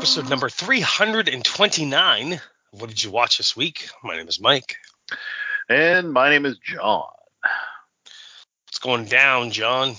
[0.00, 2.40] Episode number 329.
[2.70, 3.90] What did you watch this week?
[4.02, 4.76] My name is Mike.
[5.68, 7.04] And my name is John.
[8.64, 9.96] What's going down, John?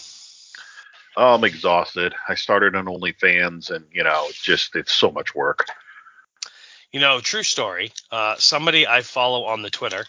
[1.16, 2.16] Oh, I'm exhausted.
[2.28, 5.66] I started on OnlyFans, and you know, it's just it's so much work.
[6.92, 7.92] You know, true story.
[8.12, 10.08] Uh, somebody I follow on the Twitter,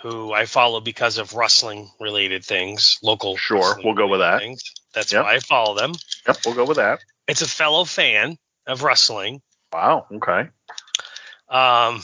[0.00, 3.36] who I follow because of wrestling related things, local.
[3.36, 4.38] Sure, we'll go with that.
[4.38, 4.62] Things.
[4.94, 5.24] That's Yep.
[5.24, 5.92] why I follow them.
[6.28, 7.00] Yep, we'll go with that.
[7.26, 9.42] It's a fellow fan of wrestling.
[9.72, 10.06] Wow.
[10.12, 10.48] Okay.
[11.48, 12.02] Um,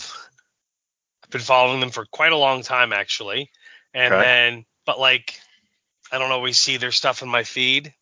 [1.24, 3.50] I've been following them for quite a long time, actually.
[3.94, 4.22] And Okay.
[4.22, 5.40] then, but like,
[6.12, 7.94] I don't always see their stuff in my feed.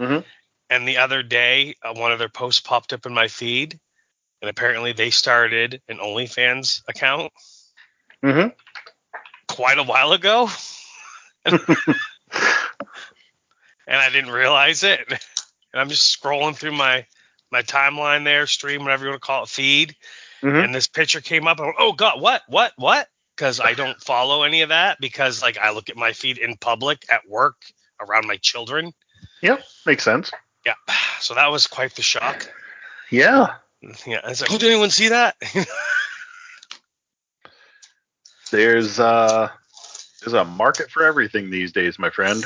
[0.00, 0.24] Mhm.
[0.70, 3.78] And the other day, uh, one of their posts popped up in my feed,
[4.42, 7.32] and apparently they started an OnlyFans account
[8.22, 8.48] Mm-hmm.
[9.46, 10.50] quite a while ago,
[11.44, 11.56] and
[13.86, 15.00] I didn't realize it.
[15.08, 17.06] And I'm just scrolling through my
[17.50, 19.96] my timeline there, stream, whatever you want to call it, feed,
[20.42, 20.64] Mhm.
[20.64, 21.58] and this picture came up.
[21.58, 23.08] Went, oh God, what, what, what?
[23.36, 26.56] Because I don't follow any of that because like I look at my feed in
[26.56, 27.56] public at work
[28.00, 28.92] around my children.
[29.42, 29.62] Yep.
[29.86, 30.30] Makes sense.
[30.66, 30.74] Yeah,
[31.20, 32.50] so that was quite the shock.
[33.10, 33.54] Yeah.
[34.06, 35.36] Yeah, it's like, oh, did anyone see that?
[38.50, 39.48] There's uh
[40.20, 42.44] there's a market for everything these days, my friend.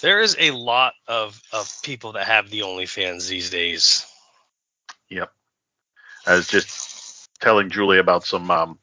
[0.00, 4.06] there is a lot of of people that have the OnlyFans these days.
[5.12, 5.30] Yep.
[6.26, 8.78] I was just telling Julie about some um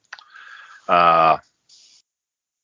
[0.87, 1.37] uh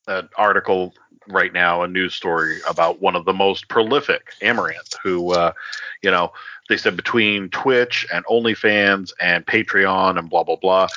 [0.07, 0.93] an article
[1.27, 5.53] right now, a news story about one of the most prolific Amouranth, who uh
[6.03, 6.31] you know,
[6.69, 10.89] they said between Twitch and OnlyFans and Patreon and blah blah blah,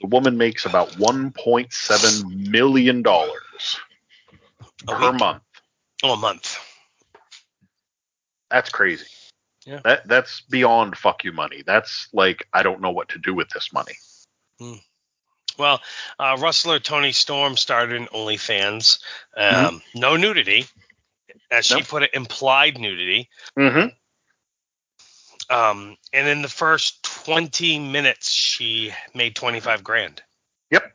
[0.00, 3.80] the woman makes about one point seven million dollars
[4.88, 5.12] A per week?
[5.12, 5.42] month.
[6.04, 6.58] Oh, a month.
[8.50, 9.06] That's crazy.
[9.66, 9.80] Yeah.
[9.84, 11.62] That that's beyond fuck you money.
[11.64, 13.94] That's like I don't know what to do with this money.
[15.58, 15.80] Well,
[16.18, 19.00] uh, wrestler Toni Storm started in OnlyFans.
[19.36, 20.66] Um, No nudity,
[21.50, 21.88] as she Nope.
[21.88, 23.28] put it, implied nudity.
[23.58, 23.88] Mm-hmm.
[25.54, 30.22] Um, and in the first 20 minutes, she made 25 grand.
[30.70, 30.92] Yep.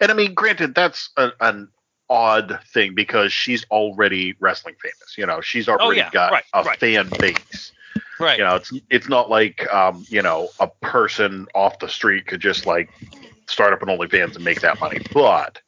[0.00, 1.68] And I mean, granted, that's a, an
[2.10, 5.16] odd thing because she's already wrestling famous.
[5.16, 6.78] You know, she's already Oh, yeah, got right, a right.
[6.78, 7.72] fan base.
[8.18, 8.38] Right.
[8.38, 12.40] You know, it's it's not like um, you know, a person off the street could
[12.40, 12.90] just like
[13.46, 15.00] start up an OnlyFans and make that money.
[15.14, 15.60] But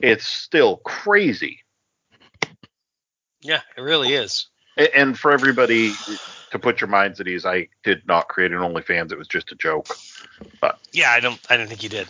[0.00, 1.60] it's still crazy.
[3.40, 4.48] Yeah, it really is.
[4.76, 5.92] A- And for everybody
[6.50, 9.12] to put your minds at ease, I did not create an OnlyFans.
[9.12, 9.96] It was just a joke.
[10.60, 11.40] But yeah, I don't.
[11.48, 12.06] I didn't think you did.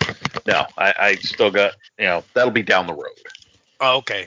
[0.47, 3.05] No, I, I still got, you know, that'll be down the road.
[3.81, 4.27] Oh, okay.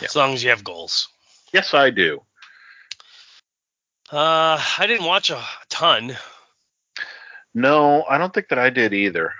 [0.00, 0.06] Yeah.
[0.06, 1.08] As long as you have goals.
[1.52, 2.22] Yes, I do.
[4.12, 6.16] Uh, I didn't watch a ton.
[7.54, 9.32] No, I don't think that I did either.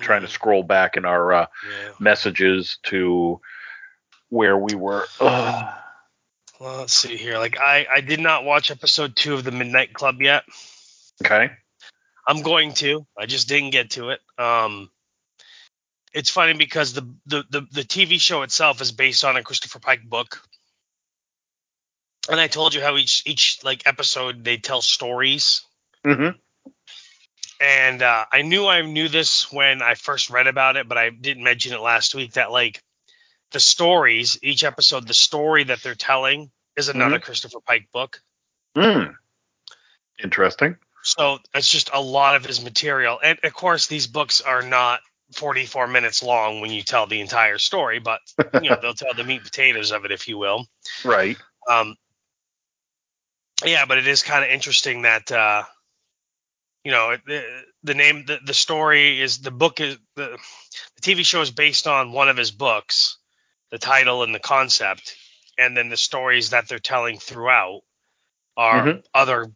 [0.00, 1.90] Trying to scroll back in our uh, Yeah.
[1.98, 3.40] messages to
[4.28, 5.06] where we were.
[5.20, 5.74] Ugh.
[6.60, 7.38] Well, let's see here.
[7.38, 10.42] Like, I I did not watch episode two of the Midnight Club yet.
[11.24, 11.52] Okay.
[12.26, 13.06] I'm going to.
[13.16, 14.20] I just didn't get to it.
[14.38, 14.90] Um,
[16.12, 19.78] it's funny because the, the the the TV show itself is based on a Christopher
[19.78, 20.42] Pike book,
[22.30, 25.62] and I told you how each each like episode they tell stories.
[26.04, 26.30] hmm
[27.60, 31.10] And uh, I knew I knew this when I first read about it, but I
[31.10, 32.34] didn't mention it last week.
[32.34, 32.82] That like
[33.52, 38.20] the stories, each episode, the story that they're telling is another Christopher Pike book.
[38.76, 39.14] Mm.
[40.22, 40.76] Interesting.
[41.02, 43.18] So it's just a lot of his material.
[43.22, 45.00] And of course, these books are not
[45.32, 48.20] 44 minutes long when you tell the entire story, but
[48.62, 50.66] you know they'll tell the meat potatoes of it, if you will.
[51.04, 51.36] Right.
[51.68, 51.96] Um,
[53.64, 55.64] yeah, but it is kind of interesting that uh,
[56.84, 57.44] you know the,
[57.82, 60.38] the name, the, the story is the book is the,
[60.96, 63.18] the TV show is based on one of his books,
[63.70, 65.14] the title and the concept,
[65.58, 67.80] and then the stories that they're telling throughout
[68.56, 69.04] are Mhm.
[69.14, 69.46] other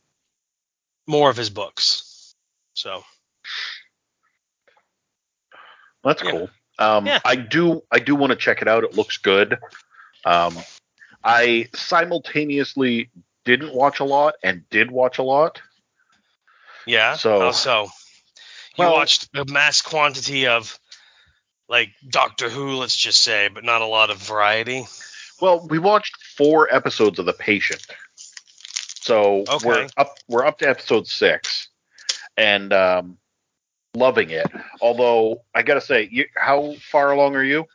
[1.06, 2.34] more of his books.
[2.74, 3.04] So
[6.04, 6.30] That's Yeah.
[6.30, 6.50] cool.
[6.78, 7.20] Um, Yeah.
[7.24, 8.84] I do I do want to check it out.
[8.84, 9.58] It looks good.
[10.24, 10.56] Um,
[11.24, 13.10] I simultaneously
[13.44, 15.60] didn't watch a lot and did watch a lot.
[16.86, 17.16] yeah.
[17.16, 17.90] So- How so you
[18.78, 20.78] Well- watched a mass quantity of
[21.68, 24.86] like Doctor Who, let's just say, but not a lot of variety.
[25.40, 27.84] Well, we watched four episodes of The Patient.
[29.00, 29.66] So Okay.
[29.66, 31.68] we're up we're up to episode six,
[32.36, 33.18] and um,
[33.94, 34.46] loving it.
[34.80, 37.66] Although I gotta say, you, how far along are you?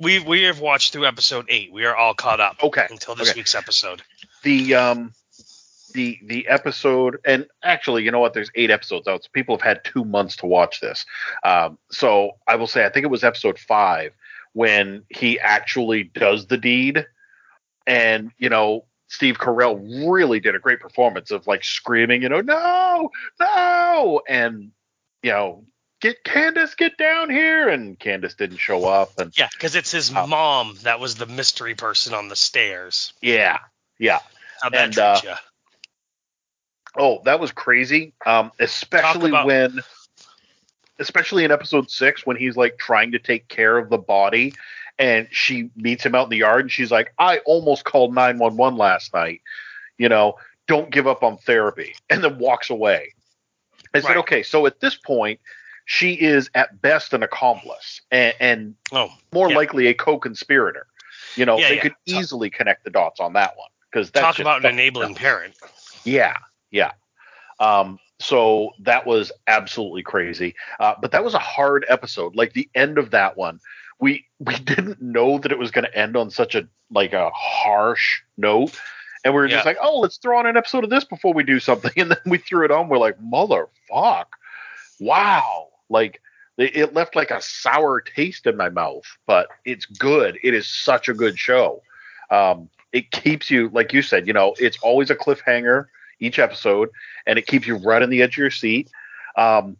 [0.00, 1.72] We we have watched through episode eight.
[1.72, 2.86] We are all caught up Okay.
[2.90, 3.40] until this okay.
[3.40, 4.02] week's episode.
[4.44, 5.12] the um
[5.94, 9.62] the the episode and actually you know what there's eight episodes out so people have
[9.62, 11.06] had two months to watch this
[11.44, 14.12] um so i will say i think it was episode five
[14.52, 17.06] when he actually does the deed
[17.86, 22.42] and you know steve carell really did a great performance of like screaming you know
[22.42, 23.10] no
[23.40, 24.70] no and
[25.22, 25.64] you know
[26.00, 30.12] get candace get down here and candace didn't show up and Yeah, because it's his
[30.14, 30.26] Oh.
[30.26, 33.12] mom that was the mystery person on the stairs.
[33.20, 33.58] yeah
[33.98, 34.20] yeah
[34.62, 35.20] How that And, uh.
[36.96, 38.12] Oh, that was crazy.
[38.26, 39.80] Um, especially about- when,
[40.98, 44.54] especially in episode six, when he's like trying to take care of the body,
[44.98, 48.38] and she meets him out in the yard, and she's like, "I almost called nine
[48.38, 49.42] one one last night.
[49.96, 53.12] You know, don't give up on therapy," and then walks away.
[53.98, 54.16] I said, Right.
[54.18, 55.40] "Okay, so at this point."
[55.90, 59.56] She is at best an accomplice, and, and Oh, more yeah.
[59.56, 60.86] likely a co-conspirator.
[61.34, 61.80] You know, Yeah, they yeah.
[61.82, 64.70] could Talk- easily connect the dots on that one because that's talk just about an
[64.70, 65.54] enabling parent.
[66.04, 66.36] Yeah,
[66.70, 66.92] yeah.
[67.58, 70.54] Um, so that was absolutely crazy.
[70.78, 72.36] Uh, but that was a hard episode.
[72.36, 73.58] Like the end of that one,
[73.98, 77.30] we we didn't know that it was going to end on such a like a
[77.30, 78.78] harsh note,
[79.24, 79.68] and we were just Yeah.
[79.70, 82.18] like, oh, let's throw on an episode of this before we do something, and then
[82.26, 82.88] we threw it on.
[82.88, 84.26] We're like, motherfuck,
[85.00, 86.20] wow, like.
[86.56, 90.38] It it left like a sour taste in my mouth, but it's good.
[90.42, 91.82] It is such a good show.
[92.32, 95.86] Um, it keeps you, like you said, you know, it's always a cliffhanger
[96.18, 96.88] each episode,
[97.28, 98.90] and it keeps you right on the edge of your seat.
[99.36, 99.76] Um,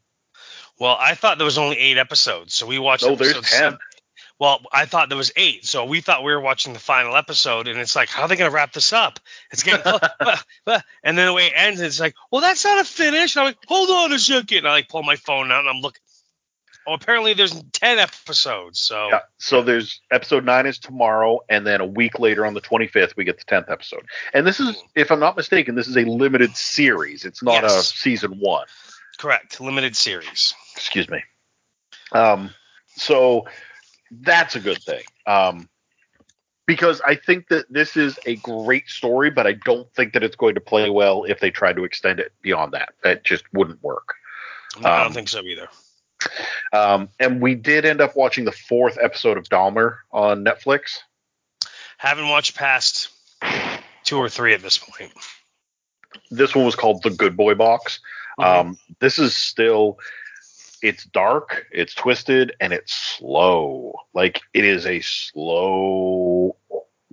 [0.78, 3.04] Well, I thought there was only eight episodes, so we watched.
[3.04, 3.42] no, there's ten.
[3.42, 3.78] seven.
[4.40, 7.66] Well, I thought there was eight, so we thought we were watching the final episode,
[7.66, 9.18] and it's like, how are they going to wrap this up?
[9.50, 12.64] It's getting, close, but- but- and then the way it ends, it's like, well, that's
[12.64, 13.34] not a finish.
[13.34, 14.58] And I'm like, hold on a second.
[14.58, 16.00] And I like pull my phone out and I'm looking.
[16.86, 18.80] Oh, apparently there's ten episodes.
[18.80, 19.20] So Yeah.
[19.36, 23.24] So there's episode nine is tomorrow, and then a week later on the 25th we
[23.24, 24.06] get the 10th episode.
[24.32, 27.26] And this is, if I'm not mistaken, this is a limited series.
[27.26, 28.66] It's not a season one.
[29.18, 30.54] correct, limited series.
[30.76, 31.22] Excuse me.
[32.12, 32.54] Um,
[32.96, 33.46] so
[34.10, 35.02] that's a good thing.
[35.26, 35.68] Um,
[36.66, 40.36] because I think that this is a great story, but I don't think that it's
[40.36, 42.90] going to play well if they try to extend it beyond that.
[43.02, 44.14] That just wouldn't work.
[44.80, 45.68] No, I Um, don't think so either.
[46.72, 50.98] Um, and we did end up watching the fourth episode of Dahmer on Netflix.
[51.96, 53.08] Haven't watched past
[54.04, 55.12] two or three at this point.
[56.30, 58.00] This one was called The Good Boy Box.
[58.38, 58.68] Mm-hmm.
[58.68, 59.98] Um, this is still,
[60.82, 63.92] it's dark, it's twisted, and it's slow.
[64.14, 66.56] Like it is a slow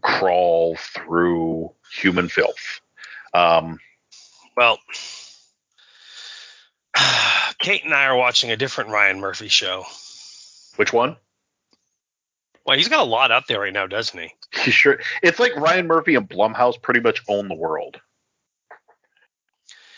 [0.01, 2.81] crawl through human filth.
[3.33, 3.79] Um,
[4.55, 4.79] Well,
[7.59, 9.83] Kate and I are watching a different Ryan Murphy show.
[10.77, 11.17] which one?
[12.65, 14.33] Well, he's got a lot out there right now, doesn't he?
[14.63, 14.99] He sure.
[15.21, 17.99] It's like Ryan Murphy and Blumhouse pretty much own the world.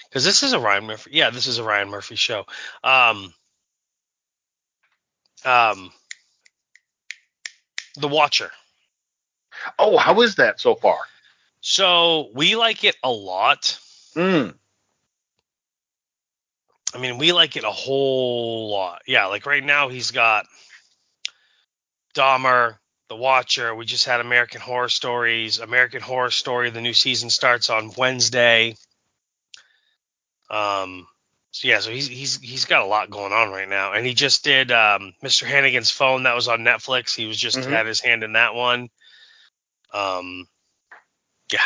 [0.09, 1.11] Because this is a Ryan Murphy.
[1.13, 2.45] Yeah, this is a Ryan Murphy show.
[2.83, 3.33] Um,
[5.47, 5.91] um,
[7.95, 8.51] The Watcher.
[9.79, 10.99] Oh, how is that so far?
[11.61, 13.79] So we like it a lot.
[14.15, 14.53] Mm.
[16.93, 19.01] I mean, we like it a whole lot.
[19.07, 20.45] Yeah, like right now he's got
[22.13, 22.77] Dahmer,
[23.09, 23.73] The Watcher.
[23.73, 25.59] We just had American Horror Stories.
[25.59, 26.69] American Horror Story.
[26.69, 28.75] The new season starts on Wednesday.
[30.49, 31.07] Um.
[31.57, 34.13] So yeah, so he's he's he's got a lot going on right now, and he
[34.13, 35.43] just did um, Mr.
[35.47, 37.15] Harrigan's Phone that was on Netflix.
[37.15, 37.71] He was just Mhm.
[37.71, 38.89] had his hand in that one.
[39.91, 40.47] Um.
[41.51, 41.65] Yeah.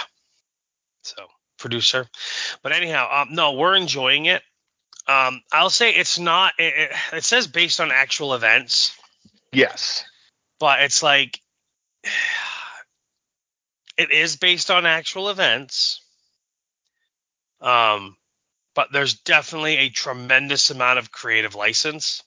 [1.03, 2.07] So producer,
[2.63, 4.41] but anyhow, um, no, we're enjoying it.
[5.07, 6.53] Um, I'll say it's not.
[6.57, 8.97] It, it, it says based on actual events,
[9.51, 10.05] Yes.
[10.57, 11.37] but it's like
[13.97, 16.01] it is based on actual events.
[17.59, 18.15] Um,
[18.75, 22.23] but there's definitely a tremendous amount of creative license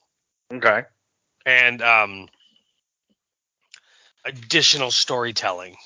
[0.52, 0.82] Okay.
[1.46, 2.28] and um,
[4.24, 5.76] additional storytelling.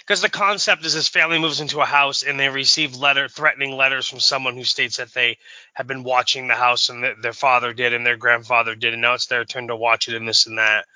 [0.00, 3.76] because the concept is this family moves into a house and they receive letter threatening
[3.76, 5.38] letters from someone who states that they
[5.74, 9.02] have been watching the house and that their father did and their grandfather did and
[9.02, 10.86] now it's their turn to watch it and this and that.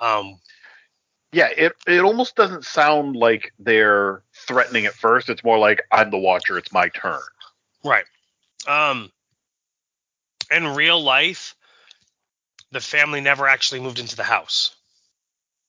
[0.00, 0.38] Um,
[1.32, 5.28] Yeah, it it almost doesn't sound like they're threatening at first.
[5.28, 6.58] It's more like I'm the watcher.
[6.58, 7.20] It's my turn.
[7.84, 8.04] right.
[8.66, 9.10] Um,
[10.50, 11.54] in real life,
[12.70, 14.74] the family never actually moved into the house.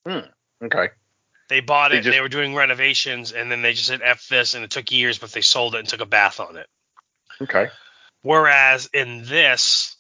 [0.08, 0.90] Okay.
[1.50, 2.02] They bought They it.
[2.02, 4.92] just- they were doing renovations, and then they just said "f this," and it took
[4.92, 6.70] years, but they sold it and took a bath on it.
[7.42, 7.70] Okay.
[8.22, 9.96] Whereas in this,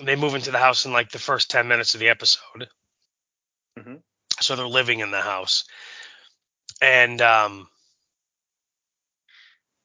[0.00, 2.68] they move into the house in like the first 10 minutes of the episode.
[3.78, 3.96] Mm-hmm.
[4.40, 5.64] So they're living in the house.
[6.80, 7.68] And um,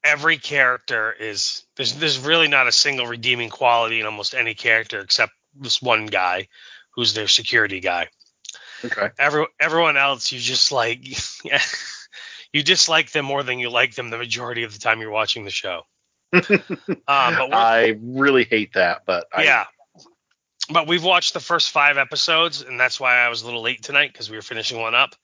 [0.08, 5.00] every character is there's there's really not a single redeeming quality in almost any character
[5.00, 6.48] except this one guy
[6.92, 8.08] who's their security guy.
[8.86, 9.10] Okay.
[9.20, 11.00] Every everyone else you just like
[12.54, 15.46] you dislike them more than you like them the majority of the time you're watching
[15.46, 15.82] the show.
[16.34, 16.44] Um,
[17.08, 19.66] but I really hate that, but I, yeah.
[20.70, 23.84] But we've watched the first five episodes, and that's why I was a little late
[23.84, 25.16] tonight because we were finishing one up.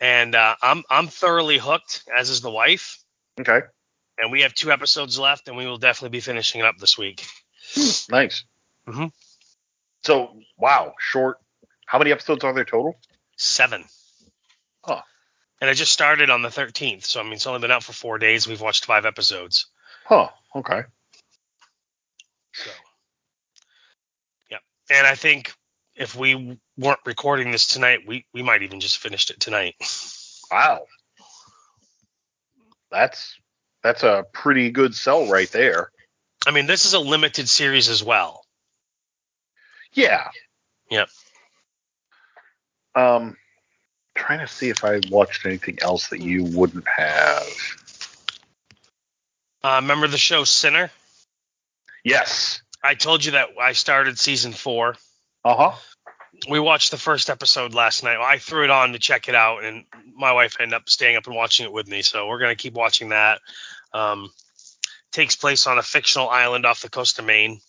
[0.00, 2.98] And uh, I'm I'm thoroughly hooked, as is the wife.
[3.40, 3.60] Okay.
[4.18, 6.96] And we have two episodes left, and we will definitely be finishing it up this
[6.96, 7.26] week.
[8.10, 8.44] Nice.
[8.86, 9.12] Mhm.
[10.04, 11.38] So wow, short.
[11.86, 12.98] How many episodes are there total?
[13.36, 13.84] Seven.
[14.84, 15.02] Huh.
[15.60, 17.92] And it just started on the 13th, so I mean it's only been out for
[17.92, 18.46] four days.
[18.46, 19.66] We've watched five episodes.
[20.04, 20.28] Huh.
[20.54, 20.82] Okay.
[22.52, 22.70] So,
[24.50, 24.58] yeah.
[24.90, 25.52] And I think
[25.96, 29.74] if we weren't recording this tonight, we we might even just finished it tonight.
[30.50, 30.86] Wow.
[32.90, 33.36] That's
[33.84, 35.90] that's a pretty good sell right there.
[36.46, 38.44] I mean, this is a limited series as well.
[39.92, 40.26] Yeah.
[40.90, 41.08] Yep.
[42.96, 43.36] Um,
[44.14, 47.46] trying to see if I watched anything else that you wouldn't have.
[49.62, 50.90] Uh, remember the show Sinner?
[52.04, 52.62] Yes.
[52.82, 54.96] I told you that I started season four.
[55.44, 55.76] Uh huh.
[56.48, 58.18] We watched the first episode last night.
[58.18, 61.26] I threw it on to check it out, and my wife ended up staying up
[61.26, 62.02] and watching it with me.
[62.02, 63.40] So we're gonna keep watching that.
[63.92, 64.30] Um,
[65.12, 67.60] takes place on a fictional island off the coast of Maine.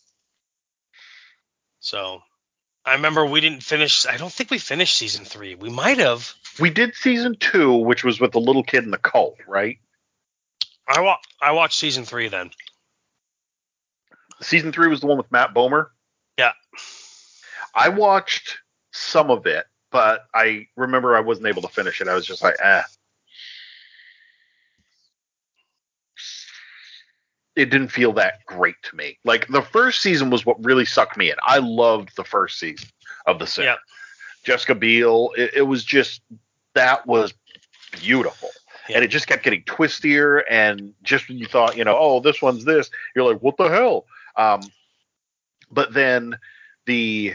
[1.80, 2.22] So
[2.84, 4.06] I remember we didn't finish.
[4.06, 5.56] I don't think we finished season three.
[5.56, 6.34] We might have.
[6.60, 9.78] We did season two, which was with the little kid in the cult, right?
[10.88, 12.52] I wa- I watched season three then.
[14.42, 15.88] Season three was the one with Matt Bomer.
[16.38, 16.52] Yeah.
[17.76, 18.58] I watched
[18.92, 22.08] some of it, but I remember I wasn't able to finish it.
[22.08, 22.82] I was just like, eh.
[27.56, 29.18] It didn't feel that great to me.
[29.24, 31.38] Like the first season was what really sucked me in.
[31.44, 32.90] I loved the first season
[33.26, 33.68] of The Sinner.
[33.68, 33.76] Yeah.
[34.44, 35.32] Jessica Biel.
[35.38, 36.22] It, it was just
[36.74, 37.34] that was
[37.92, 38.50] beautiful.
[38.90, 38.98] Yeah.
[38.98, 42.42] And it just kept getting twistier, and just when you thought, you know, oh, this
[42.42, 44.06] one's this, you're like, what the hell?
[44.36, 44.62] Um,
[45.72, 46.38] but then
[46.86, 47.34] the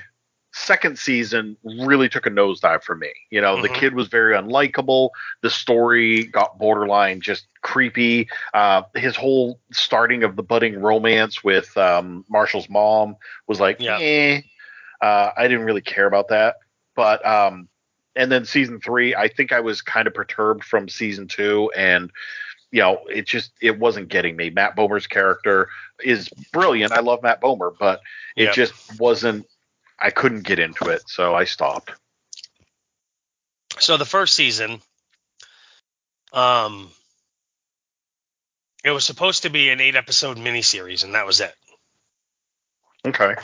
[0.52, 3.12] second season really took a nosedive for me.
[3.30, 3.74] You know, the Mhm.
[3.74, 5.10] kid was very unlikable.
[5.42, 8.28] The story got borderline just creepy.
[8.52, 13.16] Uh, his whole starting of the budding romance with um, Marshall's mom
[13.46, 13.98] was like, Yeah.
[14.00, 14.40] eh.
[15.00, 16.56] Uh, I didn't really care about that.
[16.96, 17.68] But um,
[18.16, 22.10] and then season three, I think I was kind of perturbed from season two, and
[22.72, 24.50] you know, it just it wasn't getting me.
[24.50, 25.68] Matt Bomer's character
[26.02, 26.92] is brilliant.
[26.92, 28.00] I love Matt Bomer, but
[28.36, 29.46] it just wasn't.
[30.00, 31.92] I couldn't get into it, so I stopped.
[33.78, 34.80] So the first season,
[36.32, 36.90] um,
[38.84, 41.54] it was supposed to be an eight episode miniseries, and that was it.
[43.06, 43.34] Okay.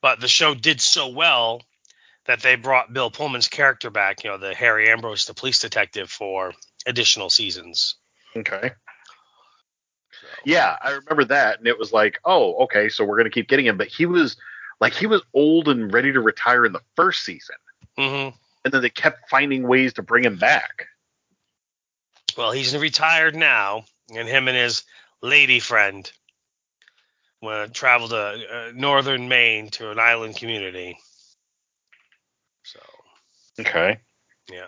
[0.00, 1.62] But the show did so well
[2.26, 6.10] that they brought Bill Pullman's character back, you know, the Harry Ambrose, the police detective,
[6.10, 6.52] for
[6.86, 7.96] additional seasons.
[8.36, 8.70] Okay.
[10.20, 13.48] So, Yeah, I remember that, and it was like, oh, okay, so we're gonna keep
[13.48, 14.36] getting him, but he was
[14.80, 17.56] like he was old and ready to retire in the first season,
[17.96, 18.28] hmm
[18.66, 20.88] and then they kept finding ways to bring him back.
[22.36, 24.82] Well, he's retired now, and him and his
[25.22, 26.10] lady friend
[27.40, 30.98] went traveled to uh, northern Maine to an island community.
[32.64, 32.80] So.
[33.60, 34.00] Okay.
[34.50, 34.66] Yeah.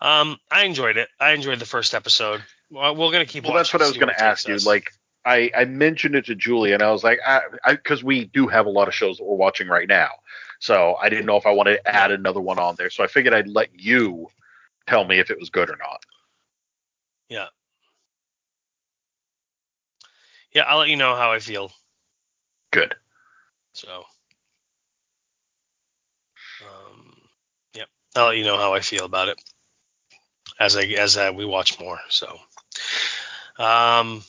[0.00, 1.10] Um, I enjoyed it.
[1.20, 2.42] I enjoyed the first episode.
[2.70, 3.44] Well, we're gonna keep.
[3.44, 4.56] Well, that's what I was gonna ask you.
[4.56, 4.90] Like,
[5.24, 7.18] I, I mentioned it to Julie, and I was like,
[7.68, 10.08] because we do have a lot of shows that we're watching right now.
[10.60, 12.90] So I didn't know if I wanted to add another one on there.
[12.90, 14.28] So I figured I'd let you
[14.86, 16.02] tell me if it was good or not.
[17.28, 17.46] yeah,
[20.52, 21.70] Yeah, I'll let you know how I feel.
[22.72, 22.94] Good.
[23.72, 24.04] So,
[26.62, 27.16] um,
[27.74, 29.40] yep, I'll let you know how I feel about it.
[30.58, 31.98] as I as uh, we watch more.
[32.08, 32.38] So,
[33.58, 34.22] um,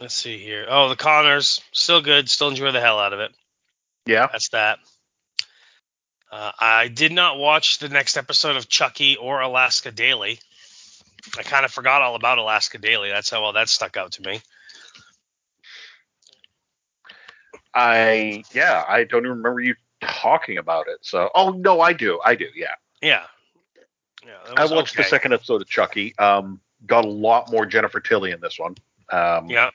[0.00, 0.66] let's see here.
[0.68, 2.28] Oh, the Conners still good.
[2.28, 3.32] Still enjoy the hell out of it.
[4.06, 4.28] Yeah.
[4.30, 4.78] That's that.
[6.30, 10.38] Uh, I did not watch the next episode of Chucky or Alaska Daily.
[11.38, 13.08] I kind of forgot all about Alaska Daily.
[13.08, 14.40] That's how well that stuck out to me.
[17.74, 20.98] I yeah, I don't even remember you talking about it.
[21.02, 22.74] So, oh no, I do, I do, yeah.
[23.02, 23.24] Yeah.
[24.24, 24.54] Yeah.
[24.56, 26.16] I watched the second episode of Chucky.
[26.18, 28.76] Um, got a lot more Jennifer Tilly in this one.
[29.10, 29.70] Um, Yeah.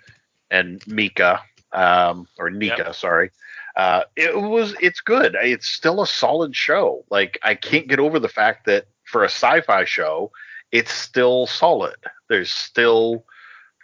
[0.49, 3.31] and Mika, um, or Nika, sorry.
[3.75, 5.35] Uh, it was, it's good.
[5.35, 7.05] It's still a solid show.
[7.09, 10.31] Like, I can't get over the fact that for a sci-fi show,
[10.71, 11.95] it's still solid.
[12.27, 13.25] There's still,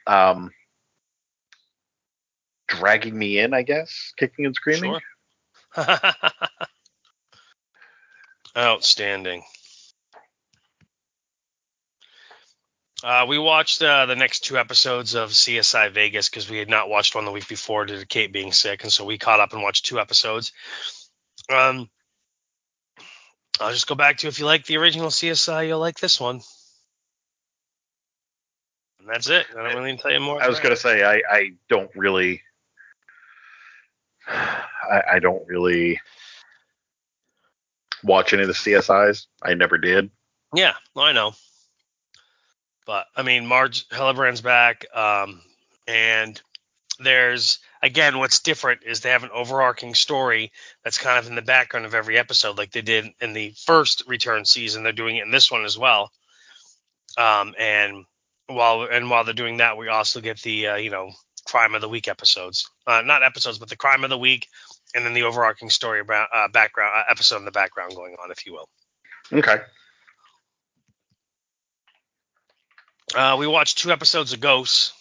[0.06, 0.52] um,
[2.68, 5.00] dragging me in, I guess, kicking and screaming.
[5.74, 5.86] Sure.
[8.58, 9.44] Outstanding.
[13.04, 16.90] Uh, we watched uh, the next two episodes of CSI Vegas because we had not
[16.90, 19.54] watched one the week before due to Kate being sick, and so we caught up
[19.54, 20.52] and watched two episodes.
[21.50, 21.90] Um,
[23.60, 26.42] I'll just go back to if you like the original CSI, you'll like this one.
[29.00, 29.46] And that's it.
[29.52, 30.42] I don't really need to tell you more.
[30.42, 32.42] I was gonna say I, I don't really
[34.28, 36.00] I, I don't really
[38.04, 39.28] watch any of the CSIs.
[39.42, 40.10] I never did.
[40.54, 41.34] Yeah, I know.
[42.88, 45.42] But I mean, Marg Helgenberger's back, um,
[45.86, 46.42] and
[47.00, 50.52] there's again, what's different is they have an overarching story
[50.84, 54.04] that's kind of in the background of every episode, like they did in the first
[54.08, 54.84] Return season.
[54.84, 56.12] They're doing it in this one as well.
[57.18, 58.06] Um, and
[58.48, 61.12] while and while they're doing that, we also get the uh, you know
[61.46, 64.48] crime of the week episodes, uh, not episodes, but the crime of the week,
[64.96, 68.32] and then the overarching story about uh, background uh, episode in the background going on,
[68.32, 68.70] if you will.
[69.32, 69.58] Okay.
[73.16, 74.94] Uh, we watched two episodes of Ghosts.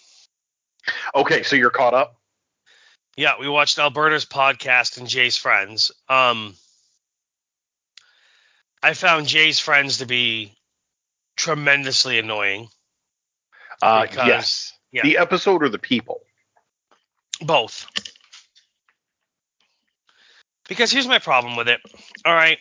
[1.14, 2.16] Okay, so you're caught up?
[3.16, 5.90] Yeah, we watched Alberta's podcast and Jay's friends.
[6.08, 6.54] Um,
[8.82, 10.54] I found Jay's friends to be
[11.36, 12.68] tremendously annoying.
[13.82, 14.72] Uh Because- yes.
[14.92, 15.02] yeah.
[15.02, 16.20] The episode or the people?
[17.40, 17.86] Both.
[20.68, 21.80] Because here's my problem with it.
[22.24, 22.58] All right.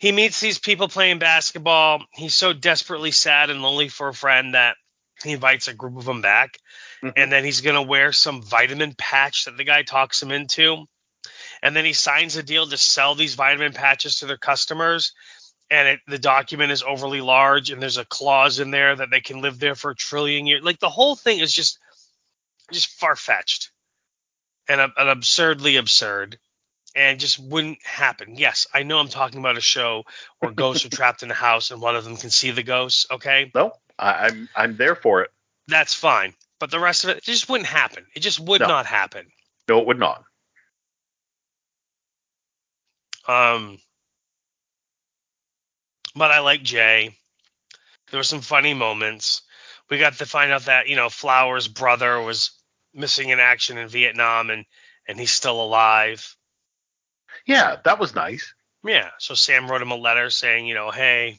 [0.00, 2.02] He meets these people playing basketball.
[2.14, 4.76] He's so desperately sad and lonely for a friend that
[5.22, 6.56] he invites a group of them back.
[7.02, 7.12] Mhm.
[7.16, 10.86] And then he's going to wear some vitamin patch that the guy talks him into.
[11.62, 15.12] And then he signs a deal to sell these vitamin patches to their customers.
[15.70, 19.20] And it, the document is overly large, and there's a clause in there that they
[19.20, 20.62] can live there for a trillion years.
[20.64, 21.78] Like the whole thing is just,
[22.72, 23.70] just far fetched
[24.66, 26.38] and, and absurdly absurd
[26.94, 28.34] and just wouldn't happen.
[28.36, 30.04] Yes, I know I'm talking about a show
[30.38, 33.06] where ghosts are trapped in a house and one of them can see the ghosts.
[33.10, 35.30] Okay, No, I, I'm I'm there for it.
[35.68, 36.34] that's fine.
[36.58, 38.04] But the rest of it, it just wouldn't happen.
[38.14, 38.66] It just would No.
[38.68, 39.26] not happen.
[39.68, 40.24] No, it would not.
[43.28, 43.78] Um,
[46.14, 47.14] but I like Jay.
[48.10, 49.42] There were some funny moments.
[49.88, 52.50] We got to find out that you know Flower's brother was
[52.92, 54.64] missing in action in Vietnam and
[55.06, 56.36] and he's still alive.
[57.50, 58.54] Yeah, that was nice.
[58.84, 59.10] Yeah.
[59.18, 61.38] So Sam wrote him a letter saying, you know, hey,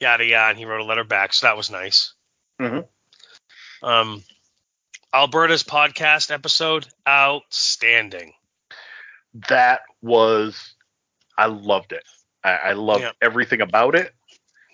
[0.00, 1.32] yada yada, and he wrote a letter back.
[1.32, 2.12] So that was nice.
[2.60, 2.86] Mhm.
[3.82, 4.22] Um,
[5.14, 8.34] Alberta's podcast episode, outstanding.
[9.48, 10.74] That was
[11.38, 12.04] I loved it.
[12.44, 13.12] I, I loved Yeah.
[13.22, 14.14] everything about it.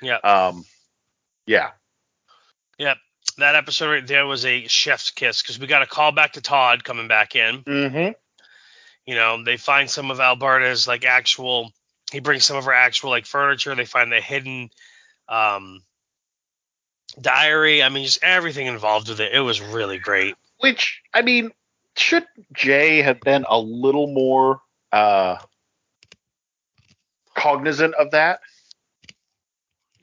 [0.02, 0.16] Yeah.
[0.16, 0.64] Um
[1.46, 1.70] yeah.
[2.76, 2.94] yeah.
[3.38, 6.40] That episode right there was a chef's kiss because we got a call back to
[6.40, 7.62] Todd coming back in.
[7.62, 8.12] Mm-hmm.
[9.08, 11.72] You know, they find some of Alberta's like actual.
[12.12, 13.74] He brings some of her actual like furniture.
[13.74, 14.68] They find the hidden
[15.30, 15.80] um,
[17.18, 17.82] diary.
[17.82, 19.32] I mean, just everything involved with it.
[19.32, 20.34] It was really great.
[20.60, 21.52] Which I mean,
[21.96, 24.60] should Jay have been a little more
[24.92, 25.36] uh
[27.34, 28.40] cognizant of that?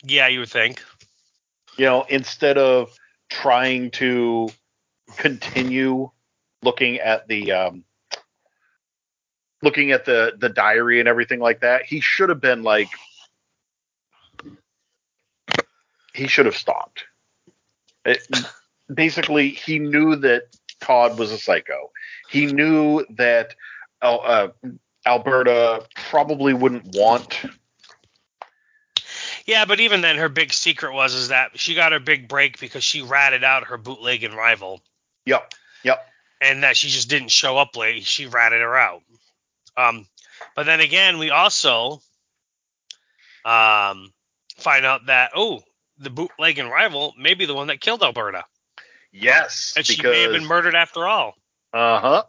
[0.03, 0.81] Yeah, you would think.
[1.77, 2.91] You know, instead of
[3.29, 4.49] trying to
[5.17, 6.09] continue
[6.63, 7.83] looking at the um
[9.61, 12.89] looking at the the diary and everything like that, he should have been like
[16.13, 17.05] he should have stopped.
[18.05, 18.25] It,
[18.93, 20.43] basically, he knew that
[20.79, 21.91] Todd was a psycho.
[22.29, 23.55] He knew that
[24.01, 24.49] uh,
[25.05, 27.39] Alberta probably wouldn't want.
[29.45, 32.59] Yeah, but even then, her big secret was is that she got her big break
[32.59, 34.81] because she ratted out her bootlegging rival,
[35.25, 36.07] Yep, yep.
[36.41, 38.05] and that she just didn't show up late.
[38.05, 39.03] She ratted her out.
[39.77, 40.07] Um,
[40.55, 42.01] but then again, we also,
[43.43, 44.13] um,
[44.57, 45.61] find out that oh,
[45.97, 48.45] the bootlegging rival may be the one that killed Alberta,
[49.11, 51.35] Yes, and she may have been murdered after all.
[51.71, 52.23] Uh huh.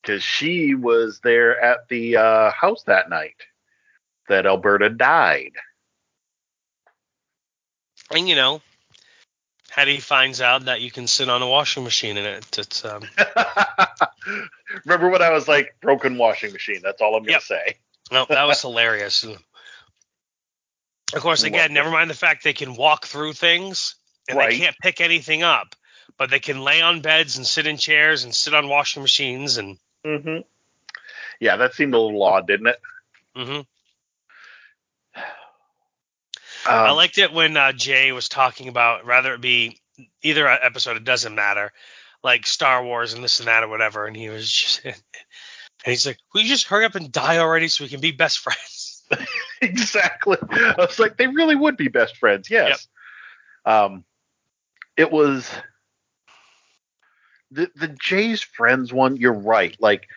[0.00, 3.36] Because she was there at the uh, house that night
[4.28, 5.52] that Alberta died.
[8.10, 8.62] And you know,
[9.70, 12.58] Hetty finds out that you can sit on a washing machine in it.
[12.58, 13.02] It's um,
[14.84, 16.80] Remember when I was like broken washing machine?
[16.82, 17.42] That's all I'm gonna Yep.
[17.42, 17.76] say.
[18.10, 19.24] no, that was hilarious.
[19.24, 23.94] Of course, again, never mind the fact they can walk through things
[24.28, 24.50] and Right.
[24.50, 25.74] they can't pick anything up,
[26.18, 29.56] but they can lay on beds and sit in chairs and sit on washing machines
[29.58, 29.78] and.
[30.06, 30.38] Mm-hmm.
[31.40, 32.80] Yeah, that seemed a little odd, didn't it?
[33.36, 33.60] hmm
[36.68, 39.78] Um, I liked it when uh, Jay was talking about rather it be
[40.22, 41.72] either episode, it doesn't matter,
[42.22, 44.94] like Star Wars and this and that or whatever, and he was just and
[45.84, 48.38] he's like, "Will you just hurry up and die already so we can be best
[48.38, 49.02] friends?"
[49.62, 50.36] exactly.
[50.50, 52.50] I was like, they really would be best friends.
[52.50, 52.88] Yes.
[53.64, 54.04] Um,
[54.96, 55.50] it was
[57.50, 59.16] the the Jay's friends one.
[59.16, 59.76] You're right.
[59.80, 60.08] Like,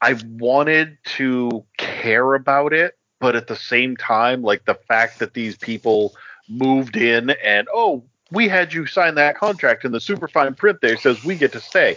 [0.00, 5.34] I wanted to care about it, but at the same time, like the fact that
[5.34, 6.14] these people
[6.48, 10.80] moved in and oh, we had you sign that contract, and the super fine print
[10.82, 11.96] there says we get to stay.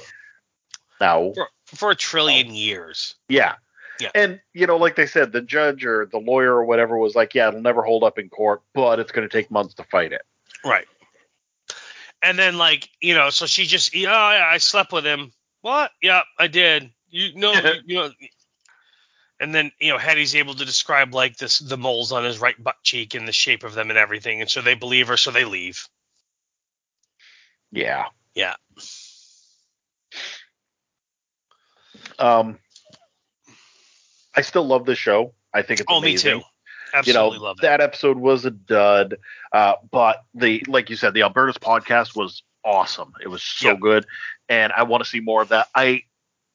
[0.99, 3.15] Now, for, for a trillion years.
[3.27, 3.55] yeah.
[3.99, 4.09] Yeah.
[4.15, 7.35] And you know, like they said, the judge or the lawyer or whatever was like,
[7.35, 10.11] "Yeah, it'll never hold up in court, but it's going to take months to fight
[10.11, 10.23] it."
[10.65, 10.87] Right.
[12.23, 15.31] And then like you know, so she just yeah, I, I slept with him.
[15.61, 15.91] What?
[16.01, 16.89] Yeah, I did.
[17.09, 17.53] You know,
[17.85, 18.09] you know.
[19.41, 22.61] And then you know, Hetty's able to describe like this the moles on his right
[22.63, 25.31] butt cheek and the shape of them and everything, and so they believe her, so
[25.31, 25.87] they leave.
[27.71, 28.05] Yeah.
[28.35, 28.53] Yeah.
[32.19, 32.59] Um,
[34.35, 35.33] I still love the show.
[35.53, 36.37] I think it's Oh, amazing.
[36.37, 36.45] me too.
[36.93, 37.61] Absolutely you know, love it.
[37.63, 39.17] that episode was a dud,
[39.53, 43.13] uh, but the like you said, the Alberta's podcast was awesome.
[43.23, 43.77] It was so Yeah.
[43.79, 44.05] good,
[44.49, 45.67] and I want to see more of that.
[45.73, 46.03] I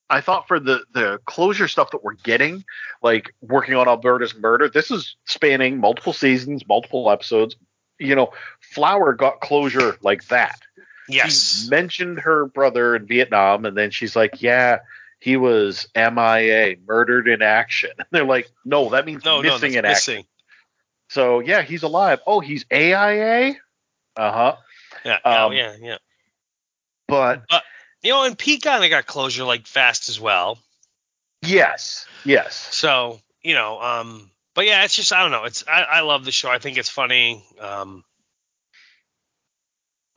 [0.08, 2.64] I thought for the the closure stuff that we're getting,
[3.02, 7.56] like working on Alberta's murder, this is spanning multiple seasons, multiple episodes.
[7.98, 10.60] You know, Flower got closure like that.
[11.08, 11.62] Yes.
[11.64, 14.80] She mentioned her brother in Vietnam, and then she's like, "Yeah,
[15.18, 19.72] he was MIA, murdered in action." And they're like, "No, that means No, no, missing
[19.72, 20.24] that's in action."
[21.08, 22.20] So yeah, he's alive.
[22.26, 23.54] Oh, he's AIA.
[24.16, 24.56] Uh huh.
[25.04, 25.98] Yeah, Um, yeah, yeah.
[27.06, 27.44] But
[28.06, 30.60] You know, and Pete kind of got closure like fast as well.
[31.42, 35.42] yes, yes, So you know, um, but yeah, it's just I don't know.
[35.42, 36.48] It's I, I love the show.
[36.48, 37.44] I think it's funny.
[37.60, 38.04] Um,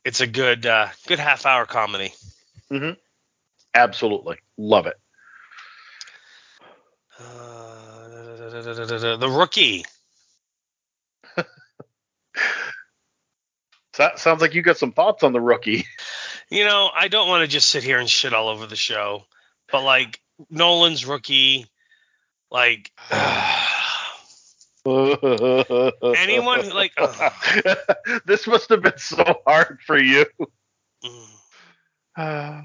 [0.04, 2.14] it's a good uh, good half hour comedy.
[2.70, 2.96] Mhm.
[3.74, 4.96] Absolutely love it.
[7.18, 7.26] Uh,
[9.16, 9.84] the rookie.
[13.92, 15.84] So that sounds like you got some thoughts on the rookie.
[16.50, 19.24] You know, I don't want to just sit here and shit all over the show,
[19.70, 21.66] but like Nolan's rookie,
[22.50, 22.90] like
[26.16, 26.92] anyone like.
[28.24, 30.26] this must have been so hard for you.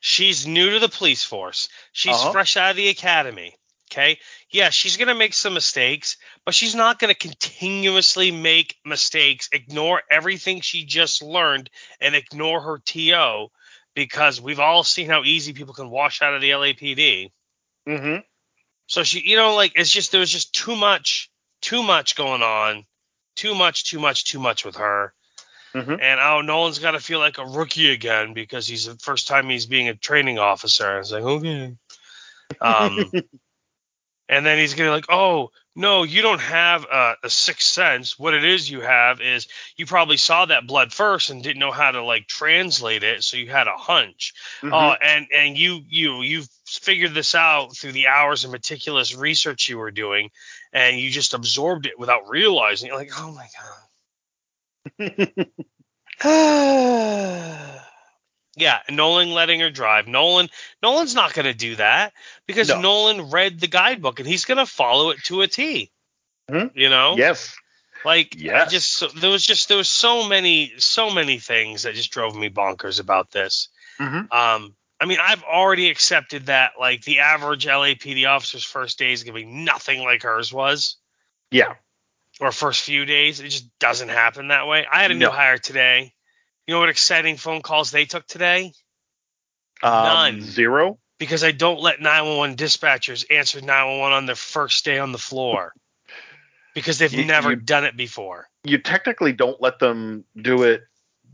[0.00, 1.68] She's new to the police force.
[1.92, 2.32] She's Uh-huh.
[2.32, 3.54] fresh out of the academy.
[3.90, 4.18] Okay.
[4.50, 9.48] Yeah, she's going to make some mistakes, but she's not going to continuously make mistakes,
[9.52, 13.48] ignore everything she just learned, and ignore her TO
[13.94, 17.32] because we've all seen how easy people can wash out of the LAPD.
[17.86, 18.16] hmm
[18.86, 21.28] So she, you know, like it's just, there was just too much,
[21.60, 22.84] too much going on.
[23.34, 25.14] Too much, too much, too much with her.
[25.74, 26.00] Mhm.
[26.00, 29.48] And oh, Nolan's got to feel like a rookie again because he's the first time
[29.48, 30.88] he's being a training officer.
[30.88, 31.76] And it's like okay,
[32.60, 33.10] um,
[34.30, 38.18] and then he's gonna like, oh no, you don't have a, a sixth sense.
[38.18, 41.72] What it is you have is you probably saw that blood first and didn't know
[41.72, 44.32] how to like translate it, so you had a hunch.
[44.62, 44.72] Mhm.
[44.72, 49.68] Oh, and and you you you figured this out through the hours of meticulous research
[49.68, 50.30] you were doing,
[50.72, 52.86] and you just absorbed it without realizing.
[52.86, 53.48] You're like, oh my
[55.00, 55.40] god.
[58.56, 60.06] yeah, Nolan letting her drive.
[60.08, 60.48] Nolan
[60.82, 62.12] Nolan's not going to do that
[62.46, 62.80] because No.
[62.80, 65.90] Nolan read the guidebook and he's going to follow it to a T.
[66.50, 66.72] Mhm.
[66.74, 67.54] You know, yes.
[68.04, 71.94] like I just so, there was just there was so many so many things that
[71.94, 73.68] just drove me bonkers about this.
[74.00, 74.32] Mhm.
[74.32, 79.22] Um, I mean, I've already accepted that like the average LAPD officer's first day is
[79.22, 80.96] gonna be nothing like hers was,
[81.50, 81.74] Yeah.
[82.40, 83.40] or first few days.
[83.40, 84.86] It just doesn't happen that way.
[84.90, 86.12] I had a new hire today.
[86.70, 88.72] You know what exciting phone calls they took today?
[89.82, 90.40] Um, None.
[90.40, 91.00] Zero.
[91.18, 95.72] Because I don't let 911 dispatchers answer 911 on their first day on the floor.
[96.72, 98.48] because they've You- never you- done it before.
[98.62, 100.82] You technically don't let them do it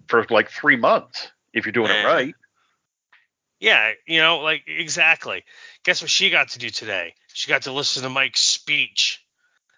[0.09, 2.35] for like three months if you're doing it right.
[3.61, 5.45] Yeah, you know, like exactly.
[5.85, 7.15] Guess what she got to do today?
[7.35, 9.23] She got to listen to Mike's speech.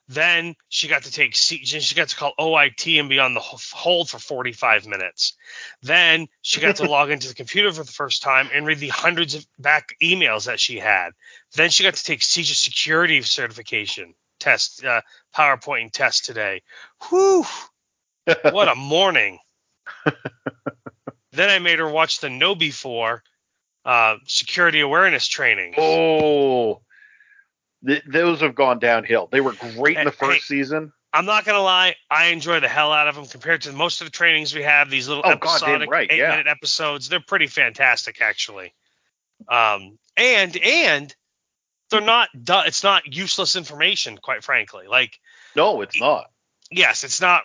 [0.08, 4.08] Then she got to take she got to call OIT and be on the hold
[4.08, 5.34] for 45 minutes.
[5.82, 8.88] Then she got to log into the computer for the first time and read the
[8.88, 11.10] hundreds of back emails that she had.
[11.54, 15.02] Then she got to take CJA security certification test, uh,
[15.36, 16.62] PowerPoint test today.
[17.08, 17.44] Whew,
[18.50, 19.38] what a morning.
[21.32, 23.20] then I made her watch the KnowBe4
[23.84, 25.74] uh, security awareness training.
[25.76, 26.80] Oh,
[27.86, 29.28] th- those have gone downhill.
[29.30, 30.56] They were great in the first hey.
[30.56, 30.92] season.
[31.12, 34.06] I'm not gonna lie, I enjoy the hell out of them compared to most of
[34.06, 34.90] the trainings we have.
[34.90, 36.30] These little Oh, episodic right, eight yeah.
[36.30, 38.74] minute episodes, they're pretty fantastic actually.
[39.48, 41.14] Um, and and
[41.90, 42.28] they're not.
[42.34, 44.86] It's not useless information, quite frankly.
[44.86, 45.18] Like
[45.56, 46.30] No, it's not.
[46.70, 47.44] yes, it's not.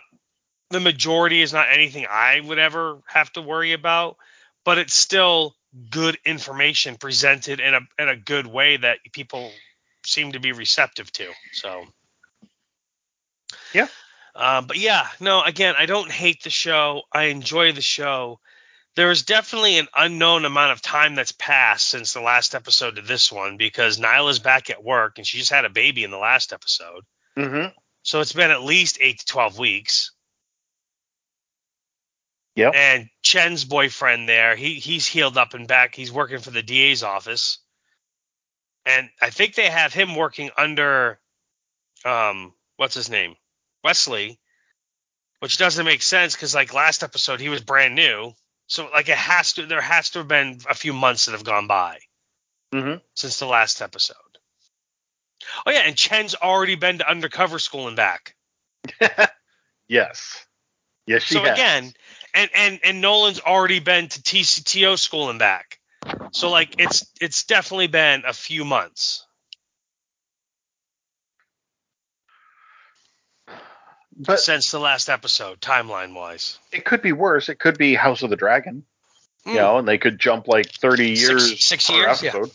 [0.70, 4.16] The majority is not anything I would ever have to worry about,
[4.64, 5.54] but it's still
[5.90, 9.50] good information presented in a in a good way that people
[10.06, 11.30] seem to be receptive to.
[11.52, 11.84] So
[13.72, 13.88] Yeah.
[14.36, 17.02] Um, but yeah, no, again, I don't hate the show.
[17.12, 18.40] I enjoy the show.
[18.96, 23.02] There is definitely an unknown amount of time that's passed since the last episode to
[23.02, 26.16] this one because Nyla's back at work and she just had a baby in the
[26.16, 27.04] last episode.
[27.36, 27.68] Mm-hmm.
[28.02, 30.12] So it's been at least eight to 12 weeks.
[32.56, 32.74] Yep.
[32.74, 35.94] And Chen's boyfriend there, he he's healed up and back.
[35.94, 37.58] He's working for the DA's office.
[38.86, 41.18] And I think they have him working under
[42.04, 43.34] um what's his name?
[43.82, 44.38] Wesley,
[45.40, 48.34] which doesn't make sense cuz like last episode he was brand new.
[48.66, 51.44] So like it has to there has to have been a few months that have
[51.44, 51.98] gone by
[52.74, 52.96] Mm-hmm.
[53.14, 54.16] since the last episode.
[55.66, 58.34] Oh yeah, and Chen's already been to undercover school and back.
[59.88, 60.44] yes.
[61.06, 61.52] Yes, she so has.
[61.52, 61.92] again,
[62.34, 65.78] and and and Nolan's already been to TCTO school and back.
[66.32, 69.26] So like it's it's definitely been a few months.
[74.16, 76.58] but since the last episode, timeline wise.
[76.72, 77.48] it could be worse.
[77.48, 78.84] It could be House of the Dragon,
[79.44, 79.58] you hmm.
[79.58, 82.30] know, and they could jump like 30 years six per years, yeah.
[82.30, 82.50] episode.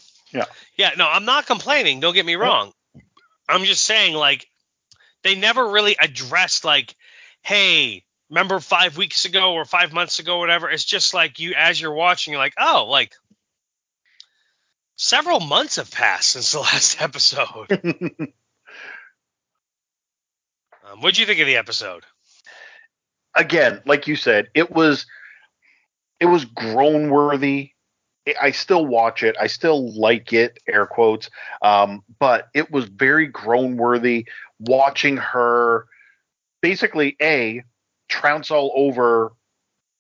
[0.78, 2.00] Yeah, no, I'm not complaining.
[2.00, 2.72] Don't get me wrong.
[3.50, 4.48] I'm just saying, like,
[5.24, 6.96] they never really addressed, like,
[7.42, 10.70] hey, remember five weeks ago or five months ago, whatever.
[10.70, 13.14] It's just like you, as you're watching, you're like, oh, like,
[15.00, 17.72] several months have passed since the last episode.
[20.86, 22.04] um, what'd you think of the episode?
[23.36, 25.08] Again, like you said, it was
[26.20, 27.72] it was groan worthy.
[28.28, 29.38] I- I still watch it.
[29.40, 31.30] I still like it, air quotes.
[31.62, 34.28] Um, but it was very groan worthy
[34.60, 35.86] watching her
[36.62, 37.64] basically a
[38.10, 39.32] trounce all over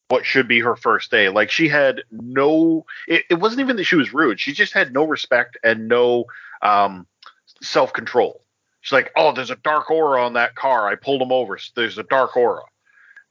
[0.10, 1.30] what should be her first day.
[1.30, 4.40] Like she had no it, it wasn't even that she was rude.
[4.40, 6.26] She just had no respect and no
[6.62, 7.08] um
[7.62, 8.44] self control.
[8.82, 10.88] She's like, Oh, there's a dark aura on that car.
[10.88, 11.58] I pulled him over.
[11.76, 12.64] There's a dark aura.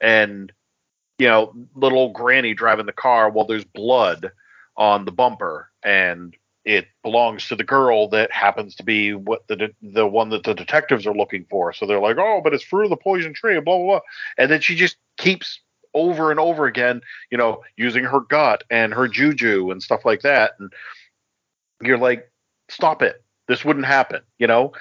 [0.00, 0.52] And
[1.18, 4.30] you know, little old granny driving the car while there's blood
[4.76, 9.70] on the bumper and it belongs to the girl that happens to be what the
[9.82, 11.72] the one that the detectives are looking for.
[11.72, 14.00] So they're like, "Oh, but it's fruit of the poison tree," blah blah blah.
[14.36, 15.60] And then she just keeps
[15.94, 20.22] over and over again, you know, using her gut and her juju and stuff like
[20.22, 20.52] that.
[20.58, 20.72] And
[21.82, 22.30] you're like,
[22.68, 23.22] "Stop it.
[23.46, 24.72] This wouldn't happen." You know,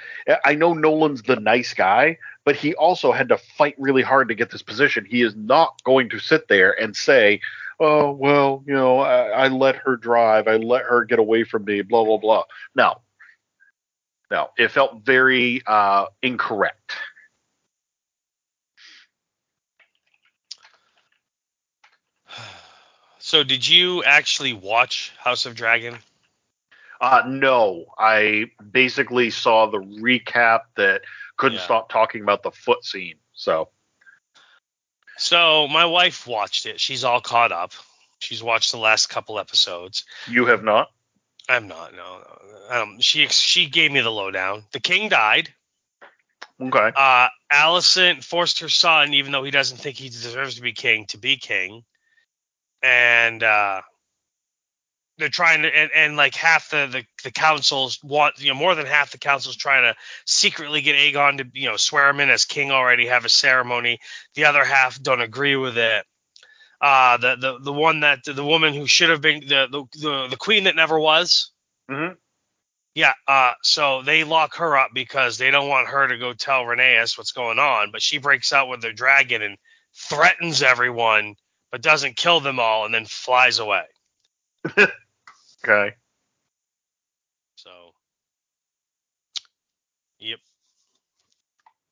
[0.46, 4.36] I know Nolan's the nice guy, but he also had to fight really hard to
[4.36, 5.06] get this position.
[5.06, 7.42] He is not going to sit there and say,
[7.80, 10.48] "Oh, well, you know, I, I let her drive.
[10.48, 12.44] I let her get away from me." Blah blah blah.
[12.76, 12.96] No,
[14.30, 16.94] no, it felt very uh, incorrect.
[23.28, 26.00] So, did you actually watch House of Dragon?
[27.02, 31.02] Uh, no, I basically saw the recap that
[31.36, 31.66] couldn't Yeah.
[31.66, 33.20] stop talking about the foot scene.
[33.34, 33.70] So,
[35.18, 36.80] So, my wife watched it.
[36.80, 37.74] She's all caught up.
[38.20, 40.06] She's watched the last couple episodes.
[40.30, 40.90] you have not?
[41.50, 41.94] I'm not.
[41.94, 42.82] No, no.
[42.82, 44.64] Um, she she gave me the lowdown.
[44.72, 45.54] The king died.
[46.62, 46.92] Okay.
[46.96, 51.08] Uh, Alicent forced her son, even though he doesn't think he deserves to be king,
[51.08, 51.84] to be king.
[52.84, 53.82] And uh,
[55.18, 58.76] they're trying to, and, and like half the, the the councils want, you know, more
[58.76, 62.30] than half the councils trying to secretly get Aegon to, you know, swear him in
[62.30, 64.00] as king already, have a ceremony.
[64.36, 66.06] The other half don't agree with it.
[66.80, 70.28] Uh, the the the one that the woman who should have been the the the,
[70.30, 71.52] the queen that never was.
[71.90, 72.14] Mm-hmm.
[72.94, 76.64] Yeah, uh, so they lock her up because they don't want her to go tell
[76.64, 79.58] Rhaenys what's going on, but she breaks out with their dragon and
[79.96, 81.36] threatens everyone,
[81.72, 83.84] but doesn't kill them all, and then flies away.
[85.66, 85.96] Okay.
[87.56, 87.70] So,
[90.20, 90.40] yep.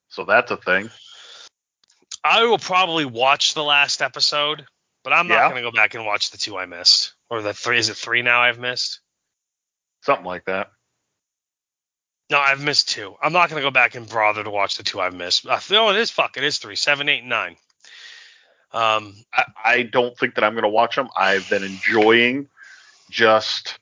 [0.08, 0.88] So that's a thing.
[2.24, 4.64] I will probably watch the last episode,
[5.04, 5.48] but I'm not Yeah.
[5.50, 7.14] going to go back and watch the two I missed.
[7.28, 7.78] Or the three.
[7.78, 9.00] Is it three now I've missed?
[10.02, 10.70] Something like that.
[12.30, 13.14] No, I've missed two.
[13.22, 15.46] I'm not going to go back and bother to watch the two I've missed.
[15.46, 16.36] Uh, no, it is fuck.
[16.36, 16.76] It is three.
[16.76, 17.56] Seven, and nine.
[18.72, 21.08] Um, I, I don't think that I'm going to watch them.
[21.16, 22.48] I've been enjoying
[23.10, 23.78] just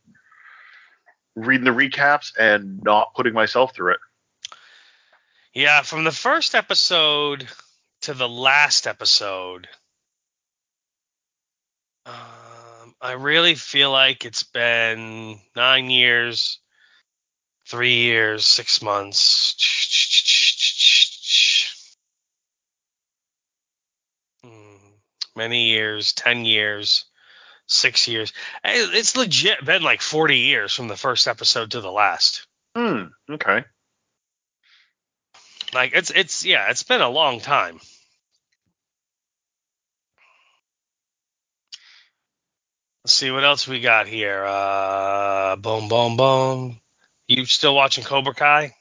[1.34, 4.00] reading the recaps and not putting myself through it.
[5.54, 7.48] yeah, from the first episode
[8.02, 9.68] to the last episode,
[12.06, 16.58] um, I really feel like it's been nine years,
[17.66, 19.56] three years, six months.
[24.44, 24.76] Hmm,
[25.36, 27.04] Many years, ten years,
[27.66, 28.32] six years.
[28.64, 32.46] It's legit been like 40 years from the first episode to the last.
[32.76, 33.04] Hmm.
[33.30, 33.64] Okay.
[35.72, 37.80] Like it's it's yeah, it's been a long time.
[43.04, 44.44] Let's see what else we got here.
[44.46, 46.80] Uh, boom, boom, boom.
[47.28, 48.72] You still watching Cobra Kai?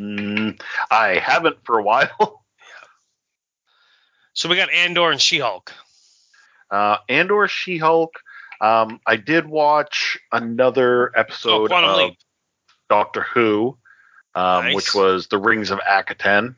[0.00, 2.42] Mm, I haven't for a while.
[4.34, 5.72] So we got Andor and She-Hulk.
[6.70, 8.14] Uh, Andor She-Hulk.
[8.60, 12.18] Um, I did watch another Oh, episode Quantum of Leap.
[12.88, 13.78] Doctor Who,
[14.34, 14.74] um, Nice.
[14.74, 16.56] which was The Rings of Akhaten.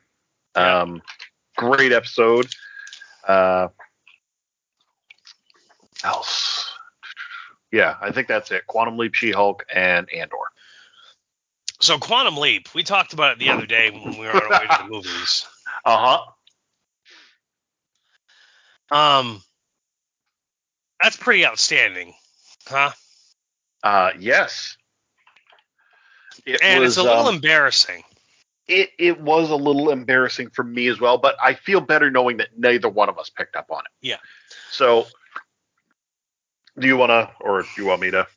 [0.55, 0.81] Yeah.
[0.81, 1.01] Um,
[1.55, 2.47] great episode.
[3.27, 3.67] Uh,
[6.03, 6.69] else?
[7.71, 8.65] Yeah, I think that's it.
[8.67, 10.35] Quantum Leap, She-Hulk, and Andor.
[11.79, 14.49] So Quantum Leap, we talked about it the other day when we were on our
[14.49, 15.45] way to the movies.
[15.85, 16.31] Uh huh.
[18.91, 19.41] Um,
[21.01, 22.13] that's pretty outstanding,
[22.67, 22.91] huh?
[23.83, 24.77] Uh, yes.
[26.45, 28.03] It And was, it's a little um, embarrassing.
[28.67, 32.37] it, it was a little embarrassing for me as well, but I feel better knowing
[32.37, 33.91] that neither one of us picked up on it.
[34.01, 34.17] Yeah.
[34.71, 35.07] So,
[36.79, 38.27] do you want to, or do you want me to?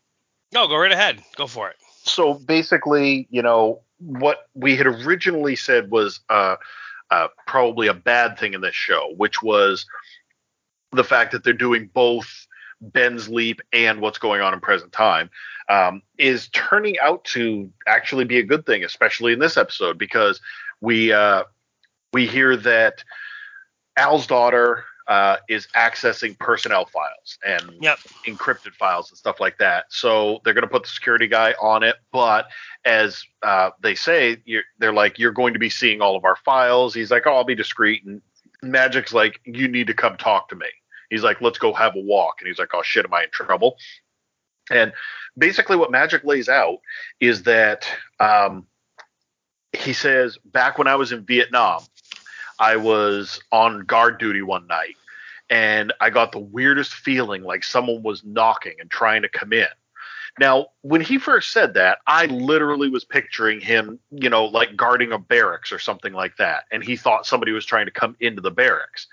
[0.52, 1.22] No, go right ahead.
[1.36, 1.76] Go for it.
[2.02, 6.56] So basically, you know, what we had originally said was uh,
[7.10, 9.84] uh, probably a bad thing in this show, which was
[10.92, 12.46] the fact that they're doing both
[12.80, 15.30] Ben's leap and what's going on in present time,
[15.68, 20.40] um, is turning out to actually be a good thing, especially in this episode, because
[20.80, 21.44] we uh,
[22.12, 23.04] we hear that
[23.96, 27.98] Al's daughter uh, is accessing personnel files and Yep.
[28.26, 29.86] encrypted files and stuff like that.
[29.90, 32.46] So they're going to put the security guy on it, but
[32.84, 36.36] as uh, they say, you're, they're like, "You're going to be seeing all of our
[36.36, 38.22] files." He's like, "Oh, I'll be discreet." And
[38.62, 40.66] Magic's like, "You need to come talk to me."
[41.10, 43.30] He's like, "Let's go have a walk." And he's like, "Oh shit, am I in
[43.30, 43.76] trouble?"
[44.70, 44.92] And
[45.36, 46.78] basically, what Magic lays out
[47.20, 47.86] is that
[48.18, 48.66] um,
[49.72, 51.82] he says, "Back when I was in Vietnam,
[52.58, 54.96] I was on guard duty one night."
[55.50, 59.66] and I got the weirdest feeling like someone was knocking and trying to come in.
[60.38, 65.10] Now, when he first said that, I literally was picturing him, you know, like guarding
[65.10, 68.40] a barracks or something like that, and he thought somebody was trying to come into
[68.40, 69.08] the barracks.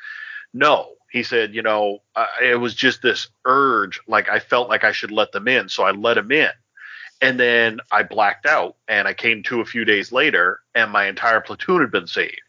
[0.57, 4.83] No, he said, you know, uh, it was just this urge, like I felt like
[4.83, 6.49] I should let them in, so I let him in.
[7.21, 11.05] And then I blacked out, and I came to a few days later, and my
[11.07, 12.41] entire platoon had been saved.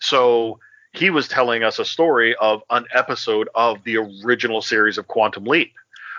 [0.00, 0.60] So
[0.92, 5.44] he was telling us a story of an episode of the original series of Quantum
[5.44, 5.72] Leap.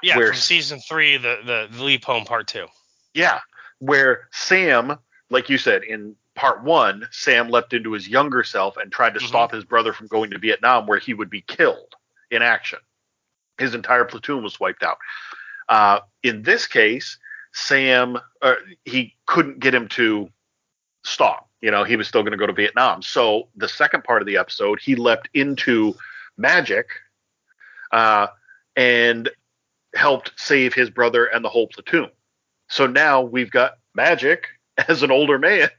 [0.04, 2.68] Yeah, Where- from season three, the, the the Leap Home Part Two.
[3.14, 3.40] Yeah,
[3.80, 4.98] where Sam,
[5.30, 9.20] like you said, in part one, Sam leapt into his younger self and tried to
[9.20, 9.28] Mhm.
[9.28, 11.96] stop his brother from going to Vietnam, where he would be killed
[12.30, 12.80] in action.
[13.58, 14.98] His entire platoon was wiped out.
[15.70, 17.18] Uh, in this case,
[17.54, 20.30] Sam, uh, he couldn't get him to
[21.06, 21.50] stop.
[21.62, 23.02] You know, he was still going to go to Vietnam.
[23.02, 25.96] So the second part of the episode, he leapt into
[26.38, 26.90] magic
[27.92, 28.28] uh,
[28.76, 29.30] and
[29.96, 32.12] helped save his brother and the whole platoon.
[32.68, 34.48] So now we've got Magic
[34.88, 35.70] as an older man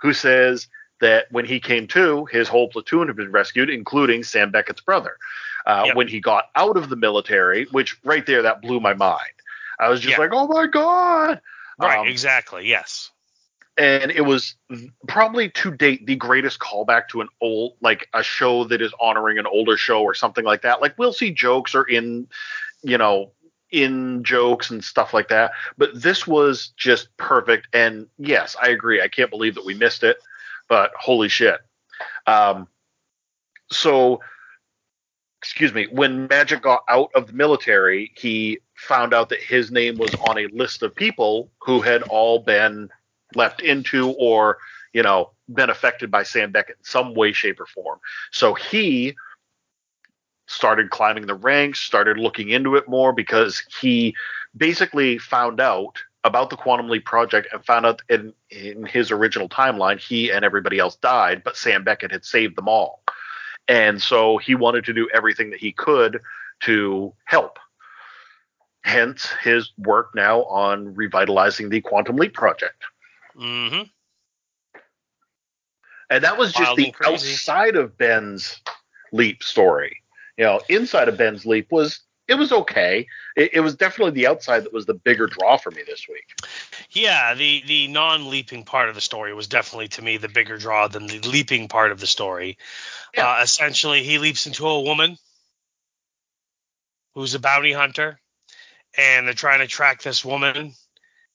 [0.00, 0.68] who says
[1.00, 5.16] that when he came to, his whole platoon had been rescued, including Sam Beckett's brother.
[5.66, 5.96] Uh, Yep.
[5.96, 9.32] When he got out of the military, which right there, that blew my mind.
[9.78, 10.18] I was just Yeah.
[10.20, 11.40] like, oh my God.
[11.78, 12.66] Right, Um, exactly.
[12.68, 13.10] Yes.
[13.78, 14.54] and it was
[15.08, 19.38] probably to date the greatest callback to an old like a show that is honoring
[19.38, 22.28] an older show or something like that like we'll see jokes or in
[22.82, 23.32] you know
[23.72, 25.52] in jokes and stuff like that.
[25.76, 27.68] But this was just perfect.
[27.72, 29.00] And yes, I agree.
[29.00, 30.18] I can't believe that we missed it,
[30.68, 31.60] but holy shit.
[32.26, 32.68] Um,
[33.70, 34.20] so,
[35.40, 39.96] excuse me, when Magic got out of the military, he found out that his name
[39.96, 42.90] was on a list of people who had all been
[43.34, 44.58] left into or,
[44.92, 47.98] you know, been affected by Sam Beckett in some way, shape, or form.
[48.30, 49.14] So he
[50.52, 54.14] started climbing the ranks, started looking into it more because he
[54.56, 59.48] basically found out about the Quantum Leap project and found out in, in his original
[59.48, 63.02] timeline, he and everybody else died, but Sam Beckett had saved them all.
[63.66, 66.20] And so he wanted to do everything that he could
[66.64, 67.58] to help.
[68.84, 72.84] Hence his work now on revitalizing the Quantum Leap project.
[73.36, 73.82] Mm-hmm.
[76.10, 78.60] And that was just Wild the outside of Ben's
[79.12, 80.01] leap story.
[80.42, 83.06] You know, inside of Ben's leap was it was okay.
[83.36, 86.24] It, it was definitely the outside that was the bigger draw for me this week.
[86.90, 90.88] Yeah, the the non-leaping part of the story was definitely to me the bigger draw
[90.88, 92.58] than the leaping part of the story.
[93.16, 93.28] Yeah.
[93.28, 95.16] Uh, essentially, he leaps into a woman
[97.14, 98.18] who's a bounty hunter,
[98.98, 100.74] and they're trying to track this woman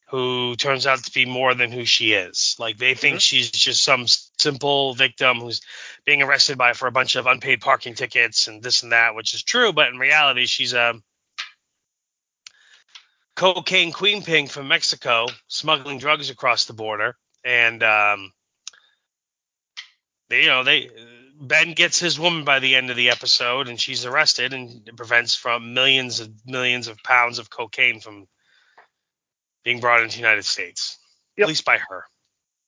[0.09, 2.55] who turns out to be more than who she is.
[2.57, 3.21] Like they think Mhm.
[3.21, 5.61] she's just some simple victim who's
[6.05, 9.33] being arrested by for a bunch of unpaid parking tickets and this and that, which
[9.33, 11.01] is true, but in reality, she's a
[13.35, 18.31] cocaine queen ping from Mexico smuggling drugs across the border, and um,
[20.29, 20.89] they, you know they
[21.39, 24.95] Ben gets his woman by the end of the episode, and she's arrested, and it
[24.95, 28.27] prevents from millions and millions of pounds of cocaine from
[29.63, 30.97] being brought into the United States,
[31.37, 31.45] Yep.
[31.45, 32.05] at least by her.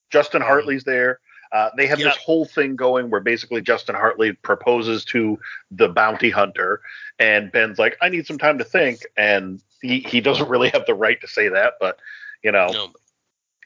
[0.09, 1.19] Justin Um, Hartley's there.
[1.51, 2.13] Uh, they have Yep.
[2.13, 5.39] this whole thing going where basically Justin Hartley proposes to
[5.71, 6.81] the bounty hunter,
[7.17, 10.85] and Ben's like, "I need some time to think," and he, he doesn't really have
[10.85, 11.99] the right to say that, but
[12.43, 12.93] you know, No,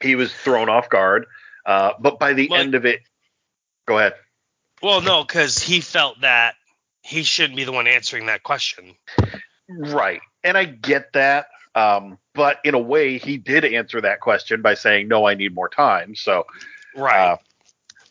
[0.01, 1.25] he was thrown off guard.
[1.65, 3.01] Uh, but by the end of it,
[3.85, 4.13] go ahead.
[4.81, 6.55] well, no, because he felt that
[7.01, 8.95] he shouldn't be the one answering that question.
[9.69, 10.21] Right.
[10.43, 11.47] And I get that.
[11.75, 15.53] Um, but in a way, he did answer that question by saying, "No, I need
[15.55, 16.45] more time." So,
[16.95, 17.31] Right.
[17.31, 17.37] uh,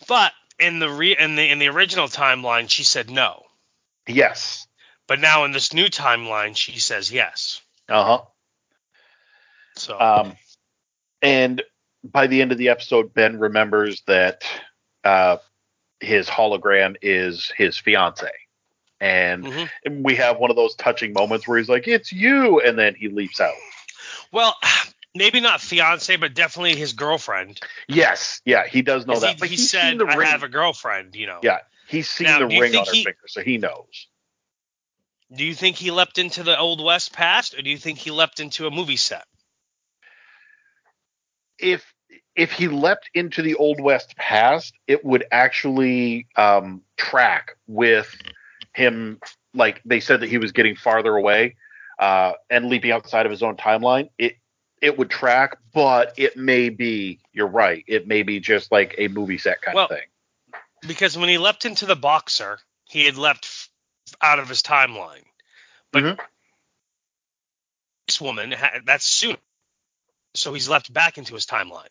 [0.09, 3.45] but in the re- in the in the original timeline, she said no.
[4.07, 4.67] yes.
[5.09, 7.61] But now in this new timeline, she says yes.
[7.89, 8.23] Uh huh.
[9.77, 10.37] So Um,
[11.21, 11.63] and
[12.05, 14.45] by the end of the episode, Ben remembers that
[15.05, 15.37] uh,
[16.01, 18.31] his hologram is his fiance.
[19.03, 20.05] And mhm.
[20.05, 23.09] we have one of those touching moments where he's like, "It's you," and then he
[23.09, 23.55] leaps out.
[24.31, 24.57] well,
[25.15, 27.61] maybe not fiance, but definitely his girlfriend.
[27.89, 29.31] Yes, yeah, he does know that.
[29.31, 30.29] He, but he said, "I ring.
[30.29, 31.41] have a girlfriend." You know.
[31.43, 34.07] Yeah, he's seen Now, the ring on her he- finger, so he knows.
[35.35, 38.13] Do you think he leapt into the old west past, or do you think he
[38.13, 39.25] leapt into a movie set?
[41.59, 41.93] if
[42.35, 48.15] if he leapt into the old west past, it would actually um, track with
[48.75, 49.19] him.
[49.55, 51.57] Like they said that he was getting farther away
[51.99, 54.09] uh, and leaping outside of his own timeline.
[54.19, 54.37] It
[54.81, 57.21] it would track, but it may be.
[57.33, 57.85] You're right.
[57.87, 60.07] It may be just like a movie set kind Well, of thing.
[60.87, 62.59] Because when he leapt into the boxer,
[62.89, 63.69] he had leapt f-
[64.21, 65.23] out of his timeline.
[65.93, 66.21] But Mhm.
[68.09, 68.55] this woman,
[68.85, 69.37] that's soon.
[70.35, 71.87] So he's leapt back into his timeline.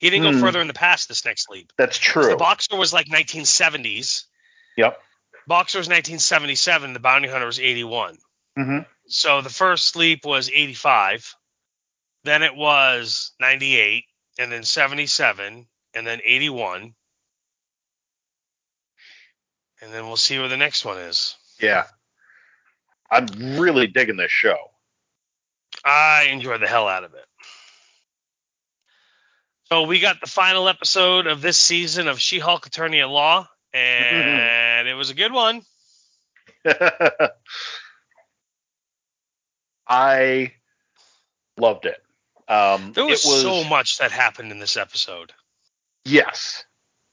[0.00, 0.32] He didn't Hmm.
[0.32, 1.72] go further in the past this next leap.
[1.78, 2.30] That's true.
[2.30, 4.24] The boxer was like 1970s.
[4.76, 5.00] yep.
[5.46, 6.92] Boxer was 1977.
[6.92, 8.18] The bounty hunter was 81.
[8.56, 11.34] hmm So the first leap was 85.
[12.24, 14.04] Then it was 98,
[14.38, 16.94] and then 77, and then 81.
[19.80, 21.36] And then we'll see where the next one is.
[21.60, 21.84] Yeah.
[23.10, 23.26] I'm
[23.58, 24.56] really digging this show.
[25.84, 27.24] I enjoy the hell out of it.
[29.64, 34.40] So we got the final episode of this season of She-Hulk Attorney at Law, and
[34.86, 35.62] it was a good one.
[39.88, 40.52] I
[41.58, 42.02] loved it.
[42.48, 45.32] Um, There was, it was so much that happened in this episode.
[46.04, 46.64] Yes.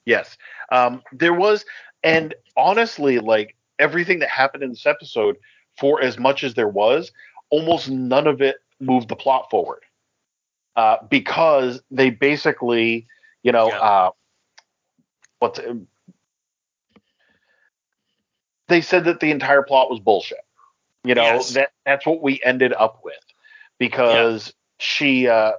[0.06, 0.38] Yes.
[0.72, 1.66] Um, there was,
[2.04, 5.38] and honestly, like everything that happened in this episode,
[5.78, 7.12] for as much as there was,
[7.50, 9.84] almost none of it moved the plot forward.
[10.76, 13.08] Uh, because they basically,
[13.44, 13.80] you know, Yeah.
[13.80, 14.12] uh,
[15.40, 15.60] what's
[18.70, 20.40] they said that the entire plot was bullshit.
[21.04, 21.54] You know, Yes.
[21.54, 23.16] that that's what we ended up with
[23.78, 25.54] because she uh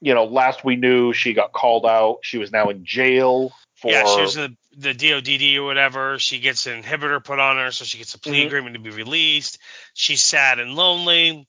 [0.00, 2.18] you know, last we knew she got called out.
[2.22, 6.18] She was now in jail for yeah, she was in the, the DODC or whatever.
[6.18, 8.46] She gets an inhibitor put on her, so she gets a plea Mhm.
[8.46, 9.58] agreement to be released.
[9.94, 11.46] She's sad and lonely.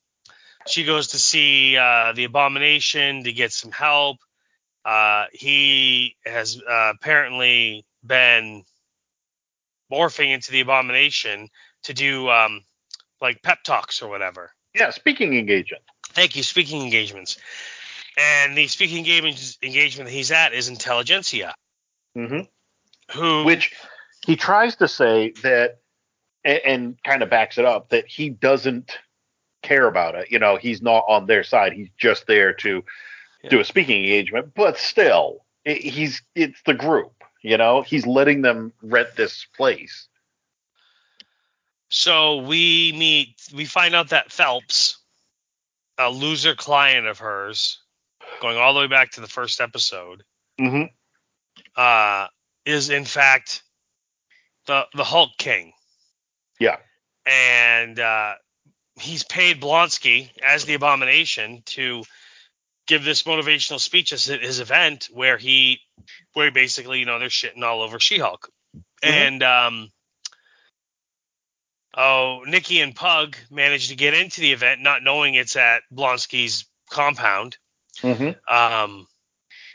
[0.66, 4.18] She goes to see uh, the Abomination to get some help.
[4.84, 8.64] Uh, he has uh, apparently been
[9.92, 11.48] morphing into the Abomination
[11.84, 12.62] to do um,
[13.20, 14.50] like pep talks or whatever.
[14.74, 15.82] yeah speaking engagement.
[16.10, 17.36] Thank you, speaking engagements.
[18.18, 21.54] And the speaking engagement engagement that he's at is Intelligentsia,
[22.14, 22.40] hmm
[23.12, 23.72] who Which
[24.26, 25.78] he tries to say that,
[26.44, 28.98] and, and kind of backs it up that he doesn't
[29.62, 30.30] care about it.
[30.30, 31.72] You know, he's not on their side.
[31.72, 32.82] He's just there to
[33.42, 33.50] Yeah.
[33.50, 34.54] do a speaking engagement.
[34.54, 37.12] But still, it, he's it's the group.
[37.46, 40.08] You know, he's letting them rent this place.
[41.88, 44.98] So we meet, we find out that Phelps,
[45.96, 47.78] a loser client of hers,
[48.42, 50.24] going all the way back to the first episode,
[50.58, 50.86] hmm
[51.76, 52.26] uh,
[52.64, 53.62] is in fact
[54.66, 55.72] the the Hulk King,
[56.58, 56.78] Yeah.
[57.26, 58.34] and uh,
[58.96, 62.02] he's paid Blonsky as the Abomination to
[62.86, 65.80] give this motivational speech at his event where he,
[66.32, 68.50] where he basically, you know, they're shitting all over She-Hulk,
[69.02, 69.90] and um,
[71.96, 76.66] oh, Nikki and Pug managed to get into the event, not knowing it's at Blonsky's
[76.90, 77.56] compound.
[78.00, 79.06] hmm Um,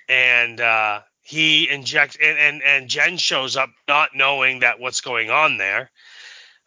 [0.08, 5.30] and uh, he injects, and, and and Jen shows up not knowing that what's going
[5.30, 5.90] on there.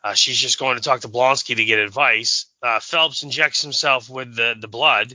[0.02, 2.46] Uh, she's just going to talk to Blonsky to get advice.
[2.62, 5.14] Uh, Phelps injects himself with the the blood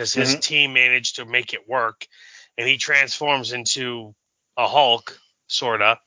[0.00, 0.40] because his Mhm.
[0.40, 2.06] team managed to make it work,
[2.56, 4.14] and he transforms into
[4.56, 6.00] a Hulk, sorta.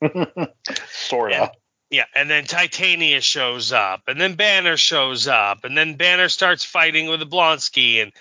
[0.88, 1.48] sort of.
[1.48, 1.50] And-
[1.90, 6.62] Yeah, and then Titania shows up, and then Banner shows up, and then Banner starts
[6.62, 8.12] fighting with the Blonsky, and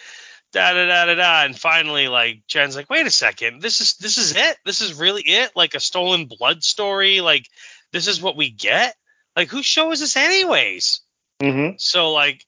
[0.51, 3.97] da da da da da, and finally, like Jen's like, wait a second, this is
[3.97, 7.45] this is it, this is really it, like a stolen blood story, like
[7.91, 8.95] this is what we get,
[9.35, 11.01] like whose show is this anyways?
[11.39, 12.43] hmm So like,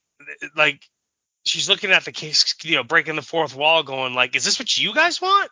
[0.56, 0.82] like
[1.44, 4.58] she's looking at the case, you know, breaking the fourth wall, going like, is this
[4.58, 5.50] what you guys want?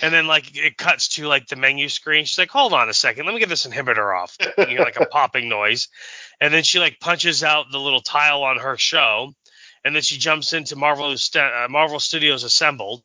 [0.00, 2.24] And then like it cuts to like the menu screen.
[2.24, 4.36] She's like, hold on a second, let me get this inhibitor off.
[4.58, 5.88] You hear like a popping noise,
[6.40, 9.32] and then she like punches out the little tile on her show,
[9.84, 13.02] and then she jumps into Marvel uh, Marvel Studios Assembled,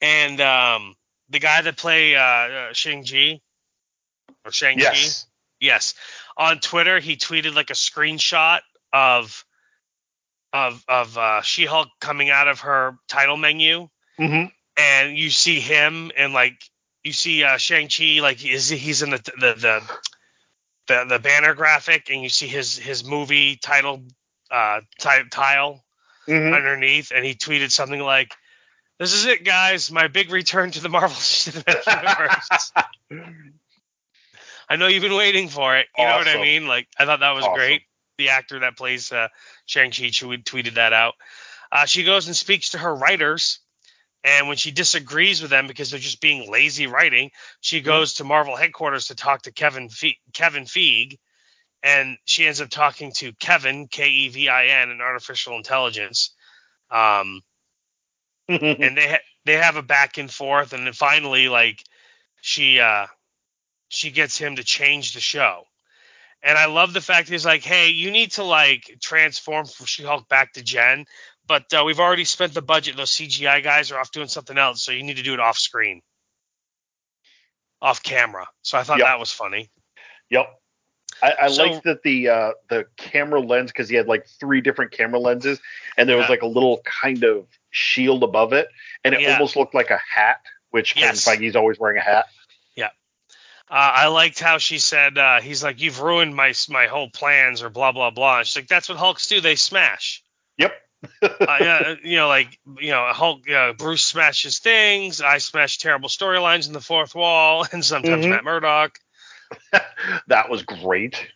[0.00, 0.94] and um,
[1.28, 3.40] the guy that play uh, uh, Shang Chi
[4.44, 5.26] or Shang Chi, Yes.
[5.60, 5.94] Yes.
[6.36, 8.60] On Twitter, he tweeted like a screenshot
[8.92, 9.44] of
[10.52, 13.88] of of uh, She-Hulk coming out of her title menu,
[14.18, 14.44] hmm
[14.78, 16.62] and you see him and like
[17.04, 19.82] you see uh, Shang Chi like is he's in the the the
[20.88, 24.02] the, the banner graphic, and you see his his movie title
[24.50, 25.82] uh ti- tile
[26.26, 28.34] hmm underneath, and he tweeted something like.
[28.98, 29.90] This is it, guys.
[29.90, 32.72] My big return to the Marvel Cinematic Universe.
[34.68, 35.86] I know you've been waiting for it.
[35.98, 36.68] You know what I mean?
[36.68, 37.54] Like, I thought that was Awesome.
[37.54, 37.82] great.
[38.22, 39.28] The actor that plays uh,
[39.66, 41.14] Shang-Chi tweet- tweeted that out.
[41.72, 43.58] Uh, she goes and speaks to her writers,
[44.22, 47.86] and when she disagrees with them because they're just being lazy writing, she Mm-hmm.
[47.86, 51.18] goes to Marvel headquarters to talk to Kevin Fe- Kevin Feige,
[51.82, 56.30] and she ends up talking to Kevin K E V I N, an artificial intelligence.
[56.90, 57.40] Um,
[58.48, 61.82] and they ha- they have a back and forth, and then finally, like
[62.40, 63.06] she uh
[63.88, 65.64] she gets him to change the show.
[66.42, 70.28] And I love the fact he's like, hey, you need to like transform from She-Hulk
[70.28, 71.04] back to Jen,
[71.46, 72.96] but uh, we've already spent the budget.
[72.96, 75.56] Those CGI guys are off doing something else, so you need to do it off
[75.58, 76.02] screen,
[77.80, 78.46] off camera.
[78.62, 79.06] So I thought Yep.
[79.06, 79.70] that was funny.
[80.30, 80.46] Yep.
[81.22, 84.60] I, I So- liked that the uh, the camera lens because he had like three
[84.60, 85.60] different camera lenses,
[85.96, 86.30] and there was Yeah.
[86.30, 88.68] like a little kind of shield above it,
[89.04, 89.34] and it Yeah.
[89.34, 90.40] almost looked like a hat,
[90.70, 91.24] which Yes.
[91.24, 92.26] Kevin Feige's always wearing a hat.
[93.70, 97.62] Uh, I liked how she said, uh, he's like, you've ruined my my whole plans
[97.62, 98.38] or blah blah blah.
[98.38, 99.40] And she's like, that's what Hulks do.
[99.40, 100.22] They smash.
[100.58, 100.72] Yep.
[101.22, 101.28] uh,
[101.60, 105.20] yeah, you know, like you know, Hulk, uh, Bruce smashes things.
[105.20, 108.30] I smash terrible storylines in the fourth wall, and sometimes Mhm.
[108.30, 108.98] Matt Murdock.
[110.28, 111.28] that was great.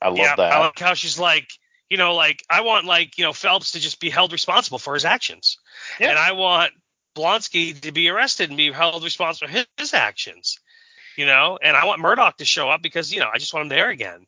[0.00, 0.52] I love yeah, that.
[0.52, 1.48] I like how she's like,
[1.90, 4.94] you know, like I want like you know Phelps to just be held responsible for
[4.94, 5.58] his actions,
[5.98, 6.10] Yeah.
[6.10, 6.72] and I want
[7.16, 10.58] Blonsky to be arrested and be held responsible for his, his actions,
[11.16, 13.64] you know, and I want Murdock to show up because you know I just want
[13.64, 14.26] him there again.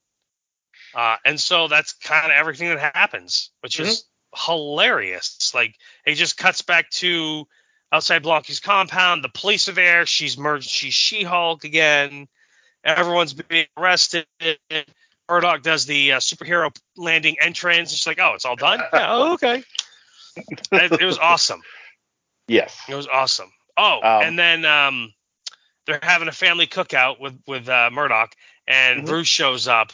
[0.95, 5.37] Uh, and so that's kind of everything that happens, which is hilarious.
[5.37, 5.75] It's like
[6.05, 7.47] it just cuts back to
[7.93, 9.23] outside Blonsky's compound.
[9.23, 10.07] The police are there.
[10.07, 10.69] She's merged.
[10.69, 12.29] She's She-Hulk again.
[12.85, 14.27] Everyone's being arrested.
[15.29, 17.91] Murdock does the uh, superhero landing entrance.
[17.91, 19.63] She's like, "Oh, it's all done." yeah, oh, okay.
[20.37, 21.61] it, it was awesome.
[22.47, 22.81] yes.
[22.89, 23.51] It was awesome.
[23.77, 25.13] Oh, Um, and then um,
[25.89, 28.35] they're having a family cookout with with uh, Murdock,
[28.69, 29.07] and Mhm.
[29.07, 29.93] Bruce shows up.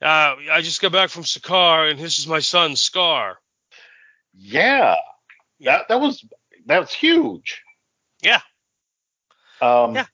[0.00, 3.34] Uh, I just got back from Sakaar, and this is my son Skaar.
[4.32, 4.96] Yeah,
[5.60, 6.24] that that was
[6.66, 7.62] that's huge.
[8.22, 8.40] Yeah.
[9.60, 10.06] Um, Yeah.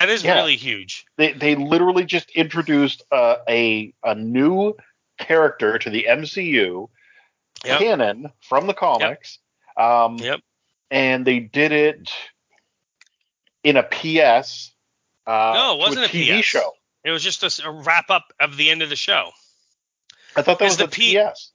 [0.00, 0.34] That is Yeah.
[0.34, 1.06] really huge.
[1.16, 4.74] They they literally just introduced uh, a a new
[5.18, 6.90] character to the MCU
[7.64, 7.78] Yep.
[7.78, 9.38] canon from the comics.
[9.76, 10.40] Um, Yep.
[10.90, 12.10] And they did it
[13.66, 14.70] in a PS.
[15.26, 16.44] Uh, No, it wasn't a TV PS.
[16.46, 16.72] show.
[17.04, 19.30] It was just a, wrap up of the end of the show.
[20.36, 21.50] I thought that was the P- PS.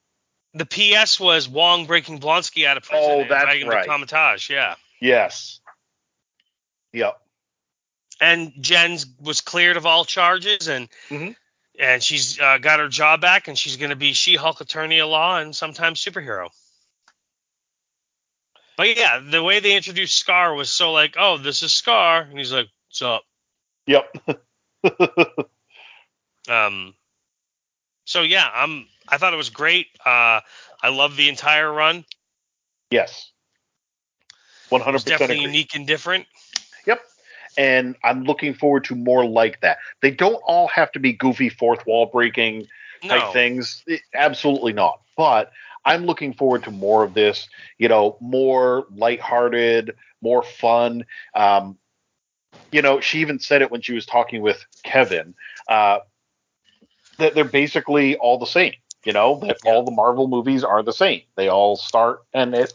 [0.53, 3.83] The PS was Wong breaking Blonsky out of prison Oh, that's right.
[3.83, 4.49] to Kamar-Taj.
[4.49, 4.75] Yeah.
[4.99, 5.59] Yes.
[6.93, 7.17] Yep.
[8.19, 11.35] and Jen's was cleared of all charges and Mhm.
[11.79, 15.07] and she's uh, got her job back and she's going to be She-Hulk attorney at
[15.07, 16.49] law and sometimes superhero.
[18.81, 22.35] But yeah, the way they introduced Skaar was so like, oh, this is Skaar, and
[22.35, 23.21] he's like, what's up?
[23.85, 24.15] Yep.
[26.49, 26.95] Um,
[28.05, 28.87] so yeah, I'm.
[29.07, 29.85] I thought it was great.
[30.03, 30.41] Uh,
[30.81, 32.03] I love the entire run.
[32.89, 33.29] yes.
[34.69, 35.19] One hundred percent.
[35.19, 35.51] definitely agree.
[35.51, 36.25] unique and different.
[36.87, 37.01] Yep.
[37.59, 39.77] And I'm looking forward to more like that.
[40.01, 42.65] They don't all have to be goofy fourth wall breaking
[43.03, 43.83] type No, things.
[43.85, 44.99] It- absolutely not.
[45.15, 45.51] But
[45.85, 51.05] I'm looking forward to more of this, you know, more lighthearted, more fun.
[51.35, 51.77] Um,
[52.71, 55.33] you know, she even said it when she was talking with Kevin,
[55.67, 55.99] uh,
[57.17, 58.73] that they're basically all the same,
[59.03, 59.71] you know, that Yeah.
[59.71, 61.21] all the Marvel movies are the same.
[61.35, 62.73] They all start and it's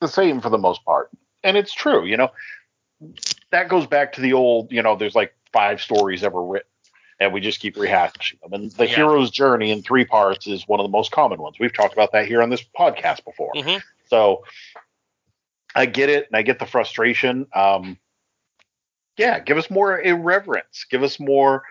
[0.00, 1.10] the same for the most part.
[1.42, 2.30] And it's true, you know.
[3.50, 6.68] That goes back to the old, you know, there's like five stories ever written
[7.22, 8.52] and we just keep rehashing them.
[8.52, 8.96] And the Yeah.
[8.96, 11.58] hero's journey in three parts is one of the most common ones.
[11.58, 13.52] We've talked about that here on this podcast before.
[13.54, 13.82] Mhm.
[14.06, 14.44] So
[15.74, 17.46] I get it, and I get the frustration.
[17.54, 17.98] Um,
[19.16, 20.84] yeah, give us more irreverence.
[20.90, 21.62] Give us more.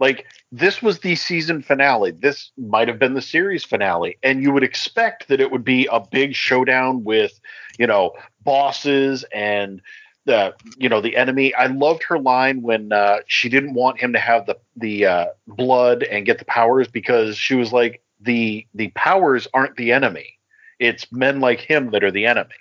[0.00, 2.10] Like this was the season finale.
[2.10, 5.88] This might have been the series finale, and you would expect that it would be
[5.90, 7.40] a big showdown with,
[7.78, 8.12] you know,
[8.42, 9.80] bosses and
[10.24, 11.54] the you know the enemy.
[11.54, 15.26] I loved her line when uh, she didn't want him to have the the uh,
[15.46, 20.38] blood and get the powers because she was like the the powers aren't the enemy.
[20.78, 22.54] It's men like him that are the enemy.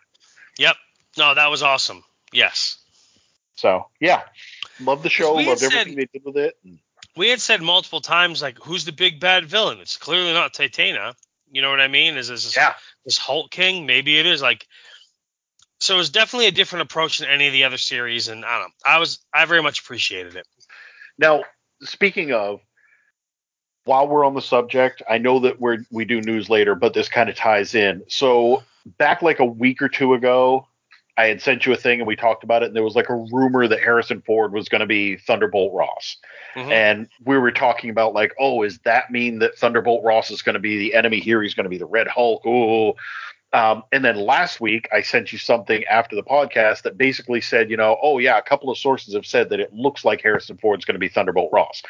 [0.57, 0.75] Yep.
[1.17, 2.03] No, that was awesome.
[2.31, 2.77] Yes.
[3.55, 4.23] So yeah,
[4.81, 5.33] love the show.
[5.33, 6.57] Loved said- everything they did with it.
[6.63, 6.79] And,
[7.15, 9.79] We had said multiple times, like, who's the big bad villain?
[9.79, 11.15] It's clearly not Titania.
[11.51, 12.17] You know what I mean?
[12.17, 12.73] Is this yeah,
[13.05, 13.85] this Hulk King?
[13.85, 14.41] Maybe it is.
[14.41, 14.67] Like,
[15.83, 18.59] so it was definitely a different approach than any of the other series, and I
[18.59, 18.73] don't know.
[18.85, 20.47] I was I very much appreciated it.
[21.17, 21.43] Now,
[21.81, 22.61] speaking of,
[23.85, 27.09] while we're on the subject, I know that we're we do news later, but this
[27.09, 28.03] kind of ties in.
[28.07, 28.63] So
[28.97, 30.67] back like a week or two ago,
[31.17, 33.09] I had sent you a thing and we talked about it, and there was like
[33.09, 36.17] a rumor that Harrison Ford was going to be Thunderbolt Ross,
[36.55, 36.71] Mhm.
[36.71, 40.53] and we were talking about like, oh, is that mean that Thunderbolt Ross is going
[40.53, 41.41] to be the enemy here?
[41.41, 42.45] He's going to be the Red Hulk.
[42.45, 42.93] Ooh.
[43.53, 47.69] Um, and then last week, I sent you something after the podcast that basically said,
[47.69, 50.57] you know, oh yeah, a couple of sources have said that it looks like Harrison
[50.57, 51.83] Ford's going to be Thunderbolt Ross.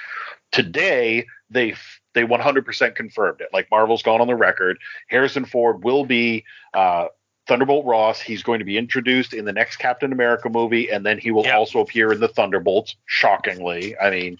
[0.51, 1.73] Today, they
[2.13, 3.47] they 100% confirmed it.
[3.53, 6.43] Like Marvel's gone on the record, Harrison Ford will be
[6.73, 7.07] uh,
[7.47, 8.19] Thunderbolt Ross.
[8.19, 11.45] He's going to be introduced in the next Captain America movie, and then he will
[11.45, 11.57] Yeah.
[11.57, 12.95] also appear in the Thunderbolts.
[13.05, 14.37] Shockingly, I mean,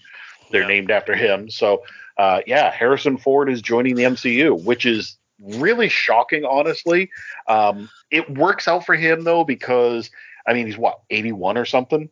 [0.50, 0.68] they're Yeah.
[0.68, 1.50] named after him.
[1.50, 1.82] So,
[2.18, 7.10] uh, yeah, Harrison Ford is joining the MCU, which is really shocking, honestly.
[7.48, 10.10] Um, it works out for him though because
[10.46, 12.08] I mean he's what 81 or something.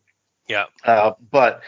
[0.49, 0.67] Yeah.
[0.85, 1.63] Uh, but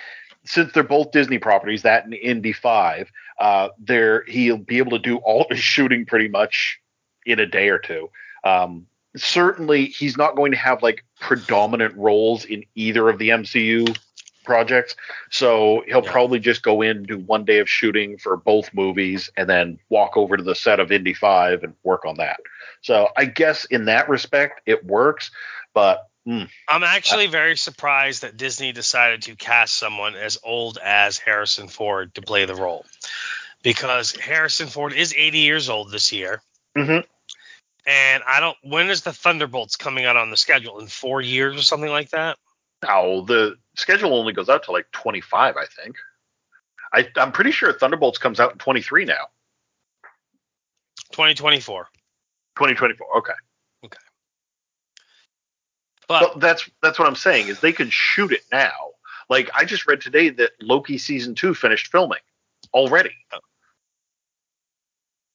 [0.44, 4.98] since they're both Disney properties, that and Indy Five, uh, there he'll be able to
[4.98, 6.80] do all his shooting pretty much
[7.26, 8.10] in a day or two.
[8.44, 8.86] Um,
[9.16, 13.96] certainly, he's not going to have like predominant roles in either of the MCU
[14.44, 14.94] projects,
[15.30, 16.12] so he'll Yeah.
[16.12, 20.16] probably just go in, do one day of shooting for both movies, and then walk
[20.16, 22.38] over to the set of Indy Five and work on that.
[22.82, 25.30] So I guess in that respect, it works,
[25.72, 26.06] but.
[26.28, 31.68] mm, I'm actually very surprised that Disney decided to cast someone as old as Harrison
[31.68, 32.84] Ford to play the role.
[33.62, 36.42] Because Harrison Ford is 80 years old this year.
[36.76, 37.04] Mhm.
[37.86, 40.80] And I don't when is the Thunderbolts coming out on the schedule?
[40.80, 42.38] In four years or something like that?
[42.86, 45.96] No, the schedule only goes out to like 25, I think.
[46.92, 49.26] I, I'm pretty sure Thunderbolts comes out in 23 now.
[51.12, 51.88] 2024.
[52.56, 53.18] 2024.
[53.18, 53.32] Okay.
[56.06, 58.90] But But that's that's what I'm saying is they can shoot it now.
[59.30, 62.18] Like I just read today that Loki season 2 finished filming
[62.72, 63.14] already.
[63.32, 63.38] Oh.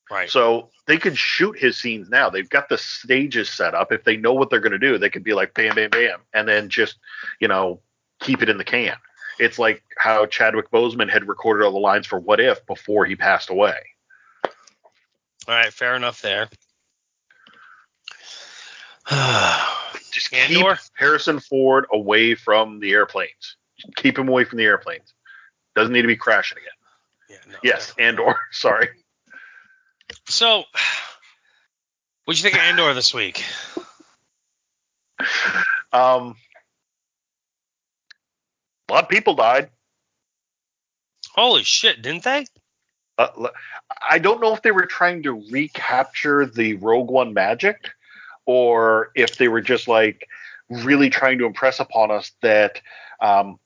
[0.10, 0.30] Right.
[0.30, 2.30] So they could shoot his scenes now.
[2.30, 3.92] They've got the stages set up.
[3.92, 6.20] If they know what they're going to do, they could be like bam bam bam
[6.34, 6.98] and then just,
[7.40, 7.82] you know,
[8.20, 8.98] keep it in the can.
[9.40, 13.16] it's like how Chadwick Boseman had recorded all the lines for What If before he
[13.16, 13.78] passed away.
[15.48, 16.50] All right, fair enough there.
[20.12, 20.76] Just Andor?
[20.76, 23.56] keep Harrison Ford away from the airplanes.
[23.96, 25.14] Keep him away from the airplanes.
[25.76, 27.40] Doesn't need to be crashing again.
[27.48, 28.26] yeah, no, Yes, definitely.
[28.26, 28.40] Andor.
[28.52, 28.90] Sorry.
[30.28, 30.64] So,
[32.26, 33.44] what'd you think of Andor this week?
[35.92, 36.36] Um,
[38.90, 39.70] a lot of people died.
[41.34, 42.46] Holy shit, didn't they?
[43.18, 43.50] Uh,
[44.10, 47.90] I don't know if they were trying to recapture the Rogue One magic,
[48.46, 50.28] or if they were just like
[50.70, 52.82] really trying to impress upon us that,
[53.22, 53.60] um,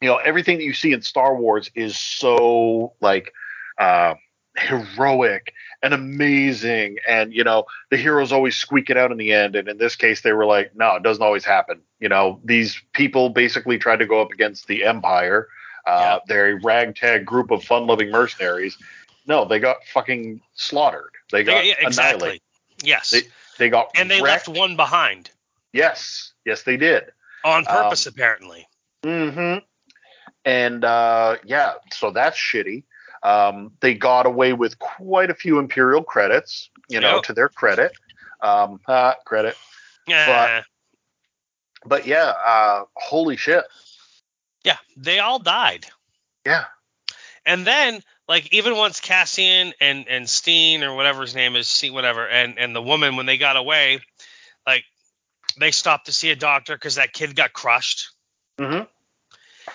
[0.00, 3.32] you know, everything that you see in Star Wars is so like
[3.78, 4.14] uh,
[4.56, 9.56] heroic and amazing, and you know, the heroes always squeak it out in the end.
[9.56, 11.80] And in this case, they were like, no, it doesn't always happen.
[12.00, 15.48] You know, these people basically tried to go up against the Empire.
[15.86, 18.78] Uh, They're a ragtag group of fun-loving mercenaries.
[19.26, 21.10] No, they got fucking slaughtered.
[21.32, 22.14] They got They- yeah, exactly.
[22.16, 22.40] annihilated.
[22.84, 23.10] Yes.
[23.10, 23.22] They,
[23.58, 24.48] they got and they wrecked.
[24.48, 25.30] left one behind
[25.72, 27.04] Yes, yes, they did.
[27.44, 28.68] on purpose, Um, apparently.
[29.04, 29.56] hmm
[30.44, 32.84] And uh, yeah, so that's shitty.
[33.22, 37.24] Um, they got away with quite a few Imperial credits, you know, Yep.
[37.24, 37.92] to their credit.
[38.40, 39.56] Um, uh, credit.
[40.06, 40.62] Yeah.
[41.84, 43.64] But yeah, uh, holy shit.
[44.64, 45.86] yeah, they all died.
[46.46, 46.64] Yeah.
[47.44, 51.90] And then, like, even once Cassian and and Steen or whatever his name is, see
[51.90, 54.00] whatever, and and the woman when they got away,
[54.66, 54.84] like,
[55.58, 58.10] they stopped to see a doctor because that kid got crushed.
[58.60, 58.82] hmm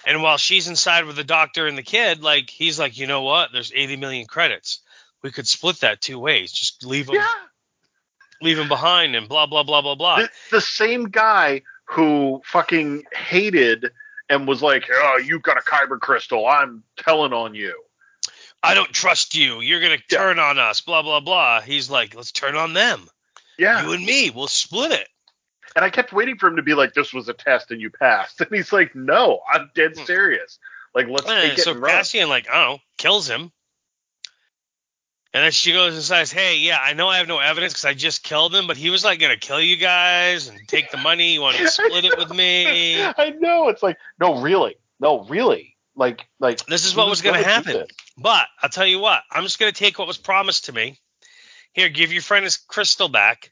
[0.07, 3.21] And while she's inside with the doctor and the kid, like, he's like, you know
[3.23, 3.49] what?
[3.51, 4.79] There's 80 million credits.
[5.21, 6.51] We could split that two ways.
[6.53, 7.27] Just leave them, Yeah.
[8.41, 10.21] leave them behind, and blah blah blah blah blah.
[10.21, 13.91] the, the same guy who fucking hated
[14.29, 16.47] and was like, "Oh, you got a kyber crystal.
[16.47, 17.83] I'm telling on you."
[18.63, 19.61] I don't trust you.
[19.61, 20.17] You're gonna Yeah.
[20.19, 20.81] turn on us.
[20.81, 21.61] Blah blah blah.
[21.61, 23.09] He's like, let's turn on them.
[23.57, 24.29] Yeah, You and me.
[24.29, 25.09] We'll split it.
[25.77, 27.91] And I kept waiting for him to be like, "This was a test and you
[27.91, 30.05] passed," and he's like, "No, I'm dead Hmm.
[30.05, 30.57] serious.
[30.95, 33.51] Like, let's Eh, take it so and run." Cassian, like, oh, kills him.
[35.33, 37.85] And then she goes and says, "Hey, yeah, I know I have no evidence because
[37.85, 40.97] I just killed him, but he was like gonna kill you guys and take the
[40.97, 41.33] money.
[41.33, 43.69] You want to split it with me?" I know.
[43.69, 45.75] It's like, no, really, no, really.
[45.95, 47.85] Like, like This is what was gonna do happen.
[48.17, 50.97] But I'll tell you what, I'm just gonna take what was promised to me.
[51.73, 53.51] Here, give your friend his crystal back,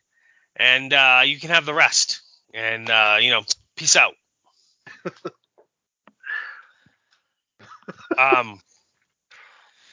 [0.56, 2.22] and uh, you can have the rest.
[2.54, 3.42] And uh, you know,
[3.76, 4.14] peace out.
[8.18, 8.60] um,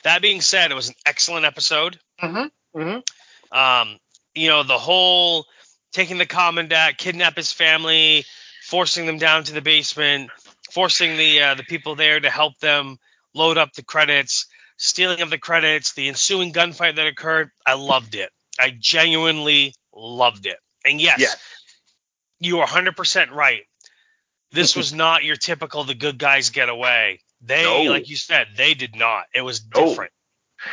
[0.04, 1.98] that being said, it was an excellent episode.
[2.22, 2.80] Mm-hmm.
[2.80, 3.56] Mm-hmm.
[3.56, 3.98] Um,
[4.34, 5.46] you know, the whole
[5.92, 8.24] taking the commandant, kidnap his family,
[8.64, 10.30] forcing them down to the basement,
[10.70, 12.98] forcing the uh, the people there to help them
[13.34, 14.46] load up the credits,
[14.76, 17.50] stealing of the credits, the ensuing gunfight that occurred.
[17.66, 18.30] I loved it.
[18.58, 20.58] I genuinely loved it.
[20.84, 21.36] And yes, Yes.
[22.40, 23.62] you are 100% right.
[24.50, 24.80] This mm-hmm.
[24.80, 27.20] was not your typical the good guys get away.
[27.40, 27.90] They, No.
[27.90, 29.24] like you said, they did not.
[29.34, 29.88] It was No.
[29.88, 30.12] different.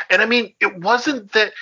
[0.08, 1.52] And I mean, it wasn't that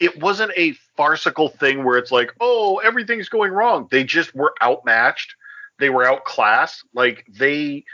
[0.00, 3.88] it wasn't a farcical thing where it's like, oh, everything's going wrong.
[3.90, 5.34] They just were outmatched.
[5.78, 6.84] They were outclassed.
[6.94, 7.84] Like they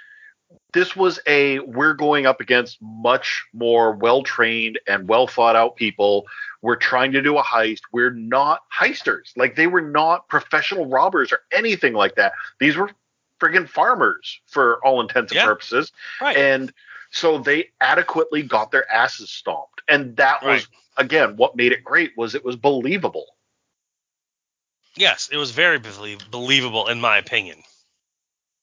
[0.73, 5.77] this was a we're going up against much more well trained and well thought out
[5.77, 6.27] people.
[6.63, 7.81] We're trying to do a heist.
[7.93, 9.37] We're not heisters.
[9.37, 12.33] Like they were not professional robbers or anything like that.
[12.59, 12.91] These were
[13.41, 15.45] friggin' farmers for all intents and Yeah.
[15.45, 15.93] purposes.
[16.21, 16.37] Right.
[16.37, 16.73] And
[17.11, 19.83] so they adequately got their asses stomped.
[19.89, 23.27] And that was again what made it great was it was believable.
[24.97, 27.63] Yes, it was very belie- believable in my opinion.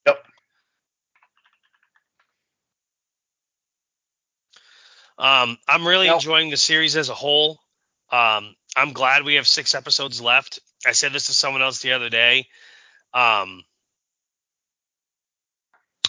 [0.07, 0.25] Yep.
[5.21, 7.59] Um, I'm really enjoying the series as a whole.
[8.11, 10.59] Um, I'm glad we have six episodes left.
[10.85, 12.47] I said this to someone else the other day.
[13.13, 13.63] Um,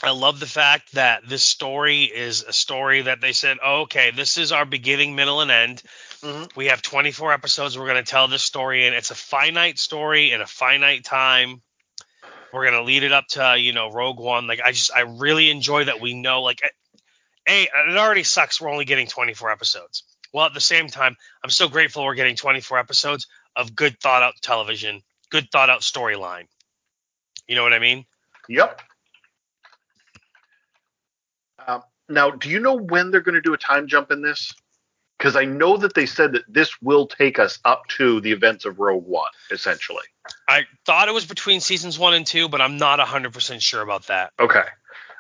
[0.03, 4.11] I love the fact that this story is a story that they said, oh, okay,
[4.11, 5.83] this is our beginning, middle, and end.
[6.23, 6.57] Mhm.
[6.57, 7.79] We have 24 episodes.
[7.79, 11.63] We're going to tell this story, and it's a finite story in a finite time.
[12.53, 14.47] We're going to lead it up to, you know, Rogue One.
[14.47, 16.63] Like, I just, I really enjoy that we know, like,
[17.49, 20.05] A, it already sucks we're only getting 24 episodes.
[20.33, 24.23] Well, at the same time, I'm so grateful we're getting 24 episodes of good thought
[24.23, 26.47] out television, good thought out storyline.
[27.47, 28.07] You know what I mean?
[28.49, 28.81] Yep.
[31.67, 34.53] Um, now, do you know when they're going to do a time jump in this?
[35.19, 38.65] Because I know that they said that this will take us up to the events
[38.65, 40.03] of Rogue One, essentially.
[40.49, 44.09] I thought it was between seasons one and two, but I'm not 100% sure about
[44.09, 44.33] that.
[44.41, 44.65] Okay.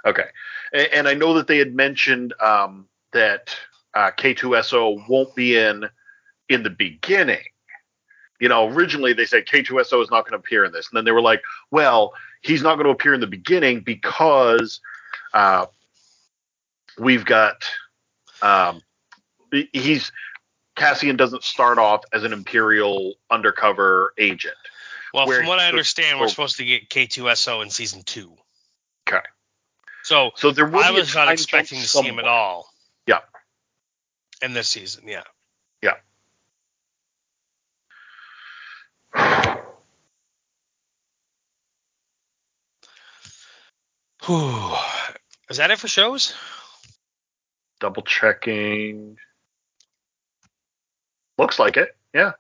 [0.05, 0.27] Okay,
[0.73, 3.57] and, and I know that they had mentioned um, that
[3.95, 5.89] uh, K2SO won't be in
[6.49, 7.43] in the beginning.
[8.41, 11.05] You know, originally they said K2SO is not going to appear in this, and then
[11.05, 14.81] they were like, "Well, he's not going to appear in the beginning because
[15.33, 15.67] uh,
[16.99, 17.65] we've got
[18.43, 18.83] um,
[19.73, 20.11] he's
[20.75, 24.57] Cassian doesn't start off as an Imperial undercover agent."
[25.15, 26.29] Well, from what I understand, we're oh.
[26.29, 28.35] supposed to get K2SO in season two.
[29.09, 29.21] Okay.
[30.13, 32.71] So So there will I was not expecting to see him at all.
[33.07, 33.21] Yeah.
[34.43, 35.23] In this season, yeah.
[35.81, 35.95] Yeah.
[44.27, 44.75] Whew.
[45.49, 46.35] Is that it for shows?
[47.81, 49.17] Double checking.
[51.39, 51.97] Looks like it.
[52.13, 52.33] Yeah.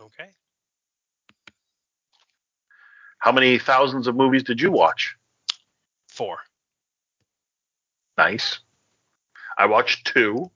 [0.00, 0.30] Okay.
[3.20, 5.14] How many thousands of movies did you watch?
[6.08, 6.38] Four.
[8.16, 8.60] Nice.
[9.56, 10.50] I watched two.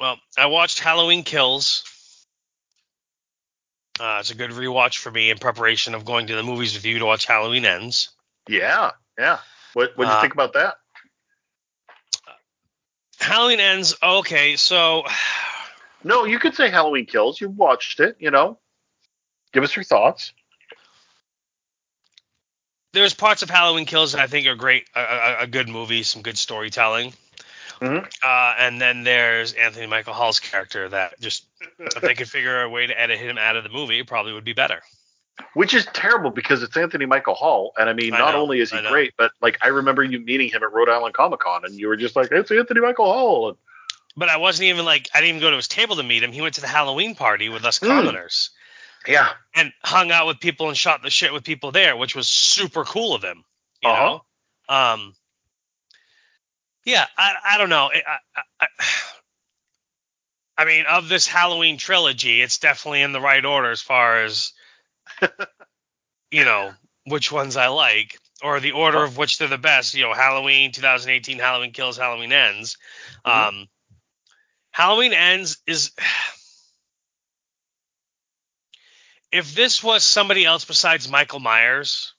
[0.00, 1.84] Well, I watched Halloween Kills.
[3.98, 6.84] Uh, it's a good rewatch for me in preparation of going to the movies with
[6.84, 8.10] you to watch Halloween Ends.
[8.48, 9.38] Yeah, yeah.
[9.74, 10.74] What what do you Uh, think about that?
[13.20, 13.96] Halloween Ends.
[14.02, 15.04] Okay, so
[16.02, 17.40] No, you could say Halloween Kills.
[17.40, 18.58] You watched it, you know.
[19.52, 20.32] Give us your thoughts.
[22.94, 26.02] There's parts of Halloween Kills that I think are great, a, a, a good movie,
[26.02, 27.12] some good storytelling.
[27.80, 28.06] Mhm.
[28.22, 31.44] Uh, and then there's Anthony Michael Hall's character that just
[31.78, 34.32] if they could figure a way to edit him out of the movie, it probably
[34.32, 34.80] would be better.
[35.54, 38.60] Which is terrible because it's Anthony Michael Hall, and I mean, I not know, only
[38.60, 41.64] is he great, but like I remember you meeting him at Rhode Island Comic Con,
[41.64, 43.58] and you were just like, "It's Anthony Michael Hall."
[44.16, 46.30] But I wasn't even like I didn't even go to his table to meet him.
[46.30, 47.88] He went to the Halloween party with us Mm.
[49.06, 52.28] Yeah, and hung out with people and shot the shit with people there, which was
[52.28, 53.44] super cool of him.
[53.82, 54.18] You Uh-huh.
[54.68, 54.74] know.
[54.74, 55.14] Um.
[56.84, 57.90] Yeah, I I don't know.
[57.92, 58.18] I,
[58.60, 58.66] I,
[60.58, 64.52] I, mean, of this Halloween trilogy, it's definitely in the right order as far as
[66.30, 66.72] you know
[67.06, 69.94] which ones I like, or the order of which they're the best.
[69.94, 72.76] You know, Halloween 2018, Halloween Kills, Halloween Ends.
[73.26, 73.48] Mhm.
[73.48, 73.68] Um,
[74.70, 75.92] Halloween Ends is.
[79.34, 82.14] If this was somebody else besides Michael Myers,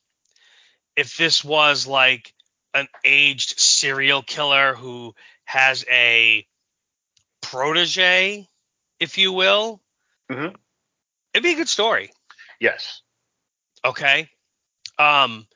[0.98, 2.34] if this was like
[2.74, 6.46] an aged serial killer who has a
[7.42, 8.46] protege,
[9.00, 9.82] if you will,
[10.30, 10.58] Mhm.
[11.34, 12.12] it'd be a good story.
[12.60, 13.02] yes,
[13.86, 14.30] Okay.
[14.98, 15.48] Um,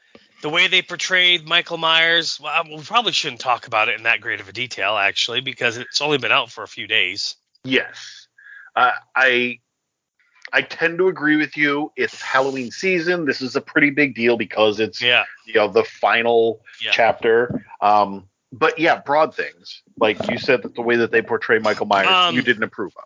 [0.42, 4.22] the way they portrayed Michael Myers, well, we probably shouldn't talk about it in that
[4.22, 7.36] great of a detail, actually, because it's only been out for a few days.
[7.66, 8.28] yes.
[8.78, 9.60] Uh, I
[10.54, 11.92] I tend to agree with you.
[11.96, 13.26] It's Halloween season.
[13.26, 15.26] This is a pretty big deal because it's Yeah.
[15.46, 16.92] you know the final Yeah.
[16.92, 17.66] chapter.
[17.82, 21.86] Um, but yeah, broad things like you said that the way that they portray Michael
[21.86, 23.04] Myers, Um, you didn't approve of.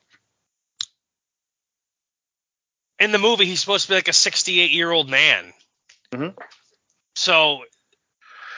[3.00, 5.54] in the movie he's supposed to be like a 68 year old man
[6.14, 6.38] Mhm.
[7.16, 7.66] so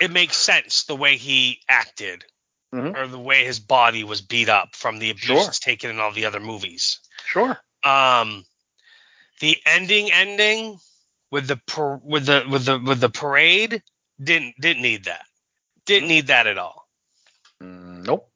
[0.02, 2.26] it makes sense the way he acted
[2.74, 2.96] Mhm.
[2.96, 5.52] or the way his body was beat up from the abuse Sure.
[5.52, 7.60] taken in all the other movies Sure.
[7.84, 8.46] um
[9.42, 10.80] the ending ending
[11.32, 13.84] with the par- with the with the with the parade
[14.22, 15.26] didn't didn't need that
[15.86, 16.88] didn't need that at all
[17.62, 18.30] Mm, nope.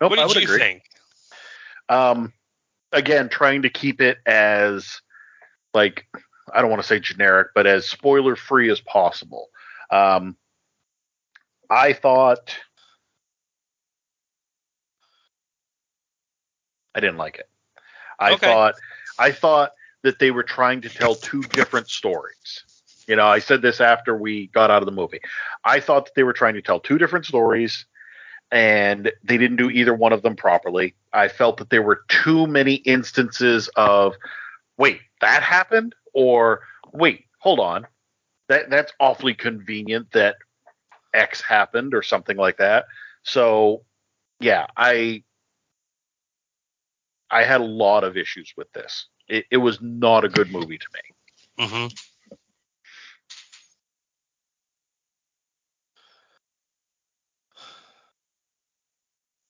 [0.00, 0.12] Nope.
[0.12, 0.58] what I did would you agree.
[0.58, 0.82] think
[1.88, 2.32] Um,
[2.92, 5.00] again, trying to keep it as
[5.74, 6.06] like
[6.52, 9.48] I don't want to say generic, but as spoiler free as possible.
[9.90, 10.36] Um,
[11.70, 12.56] I thought
[16.94, 17.48] I didn't like it.
[18.18, 18.46] I Okay.
[18.46, 18.74] thought
[19.18, 22.64] I thought that they were trying to tell two different stories.
[23.08, 25.20] You know, I said this after we got out of the movie.
[25.64, 27.86] I thought that they were trying to tell two different stories
[28.50, 30.94] and they didn't do either one of them properly.
[31.12, 34.14] I felt that there were too many instances of
[34.76, 36.62] wait, that happened or
[36.92, 37.86] wait, hold on.
[38.48, 40.36] That that's awfully convenient that
[41.14, 42.86] X happened or something like that.
[43.24, 43.82] So,
[44.38, 45.24] yeah, I
[47.30, 49.06] I had a lot of issues with this.
[49.28, 51.66] It, it was not a good movie to me.
[51.68, 51.86] hmm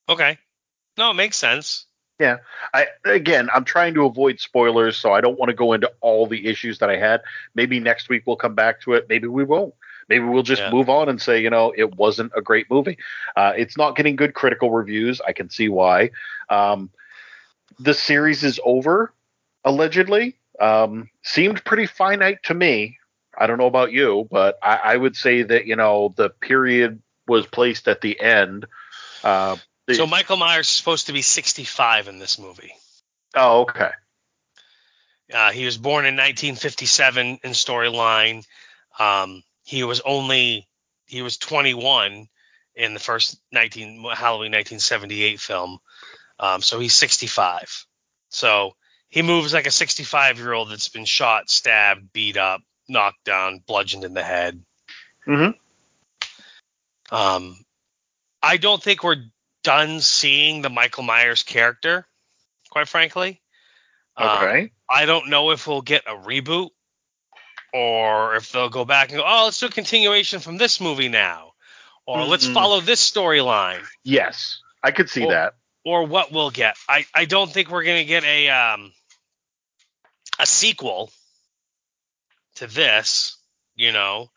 [0.09, 0.39] okay
[0.97, 1.87] no it makes sense
[2.19, 2.39] Yeah.
[2.73, 6.27] I again, I'm trying to avoid spoilers, so I don't want to go into all
[6.27, 7.21] the issues that I had.
[7.55, 9.07] Maybe next week we'll come back to it.
[9.09, 9.75] Maybe we won't.
[10.09, 10.71] Maybe we'll just Yeah.
[10.71, 12.97] move on and say, you know, it wasn't a great movie.
[13.37, 15.21] Uh, it's not getting good critical reviews.
[15.21, 16.11] I can see why.
[16.49, 16.91] Um,
[17.79, 19.13] the series is over,
[19.65, 20.37] allegedly.
[20.61, 22.99] Um, seemed pretty finite to me.
[23.39, 27.03] I don't know about you, but I, I would say that you know the period
[27.29, 28.67] was placed at the end.
[29.23, 29.57] Uh,
[29.87, 32.73] the- So Michael Myers is supposed to be 65 in this movie.
[33.35, 33.91] oh, okay.
[35.33, 38.47] Uh, he was born in 1957 in storyline.
[38.99, 40.69] Um, he was only
[41.07, 42.29] he was 21
[42.77, 45.79] in the first 19 Halloween 1978 film.
[46.39, 47.87] Um, so he's 65.
[48.29, 48.73] So
[49.09, 53.63] he moves like a 65 year old that's been shot, stabbed, beat up, knocked down,
[53.67, 54.63] bludgeoned in the head.
[55.27, 55.55] Mhm.
[57.11, 57.65] Um,
[58.43, 59.25] I don't think we're
[59.63, 62.07] done seeing the Michael Myers character,
[62.71, 63.41] quite frankly.
[64.17, 64.73] Um, Okay.
[64.89, 66.71] I don't know if we'll get a reboot
[67.73, 71.09] or if they'll go back and go, oh, let's do a continuation from this movie
[71.09, 71.53] now,
[72.07, 75.55] or let's follow this storyline, yes, I could see Well- that.
[75.87, 76.77] Or what we'll get.
[76.89, 78.93] I, I don't think we're gonna get a um
[80.39, 81.11] a sequel
[82.57, 83.39] to this.
[83.77, 84.31] You know,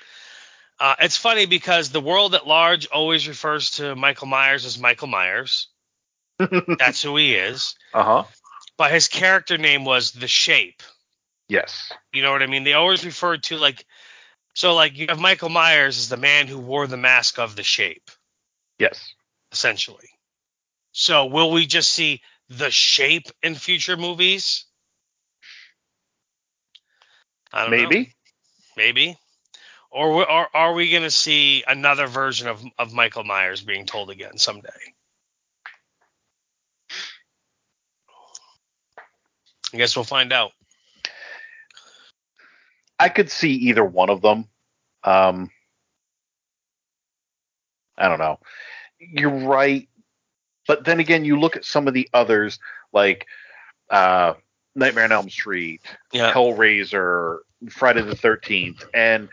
[0.80, 5.08] uh, it's funny because the world at large always refers to Michael Myers as Michael
[5.08, 5.68] Myers.
[6.78, 7.76] That's who he is.
[7.94, 8.24] uh huh.
[8.78, 10.84] But his character name was The Shape.
[11.50, 11.92] Yes.
[12.14, 12.64] You know what I mean?
[12.64, 13.86] They always referred to like
[14.54, 17.64] so like you have Michael Myers as the man who wore the mask of the
[17.64, 18.12] shape,
[18.78, 19.14] Yes.
[19.52, 20.10] essentially.
[20.92, 24.66] So will we just see the shape in future movies?
[27.54, 27.78] I don't know.
[27.78, 28.14] Maybe.
[28.78, 29.18] Maybe.
[29.92, 34.10] Or, or are we going to see another version of, of Michael Myers being told
[34.10, 34.70] again someday?
[39.74, 40.52] I guess we'll find out.
[43.00, 44.46] I could see either one of them.
[45.04, 45.50] Um,
[47.98, 48.40] I don't know.
[49.00, 49.88] You're right,
[50.70, 52.60] but then again, you look at some of the others
[52.94, 53.26] like
[53.90, 54.36] uh,
[54.76, 56.32] Nightmare on Elm Street, Yeah.
[56.32, 57.40] Hellraiser,
[57.72, 59.30] Friday the Thirteenth, and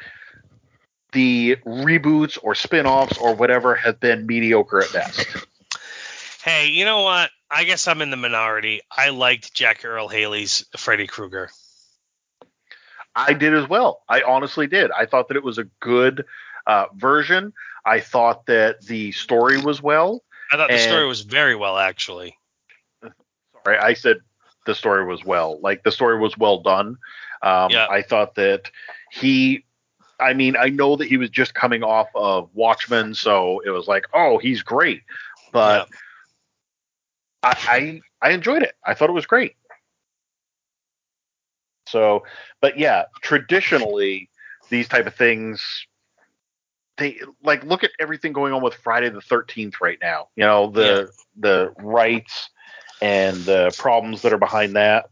[1.13, 5.27] the reboots or spin-offs or whatever have been mediocre at best.
[6.43, 7.29] Hey, you know what?
[7.51, 8.81] I guess I'm in the minority.
[8.91, 11.51] I liked Jackie Earle Haley's Freddy Krueger.
[13.15, 14.01] I did as well.
[14.09, 14.91] I honestly did.
[14.91, 16.25] I thought that it was a good
[16.67, 17.53] uh, version.
[17.85, 20.23] I thought that the story was well.
[20.53, 22.37] I thought the And- story was very well, actually.
[23.65, 24.19] Sorry, I said
[24.65, 25.59] the story was well.
[25.61, 26.97] Like the story was well done.
[27.43, 27.87] Um, Yeah.
[27.89, 28.71] I thought that
[29.11, 29.65] he.
[30.19, 33.87] I mean, I know that he was just coming off of Watchmen, so it was
[33.87, 35.03] like, oh, he's great.
[35.53, 35.89] But
[37.43, 38.75] I, I I enjoyed it.
[38.85, 39.57] I thought it was great.
[41.87, 42.25] So,
[42.61, 44.31] but yeah, traditionally
[44.71, 45.87] these type of things
[46.99, 50.29] they like look at everything going on with Friday the 13th right now.
[50.37, 52.51] You know, the the rights
[53.03, 55.07] and the problems that are behind that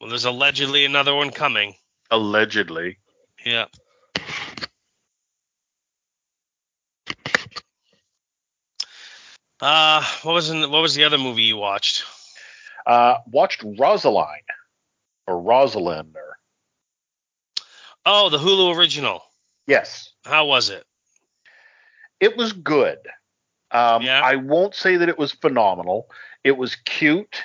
[0.00, 1.74] Well, there's allegedly another one coming.
[2.10, 2.98] allegedly.
[3.44, 3.66] Yeah.
[9.60, 12.04] Uh, what was in, what was the other movie you watched?
[12.86, 14.40] Uh watched Rosaline
[15.26, 16.38] or Rosalind or
[18.06, 19.22] Oh, the Hulu original.
[19.70, 20.84] Yes, How was it?
[22.18, 22.98] it was good.
[23.70, 24.20] Um, Yeah.
[24.20, 26.10] I won't say that it was phenomenal.
[26.42, 27.44] It was cute.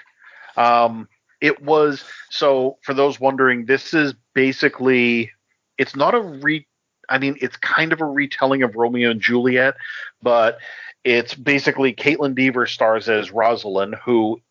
[0.58, 1.08] Um,
[1.40, 5.32] it was so for those wondering, this is basically
[5.78, 6.66] it's not a re.
[7.10, 9.76] I mean, it's kind of a retelling of Romeo and Juliet,
[10.24, 10.58] but
[11.04, 14.42] it's basically Kaitlyn Dever stars as Rosalind, who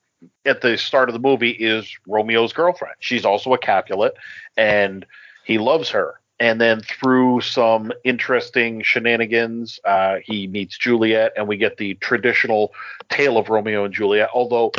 [0.44, 2.94] at the start of the movie is Romeo's girlfriend.
[3.00, 4.14] She's also a Capulet,
[4.56, 5.04] and
[5.44, 6.20] he loves her.
[6.40, 12.72] And then through some interesting shenanigans, uh, he meets Juliet, and we get the traditional
[13.08, 14.30] tale of Romeo and Juliet.
[14.34, 14.72] Although,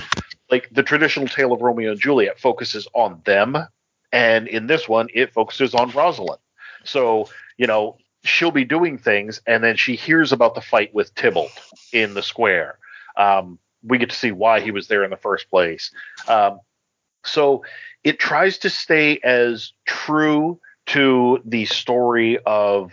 [0.52, 3.58] like the traditional tale of Romeo and Juliet focuses on them,
[4.12, 6.42] and in this one, it focuses on Rosalind.
[6.84, 11.16] So you know she'll be doing things, and then she hears about the fight with
[11.16, 11.52] Tybalt
[11.94, 12.80] in the square.
[13.16, 15.92] Um, we get to see why he was there in the first place.
[16.28, 16.60] Um,
[17.24, 17.64] so
[18.04, 22.92] it tries to stay as true to the story of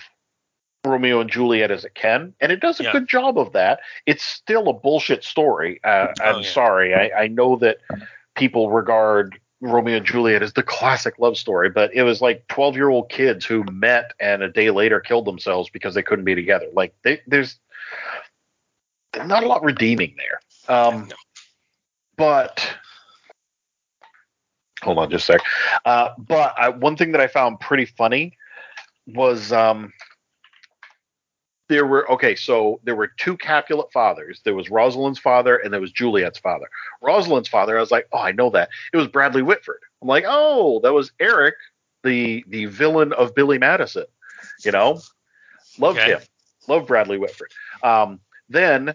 [0.85, 2.93] Romeo and Juliet as it can, and it does a Yeah.
[2.93, 3.81] good job of that.
[4.07, 5.81] It's still a bullshit story.
[5.85, 6.51] Uh, I'm Oh, yeah.
[6.53, 6.95] sorry.
[6.95, 7.79] I, I know that
[8.35, 12.75] people regard Romeo and Juliet as the classic love story, but it was like 12
[12.75, 16.35] year old kids who met and a day later killed themselves because they couldn't be
[16.35, 16.67] together.
[16.73, 17.61] Like they, there's
[19.17, 20.41] not a lot redeeming there.
[20.77, 21.09] Um,
[22.17, 22.67] but
[24.83, 25.41] hold on just a sec.
[25.85, 28.37] Uh, but I, one thing that I found pretty funny
[29.07, 29.93] was um,
[31.69, 34.41] there were okay, so there were two Capulet fathers.
[34.45, 36.67] There was Rosalind's father and there was Juliet's father.
[37.01, 38.69] Rosalind's father, I was like, oh, I know that.
[38.93, 39.81] It was Bradley Whitford.
[40.03, 41.55] I'm like, oh, that was Eric
[42.03, 44.05] the the villain of Billy Madison.
[44.65, 45.01] You know,
[45.79, 46.13] loved Okay.
[46.13, 46.21] him,
[46.69, 47.53] loved Bradley Whitford.
[47.83, 48.95] Um, then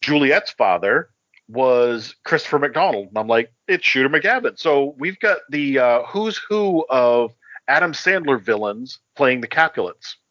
[0.00, 1.10] Juliet's father
[1.52, 4.58] was Christopher McDonald, and I'm like, it's Shooter McGavin.
[4.58, 7.32] So we've got the uh, who's who of
[7.68, 10.16] Adam Sandler villains playing the Capulets.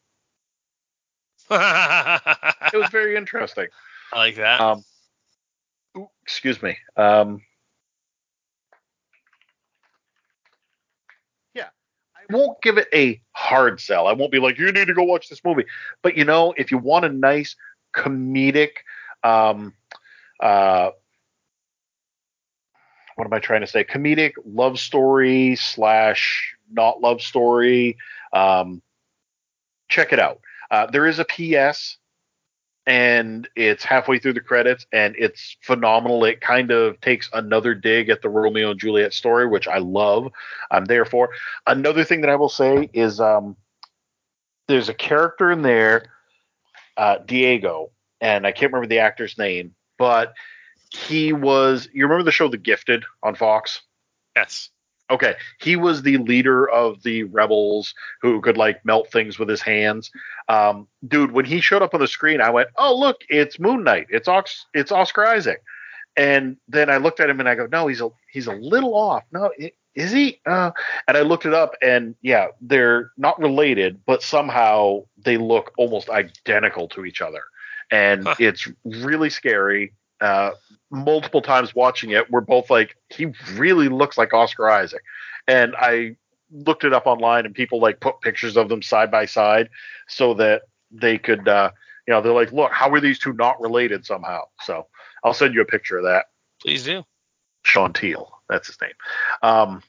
[2.73, 3.67] It was very interesting.
[4.13, 4.61] I like that.
[4.61, 4.85] Um,
[5.97, 6.77] ooh, excuse me.
[6.95, 7.41] Um,
[11.53, 11.67] yeah,
[12.15, 14.07] I won't give it a hard sell.
[14.07, 15.65] I won't be like, you need to go watch this movie.
[16.01, 17.57] But you know, if you want a nice
[17.93, 18.69] comedic,
[19.23, 19.73] um,
[20.39, 20.91] uh,
[23.21, 23.83] what am I trying to say?
[23.83, 27.95] Comedic love story slash not love story.
[28.33, 28.81] Um,
[29.89, 30.41] check it out.
[30.71, 31.97] Uh, there is a PS
[32.87, 36.25] and it's halfway through the credits and it's phenomenal.
[36.25, 40.31] It kind of takes another dig at the Romeo and Juliet story, which I love.
[40.71, 41.29] I'm there for.
[41.67, 43.55] Another thing that I will say is um,
[44.67, 46.05] there's a character in there,
[46.97, 50.33] uh, Diego, and I can't remember the actor's name, but
[50.91, 51.87] he was.
[51.93, 53.81] You remember the show The Gifted on Fox?
[54.35, 54.69] yes.
[55.09, 59.61] Okay, he was the leader of the rebels who could like melt things with his
[59.61, 60.09] hands.
[60.47, 63.83] Um, dude, when he showed up on the screen, I went, "Oh, look, it's Moon
[63.83, 64.07] Knight.
[64.09, 65.61] It's Ox, it's Oscar Isaac."
[66.15, 68.95] And then I looked at him and I go, "No, he's a he's a little
[68.95, 69.23] off.
[69.33, 69.51] No,
[69.95, 70.71] is he?" Uh,
[71.09, 76.09] and I looked it up, and yeah, they're not related, but somehow they look almost
[76.09, 77.43] identical to each other,
[77.91, 78.35] and Huh.
[78.39, 79.91] it's really scary.
[80.21, 80.51] Uh,
[80.91, 85.01] multiple times watching it, we're both like, he really looks like Oscar Isaac.
[85.47, 86.15] And I
[86.51, 89.69] looked it up online, and people like put pictures of them side by side
[90.07, 91.71] so that they could, uh,
[92.07, 94.41] you know, they're like, look, how are these two not related somehow?
[94.61, 94.85] So
[95.23, 96.25] I'll send you a picture of that.
[96.61, 97.03] Please do.
[97.63, 98.91] Sean Teale, that's his name.
[99.43, 99.81] Um,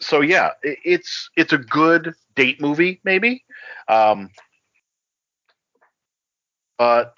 [0.00, 3.44] so yeah, i- it's it's a good date movie, maybe.
[3.88, 4.30] Um,
[6.78, 7.14] but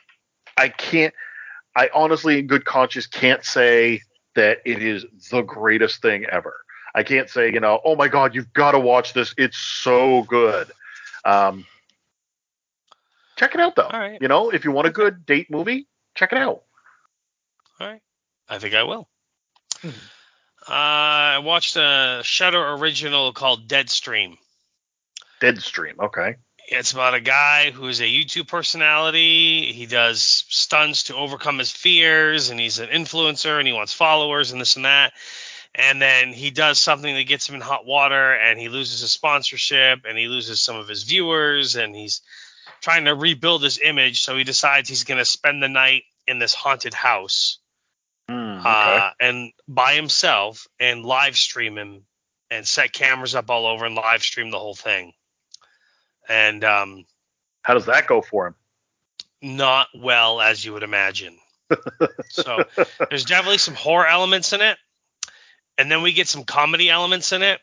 [0.56, 1.14] I can't.
[1.76, 4.02] I honestly, in good conscience, can't say
[4.34, 6.56] that it is the greatest thing ever.
[6.94, 9.34] I can't say, you know, oh my god, you've got to watch this.
[9.38, 10.70] It's so good.
[11.24, 11.64] Um,
[13.36, 13.86] check it out though.
[13.86, 14.18] All right.
[14.20, 16.62] You know, if you want a good date movie, check it out.
[17.80, 18.02] All right.
[18.48, 19.08] I think I will.
[19.80, 19.88] Hmm.
[20.68, 24.36] Uh, I watched a Shudder original called Deadstream.
[25.40, 25.98] Deadstream.
[25.98, 26.36] Okay.
[26.68, 29.72] It's about a guy who is a YouTube personality.
[29.72, 34.52] He does stunts to overcome his fears, and he's an influencer, and he wants followers,
[34.52, 35.12] and this and that.
[35.74, 39.10] And then he does something that gets him in hot water, and he loses his
[39.10, 42.22] sponsorship, and he loses some of his viewers, and he's
[42.80, 44.22] trying to rebuild his image.
[44.22, 47.58] So he decides he's going to spend the night in this haunted house
[48.28, 48.68] Hmm, okay.
[48.68, 52.04] uh, and by himself and live stream him
[52.50, 55.12] and set cameras up all over and live stream the whole thing.
[56.28, 57.04] And um,
[57.62, 58.54] How does that go for him?
[59.44, 61.36] not well as you would imagine.
[62.28, 62.62] so
[63.10, 64.78] there's definitely some horror elements in it,
[65.76, 67.60] and then we get some comedy elements in it,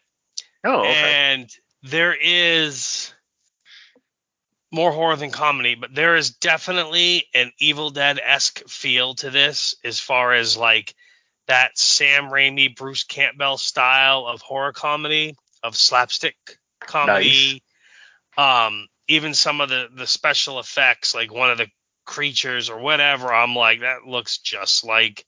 [0.66, 0.90] Oh, okay.
[0.90, 1.50] and
[1.84, 3.14] there is
[4.72, 9.76] more horror than comedy, but there is definitely an Evil Dead esque feel to this,
[9.84, 10.94] as far as like
[11.48, 16.36] that Sam Raimi, Bruce Campbell style of horror comedy, of slapstick
[16.82, 17.64] comedy.
[18.38, 21.68] Um, even some of the the special effects, like one of the
[22.06, 25.26] creatures or whatever, I'm like that looks just like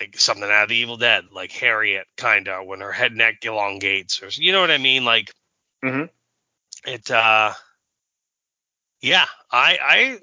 [0.00, 3.44] like something out of the Evil Dead, like Harriet, kind of when her head neck
[3.44, 5.32] elongates, or you know what I mean, like
[5.84, 6.08] Mhm.
[6.84, 7.10] it.
[7.10, 7.52] uh
[9.00, 10.18] yeah, I, I,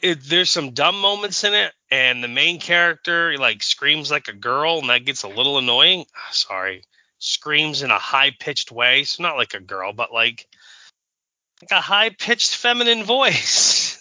[0.00, 4.32] it, there's some dumb moments in it, and the main character like screams like a
[4.32, 6.04] girl, and that gets a little annoying.
[6.16, 6.82] Ah, Sorry,
[7.18, 10.46] screams in a high pitched way, so not like a girl, but like
[11.62, 13.98] like a high pitched feminine voice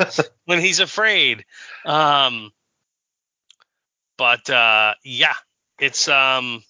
[0.44, 1.44] when he's afraid.
[1.84, 2.52] Um,
[4.18, 5.34] but uh, yeah,
[5.78, 6.62] it's um,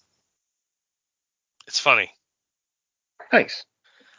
[1.67, 2.11] it's funny.
[3.33, 3.63] nice.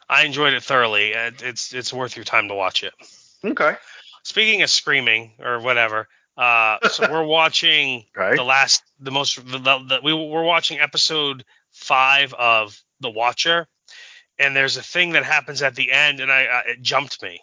[0.09, 1.13] I enjoyed it thoroughly.
[1.13, 2.93] It's it's worth your time to watch it.
[3.43, 3.75] Okay.
[4.23, 6.07] Speaking of screaming or whatever,
[6.37, 8.35] uh, so we're watching Okay.
[8.35, 13.67] the last, the most, the, the, we we're watching episode five of The Watcher,
[14.39, 17.41] and there's a thing that happens at the end, and I, uh, it jumped me.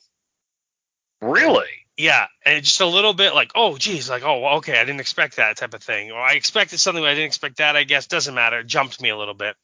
[1.20, 1.68] Really?
[1.96, 5.36] Yeah, and just a little bit like, oh, geez, like, oh, okay, I didn't expect
[5.36, 7.76] that type of thing, or I expected something, but I didn't expect that.
[7.76, 8.60] I guess doesn't matter.
[8.60, 9.54] It jumped me a little bit,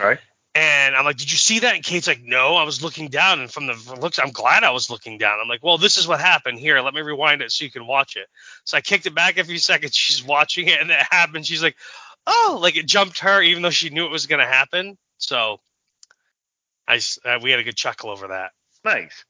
[0.00, 0.20] Okay.
[0.56, 1.76] and I'm like, did you see that?
[1.76, 4.72] And Kate's like, no, I was looking down, and from the looks, I'm glad I
[4.72, 5.38] was looking down.
[5.40, 6.58] I'm like, well, this is what happened.
[6.58, 8.26] Here, let me rewind it so you can watch it.
[8.64, 9.94] So I kicked it back a few seconds.
[9.94, 11.46] She's watching it, and it happened.
[11.46, 11.76] She's like,
[12.26, 14.98] oh, like it jumped her, even though she knew it was gonna happen.
[15.18, 15.60] So
[16.88, 18.52] I uh, we had a good chuckle over that.
[18.84, 19.24] Nice.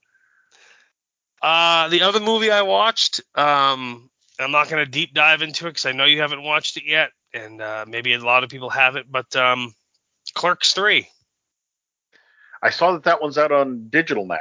[1.42, 5.70] Uh, the other movie I watched, um, I'm not going to deep dive into it
[5.70, 8.70] because I know you haven't watched it yet, and uh, maybe a lot of people
[8.70, 9.10] haven't.
[9.10, 9.74] But um,
[10.34, 11.08] Clerks three.
[12.62, 14.38] I saw that that one's out on digital now.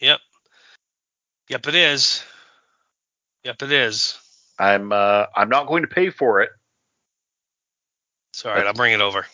[0.00, 0.20] Yep.
[1.48, 2.24] Yep, it is.
[3.44, 4.18] Yep, it is.
[4.58, 6.50] I'm uh, I'm not going to pay for it.
[8.32, 8.66] It's all right.
[8.66, 9.26] I'll bring it over.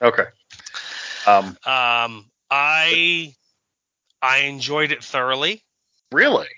[0.00, 0.24] Okay.
[1.26, 3.34] Um, Um, I
[4.20, 5.64] I enjoyed it thoroughly.
[6.10, 6.48] really?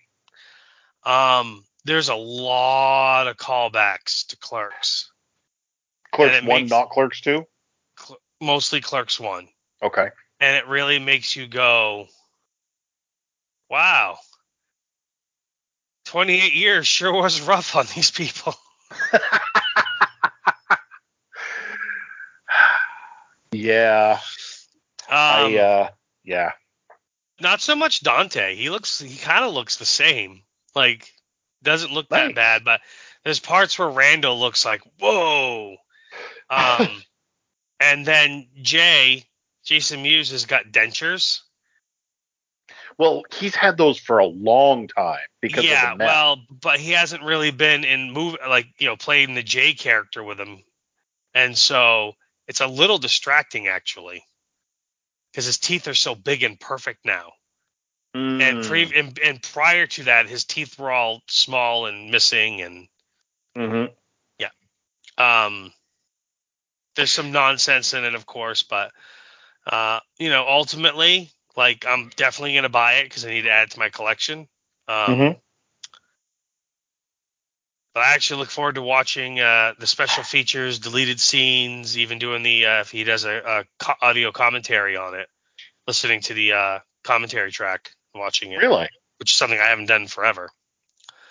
[1.04, 5.10] Um, there's a lot of callbacks to Clerks,
[6.12, 7.46] Clerks one, makes- not Clerks two.
[7.98, 9.48] Cl- mostly Clerks one,
[9.82, 10.08] Okay.
[10.40, 12.08] and it really makes you go,
[13.68, 14.18] "Wow,
[16.06, 18.54] 28 years sure was rough on these people."
[23.52, 24.20] Yeah.
[25.08, 25.88] Um, I uh,
[26.24, 26.52] yeah.
[27.40, 28.54] not so much Dante.
[28.54, 30.42] He looks, he kind of looks the same.
[30.74, 31.10] Like,
[31.62, 32.80] doesn't look that bad, but
[33.24, 35.76] there's parts where Randall looks like, whoa.
[36.50, 36.88] Um,
[37.80, 39.24] and then Jay,
[39.64, 41.40] Jason Mewes has got dentures.
[42.96, 46.06] Well, he's had those for a long time because yeah, of the meth.
[46.06, 50.22] well, but he hasn't really been in move like you know playing the Jay character
[50.22, 50.62] with him,
[51.34, 52.12] and so
[52.46, 54.24] it's a little distracting actually,
[55.34, 57.32] because his teeth are so big and perfect now.
[58.14, 58.68] And, Mm.
[58.68, 62.88] pre- and and prior to that, his teeth were all small and missing, and
[63.56, 63.94] Mhm.
[65.18, 65.72] um,
[66.96, 68.92] there's some nonsense in it, of course, but
[69.66, 73.68] uh, you know, ultimately, like I'm definitely gonna buy it because I need to add
[73.68, 74.48] it to my collection.
[74.88, 75.40] Um, Mhm.
[77.94, 82.42] But I actually look forward to watching uh, the special features, deleted scenes, even doing
[82.42, 85.28] the uh, if he does a, a co- audio commentary on it,
[85.86, 88.88] listening to the uh, commentary track, and watching it, Really?
[89.18, 90.50] which is something I haven't done forever.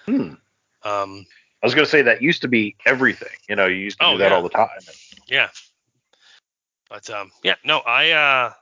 [0.05, 0.35] Hmm.
[0.83, 1.25] Um,
[1.61, 3.29] I was going to say that used to be everything.
[3.49, 4.35] You know, you used to Oh, do that yeah.
[4.37, 4.69] all the time.
[5.27, 5.49] yeah,
[6.89, 8.53] but um, yeah, no, I uh,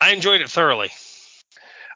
[0.00, 0.90] I enjoyed it thoroughly.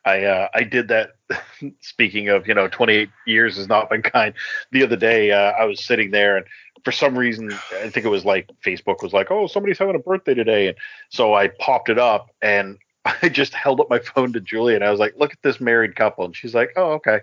[0.07, 1.11] I uh, I did that.
[1.81, 4.33] speaking of, you know, 28 years has not been kind.
[4.70, 6.47] The other day, uh, I was sitting there, and
[6.85, 10.01] for some reason, I think it was like Facebook was like, "Oh, somebody's having a
[10.01, 10.77] birthday today," and
[11.11, 14.85] so I popped it up, and I just held up my phone to Julie, and
[14.85, 17.20] I was like, "Look at this married couple," and she's like, "Oh, okay."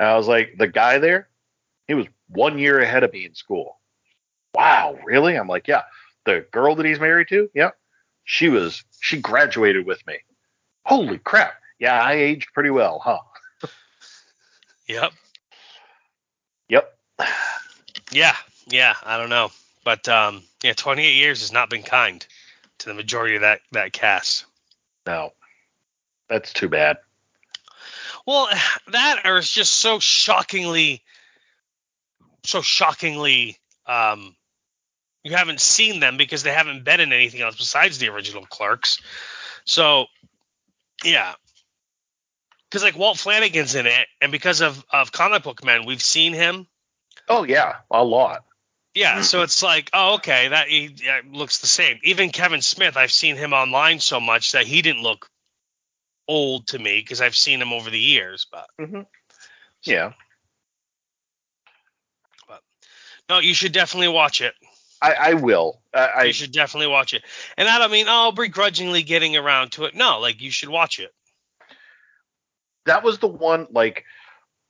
[0.00, 1.28] And I was like, "The guy there,
[1.86, 3.78] he was one year ahead of me in school."
[4.54, 5.36] Wow, really?
[5.36, 5.82] I'm like, "Yeah."
[6.24, 7.70] The girl that he's married to, yeah,
[8.24, 10.18] she was she graduated with me.
[10.84, 11.54] Holy crap!
[11.78, 13.18] Yeah, I aged pretty well, huh?
[14.88, 15.12] Yep.
[16.70, 16.98] Yep.
[18.10, 18.34] Yeah,
[18.68, 19.50] yeah, I don't know,
[19.84, 22.26] but um, yeah, 28 years has not been kind
[22.78, 24.46] to the majority of that that cast.
[25.06, 25.32] No,
[26.28, 26.98] that's too bad.
[28.26, 28.48] Well,
[28.92, 31.02] that or it's just so shockingly,
[32.44, 34.34] so shockingly, um,
[35.22, 39.00] you haven't seen them because they haven't been in anything else besides the original Clerks.
[39.64, 40.06] So,
[41.04, 41.34] yeah,
[42.70, 46.32] because like Walt Flanagan's in it, and because of of comic book men, we've seen
[46.32, 46.66] him.
[47.28, 48.44] Oh yeah, a lot.
[48.94, 52.00] Yeah, so it's like, oh, okay, that he yeah, looks the same.
[52.02, 55.28] Even Kevin Smith, I've seen him online so much that he didn't look
[56.26, 58.46] old to me because I've seen him over the years.
[58.50, 59.02] But Mm-hmm.
[59.84, 60.12] Yeah,
[63.28, 64.54] no, you should definitely watch it.
[65.00, 65.80] I, I will.
[65.94, 67.22] I, I you should definitely watch it.
[67.56, 69.94] And I don't mean, oh, begrudgingly getting around to it.
[69.94, 71.12] No, like you should watch it.
[72.88, 74.04] That was the one like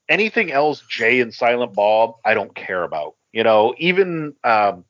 [0.08, 3.14] anything else Jay and Silent Bob I don't care about.
[3.32, 4.84] You know, even um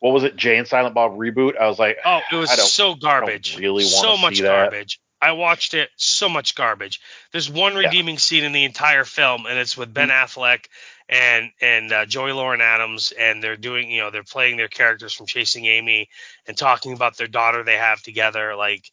[0.00, 1.56] what was it Jay and Silent Bob reboot?
[1.56, 3.56] I was like, Oh, it was so garbage.
[3.56, 4.48] really so see much that.
[4.48, 4.98] garbage.
[5.20, 5.88] I watched it.
[5.96, 7.00] So much garbage.
[7.30, 7.82] There's one Yeah.
[7.82, 10.64] redeeming scene in the entire film, and it's with Ben Affleck
[11.08, 15.12] and and uh, Joey Lauren Adams, and they're doing, you know, they're playing their characters
[15.12, 16.08] from Chasing Amy
[16.48, 18.56] and talking about their daughter they have together.
[18.56, 18.90] Like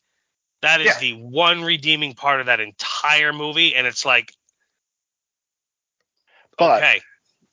[0.61, 0.99] that is Yeah.
[0.99, 4.33] the one redeeming part of that entire movie, and it's like,
[6.57, 7.01] but okay,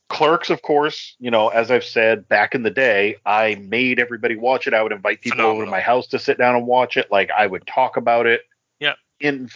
[0.08, 4.36] Clerks, of course, you know, as I've said back in the day, I made everybody
[4.36, 4.74] watch it.
[4.74, 7.10] I would invite people over to my house to sit down and watch it.
[7.10, 8.42] Like I would talk about it.
[8.78, 8.94] Yeah.
[9.20, 9.48] In.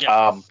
[0.00, 0.08] Yeah.
[0.08, 0.44] Um,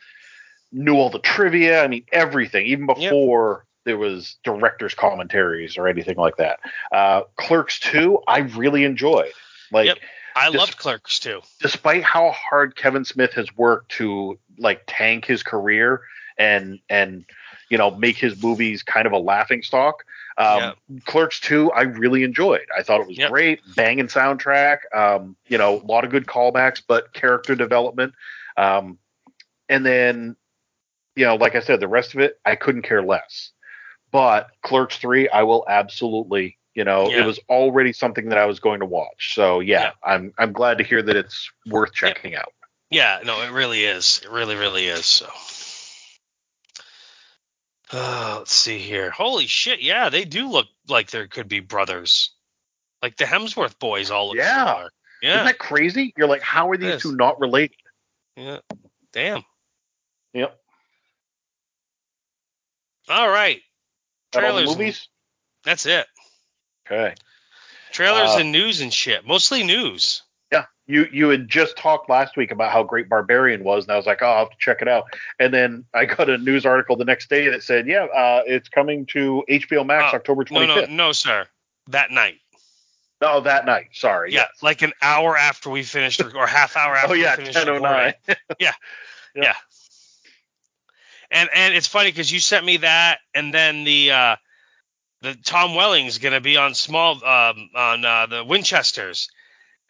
[0.72, 1.84] knew all the trivia.
[1.84, 2.98] I mean, everything, even Yep.
[2.98, 6.60] before there was director's commentaries or anything like that.
[6.92, 9.32] Uh, Clerks 2, I really enjoyed.
[9.72, 9.98] Like, Yep.
[10.36, 11.42] I Just- loved Clerks too.
[11.62, 16.02] despite how hard Kevin Smith has worked to like tank his career
[16.38, 17.26] and and
[17.70, 20.06] you know, make his movies kind of a laughing stock.
[20.38, 20.76] Um,
[21.06, 22.68] Clerks 2, I really enjoyed.
[22.78, 23.32] I thought it was Yep.
[23.32, 28.14] great, banging soundtrack, um, you know, a lot of good callbacks, but character development.
[28.56, 29.00] Um,
[29.68, 30.36] and then,
[31.16, 33.52] you know, like I said, the rest of it, I couldn't care less.
[34.12, 37.22] But Clerks 3, I will absolutely, you know, Yeah.
[37.22, 39.34] it was already something that I was going to watch.
[39.34, 39.92] So yeah, Yeah.
[40.04, 42.54] I'm I'm glad to hear that it's worth checking out.
[42.92, 44.22] Yeah, no, it really is.
[44.24, 45.06] It really, really is.
[45.06, 45.28] So,
[47.92, 49.10] uh, let's see here.
[49.10, 49.82] Holy shit!
[49.82, 52.32] Yeah, they do look like there could be brothers,
[53.02, 54.66] like the Hemsworth boys all look Yeah.
[54.66, 54.92] similar.
[55.22, 56.14] Yeah, Isn't that crazy?
[56.18, 57.78] You're like, how are these two not related?
[58.36, 58.60] yeah.
[59.14, 59.44] Damn.
[60.34, 60.60] Yep.
[63.10, 63.62] All right.
[64.34, 64.78] Got all the Trailers.
[64.78, 65.08] movies?
[65.64, 66.06] That's it.
[66.86, 67.14] Okay.
[67.92, 69.26] Trailers Uh, and news and shit.
[69.26, 70.22] Mostly news.
[70.52, 70.66] Yeah.
[70.88, 74.06] You you had just talked last week about how great Barbarian was, and I was
[74.06, 75.06] like, oh, I'll have to check it out.
[75.40, 78.70] And then I got a news article the next day that said, yeah, uh, it's
[78.70, 80.68] coming to HBO Max Uh, October No, 25th.
[80.68, 81.48] no, no, no, sir.
[81.88, 82.36] That night.
[83.22, 83.88] No, that night.
[83.94, 84.34] Sorry.
[84.34, 87.66] Yeah, like an hour after we finished, or half hour after Oh yeah, we finished.
[87.68, 88.14] recording.
[88.60, 89.54] 10:09.
[91.32, 94.36] And and it's funny because you sent me that, and then the uh,
[95.22, 99.30] the Tom Welling's gonna be on small um, on uh, the Winchesters,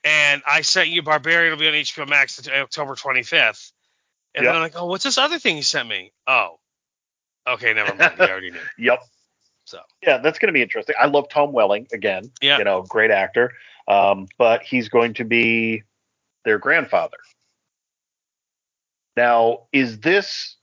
[0.03, 3.71] and I sent you Barbarian will be on HBO Max t- October 25th,
[4.35, 4.49] and Yep.
[4.51, 6.11] then I'm like, oh, what's this other thing you sent me?
[6.27, 6.59] Oh,
[7.47, 8.59] okay, never mind, we already knew.
[8.77, 8.99] Yep.
[9.65, 10.95] So Yeah, that's going to be interesting.
[10.99, 12.31] I love Tom Welling again.
[12.41, 12.59] Yeah.
[12.59, 13.51] You know, great actor.
[13.87, 15.83] Um, but he's going to be
[16.43, 17.17] their grandfather.
[19.17, 20.57] Now, is this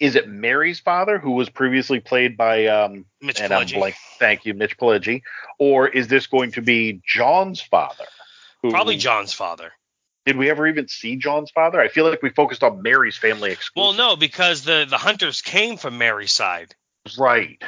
[0.00, 4.44] is it Mary's father who was previously played by um Mitch and I'm blank thank
[4.44, 5.22] you, Mitch Pileggi,
[5.58, 8.04] or is this going to be John's father?
[8.62, 9.72] Who, probably John's father.
[10.24, 11.80] Did we ever even see John's father?
[11.80, 13.96] I feel like we focused on Mary's family exclusively.
[13.98, 16.74] Well, no, because the the hunters came from Mary's side.
[17.18, 17.62] Right.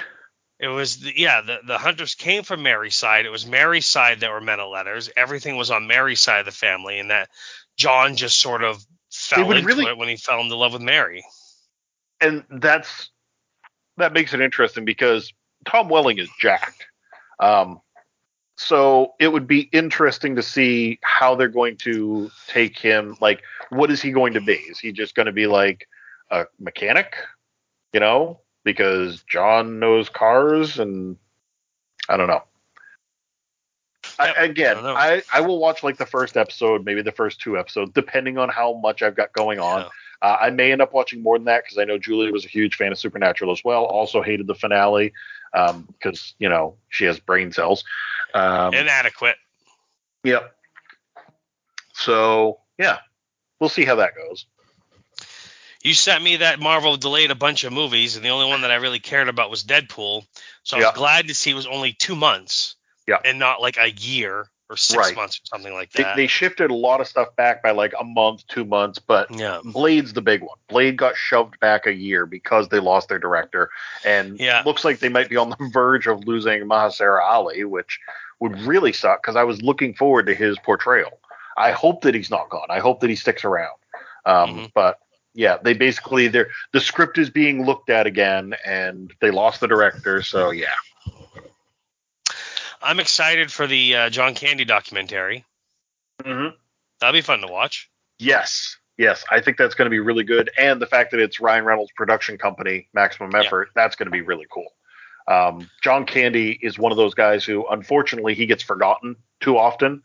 [0.58, 3.26] It was the, yeah, the the hunters came from Mary's side.
[3.26, 5.08] It was Mary's side that were meta letters.
[5.16, 7.28] Everything was on Mary's side of the family, and that
[7.76, 11.24] John just sort of fell into really- it when he fell into love with Mary.
[12.20, 13.10] And that's
[13.96, 15.32] that makes it interesting because
[15.66, 16.86] Tom Welling is jacked.
[17.40, 17.80] Um,
[18.56, 23.16] so it would be interesting to see how they're going to take him.
[23.20, 24.54] Like, what is he going to be?
[24.54, 25.86] Is he just going to be like
[26.30, 27.14] a mechanic?
[27.92, 31.16] You know, because John knows cars, and
[32.08, 32.42] I don't know.
[34.18, 34.94] I, again, I know.
[34.94, 38.48] I, I will watch like the first episode, maybe the first two episodes, depending on
[38.48, 39.82] how much I've got going on.
[39.82, 39.88] Yeah.
[40.20, 42.48] Uh, I may end up watching more than that because I know Julie was a
[42.48, 43.84] huge fan of Supernatural as well.
[43.84, 45.12] Also hated the finale
[45.52, 47.84] because you know she has brain cells.
[48.34, 49.36] Um, Inadequate.
[50.24, 50.54] yep.
[51.94, 52.98] So yeah,
[53.60, 54.46] we'll see how that goes.
[55.82, 58.70] You sent me that Marvel delayed a bunch of movies, and the only one that
[58.72, 60.26] I really cared about was Deadpool.
[60.64, 60.86] So I Yeah.
[60.86, 62.74] was glad to see it was only two months,
[63.06, 63.18] Yeah.
[63.24, 65.16] and not like a year or six Right.
[65.16, 66.16] months or something like that.
[66.16, 69.60] they shifted a lot of stuff back by like a month, two months, but yeah,
[69.64, 70.58] Blade's the big one.
[70.68, 73.70] Blade got shoved back a year because they lost their director,
[74.04, 74.62] and Yeah.
[74.66, 77.98] looks like they might be on the verge of losing Mahershala Ali, which
[78.40, 81.18] would really suck because I was looking forward to his portrayal.
[81.56, 82.66] I hope that he's not gone.
[82.68, 83.74] I hope that he sticks around.
[84.26, 84.70] Um, Mhm.
[84.74, 84.98] But
[85.34, 89.66] yeah, they basically they're the script is being looked at again, and they lost the
[89.68, 90.20] director.
[90.22, 90.74] So yeah,
[92.82, 95.44] I'm excited for the uh, John Candy documentary.
[96.22, 96.56] mm-hmm.
[97.00, 97.90] That'll be fun to watch.
[98.18, 101.38] Yes, yes, I think that's going to be really good, and the fact that it's
[101.38, 103.44] Ryan Reynolds' production company, Maximum Yeah.
[103.44, 104.72] Effort, that's going to be really cool.
[105.28, 110.02] Um, John Candy is one of those guys who, unfortunately, he gets forgotten too often,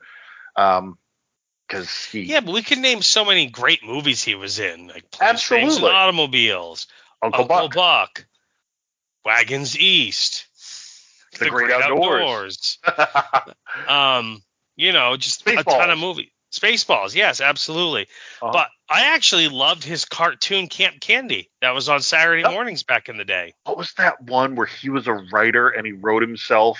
[0.56, 5.10] because he Yeah, but we can name so many great movies he was in, like
[5.10, 5.86] Planes, Trains, and.
[5.86, 6.88] Automobiles,
[7.22, 8.26] Uncle, Buck, Buck,
[9.26, 10.46] Wagons East,
[11.40, 12.80] The Great Outdoors.
[12.86, 13.56] Outdoors.
[13.88, 14.44] Um,
[14.76, 16.30] you know, just a ton of movies.
[16.52, 18.04] Spaceballs, yes, absolutely.
[18.42, 18.52] Uh-huh.
[18.54, 23.18] But I actually loved his cartoon Camp Candy that was on Saturday mornings back in
[23.18, 23.54] the day.
[23.64, 26.80] what was that one where he was a writer and he wrote himself?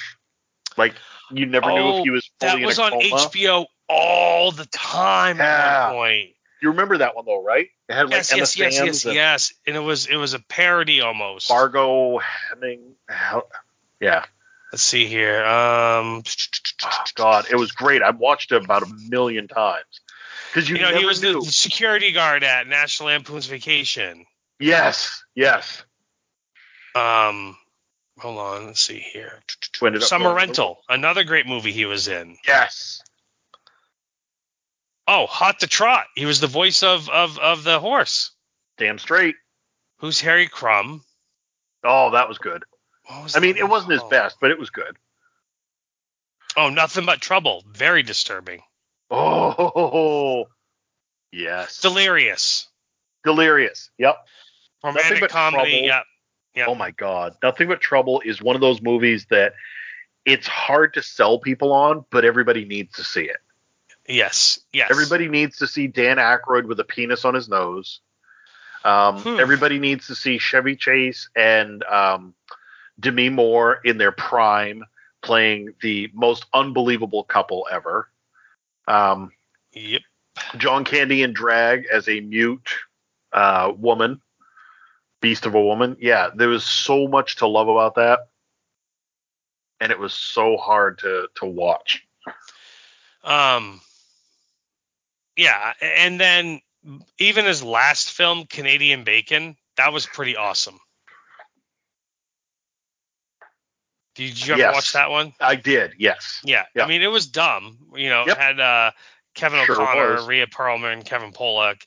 [0.78, 0.94] Like
[1.32, 2.92] you never knew Oh, if he was fully That was on.
[2.92, 5.88] HBO all the time at Yeah.
[5.88, 6.30] one point.
[6.62, 7.68] You remember that one though, right?
[7.90, 9.54] It had like Yes, Emma yes, yes, yes, and yes.
[9.66, 11.48] And it was it was a parody almost.
[11.48, 12.94] Fargo Hemming.
[14.00, 14.26] Yeah.
[14.74, 15.46] Let's see here.
[15.46, 16.24] Um,
[16.84, 18.02] Oh, God, it was great.
[18.02, 19.86] I watched it about a million times
[20.52, 21.42] because you, you know, he was knew.
[21.44, 24.26] the security guard at National Lampoon's Vacation.
[24.60, 25.84] yes, yes.
[26.96, 27.56] Um,
[28.20, 29.42] hold on, let's see here.
[30.00, 32.38] Summer Rental, another great movie he was in.
[32.48, 33.02] Yes.
[35.08, 36.06] Oh, Hot to Trot.
[36.16, 38.32] He was the voice of of of the horse.
[38.80, 39.36] Damn straight.
[40.00, 41.04] Who's Harry Crumb?
[41.84, 42.64] Oh, that was good.
[43.14, 44.98] What was I mean, it wasn't his best, but it was good.
[46.56, 47.64] Oh, nothing but trouble.
[47.74, 48.62] Very disturbing.
[49.10, 50.46] Oh,
[51.32, 51.82] yes.
[51.82, 52.68] Delirious.
[53.24, 53.90] Delirious.
[53.98, 54.18] Yep.
[54.84, 55.72] Romantic but comedy.
[55.72, 55.88] Trouble.
[55.88, 56.02] Yeah.
[56.56, 56.68] Yep.
[56.70, 57.36] Oh my God.
[57.42, 59.54] Nothing but Trouble is one of those movies that
[60.26, 63.38] it's hard to sell people on, but everybody needs to see it.
[64.08, 64.60] Yes.
[64.72, 64.90] Yes.
[64.92, 68.02] Everybody needs to see Dan Aykroyd with a penis on his nose.
[68.84, 69.40] Um, Hmm.
[69.40, 72.34] Everybody needs to see Chevy Chase and um,
[73.00, 74.84] Demi Moore in their prime
[75.22, 78.10] playing the most unbelievable couple ever.
[78.88, 79.32] Um,
[79.74, 80.02] Yep.
[80.58, 82.70] John Candy in drag as a mute
[83.32, 84.22] uh, woman,
[85.22, 85.98] beast of a woman.
[86.00, 88.28] Yeah, there was so much to love about that,
[89.80, 92.06] and it was so hard to to watch.
[93.24, 93.82] Um.
[95.36, 96.62] Yeah, and then
[97.18, 100.80] even his last film, Canadian Bacon, that was pretty awesome.
[104.16, 104.74] Did you ever Yes.
[104.74, 105.34] watch that one?
[105.40, 106.42] I did, yes.
[106.44, 106.66] Yeah.
[106.76, 106.86] Yeah.
[106.86, 107.78] I mean, it was dumb.
[107.96, 108.38] You know, Yep.
[108.38, 108.92] it had uh,
[109.34, 110.26] Kevin Sure O'Connor.
[110.28, 111.82] Rhea Perlman, Kevin Pollak,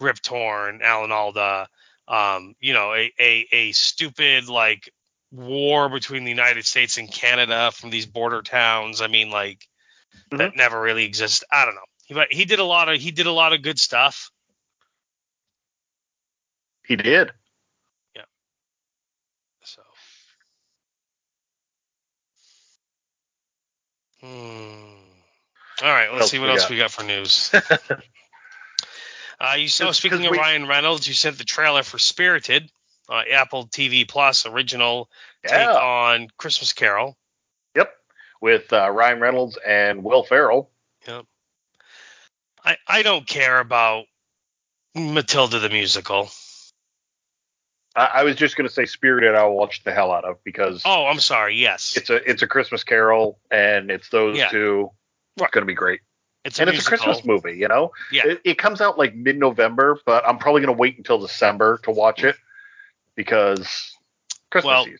[0.00, 1.68] Rip Torn, Alan Alda.
[2.08, 4.90] Um, you know, a, a a stupid like
[5.30, 9.00] war between the United States and Canada from these border towns.
[9.00, 9.66] I mean, like
[10.30, 10.38] Mm-hmm.
[10.38, 11.46] that never really existed.
[11.50, 11.80] I don't know.
[12.06, 14.30] He but he did a lot of he did a lot of good stuff.
[16.86, 17.32] He did.
[24.22, 24.94] Hmm.
[25.82, 26.70] All right, let's see what else got?
[26.70, 27.50] we got for news.
[29.40, 32.70] uh, you saw, speaking of we- Ryan Reynolds, you sent the trailer for Spirited,
[33.08, 35.10] uh, Apple TV Plus original
[35.44, 35.72] take Yeah.
[35.74, 37.16] on Christmas Carol.
[37.74, 37.92] Yep.
[38.40, 40.70] With uh, Ryan Reynolds and Will Ferrell.
[41.08, 41.24] Yep.
[42.64, 44.04] I, I don't care about
[44.94, 46.30] Matilda the musical.
[47.94, 49.34] I, I was just going to say Spirited.
[49.34, 51.56] I'll watch the hell out of because Oh, I'm sorry.
[51.56, 54.48] Yes, it's a it's a Christmas Carol and it's those Yeah.
[54.48, 54.90] two.
[55.36, 56.00] It's going to be great.
[56.44, 56.88] it's and it's a.
[56.88, 57.92] Christmas movie, you know.
[58.10, 58.26] Yeah.
[58.26, 61.90] It, it comes out like mid-November, but I'm probably going to wait until December to
[61.90, 62.36] watch it
[63.14, 63.94] because
[64.50, 64.98] Christmas Well, season.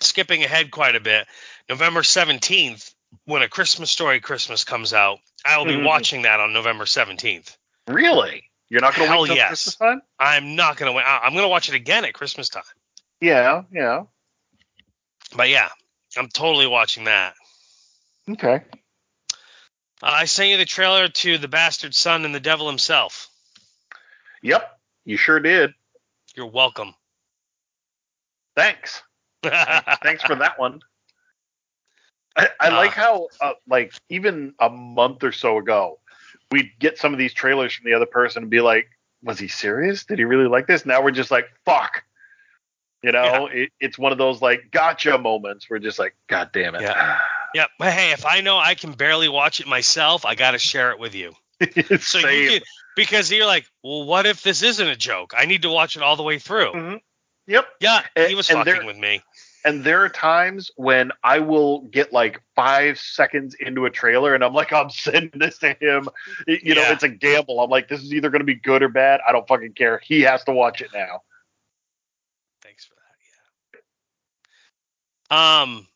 [0.00, 1.26] skipping ahead quite a bit,
[1.68, 2.94] November 17th,
[3.24, 5.84] when A Christmas Story Christmas comes out, I will be Mhm.
[5.86, 7.56] watching that on November 17th.
[7.86, 8.47] Really?
[8.70, 9.48] You're not going to wait until yes.
[9.48, 10.02] Christmas time?
[10.18, 11.04] I'm not going to wait.
[11.06, 12.64] I'm going to watch it again at Christmas time.
[13.20, 14.04] Yeah, yeah.
[15.36, 15.68] But yeah,
[16.16, 17.34] I'm totally watching that.
[18.30, 18.62] Okay.
[20.02, 23.28] Uh, I sent you the trailer to The Bastard Son and the Devil himself.
[24.42, 25.72] Yep, you sure did.
[26.36, 26.94] You're welcome.
[28.54, 29.02] Thanks.
[29.42, 30.80] Thanks for that one.
[32.36, 35.98] I, I Uh, like how, uh, like, even a month or so ago,
[36.50, 38.88] we'd get some of these trailers from the other person and be like,
[39.22, 40.04] "Was he serious?
[40.04, 42.04] Did he really like this?" Now we're just like, "Fuck."
[43.02, 45.68] You know, it, it's one of those like gotcha moments.
[45.70, 47.18] We're just like, "God damn it!" Yeah.
[47.54, 47.70] Yep.
[47.78, 50.90] But hey, if I know I can barely watch it myself, I got to share
[50.90, 51.32] it with you.
[51.98, 52.42] So Same.
[52.42, 52.60] you can,
[52.94, 55.32] because you're like, well, what if this isn't a joke?
[55.34, 56.72] I need to watch it all the way through.
[56.72, 57.00] Mhm.
[57.46, 57.66] Yep.
[57.80, 59.22] Yeah, he was and fucking there- with me.
[59.64, 64.44] And there are times when I will get like five seconds into a trailer and
[64.44, 66.08] I'm like, I'm sending this to him.
[66.46, 67.60] Y- You know, it's a gamble.
[67.60, 69.20] I'm like, this is either going to be good or bad.
[69.28, 70.00] I don't fucking care.
[70.02, 71.22] He has to watch it now.
[72.62, 72.94] Thanks for
[73.72, 73.82] that.
[75.30, 75.62] Yeah.
[75.62, 75.86] Um,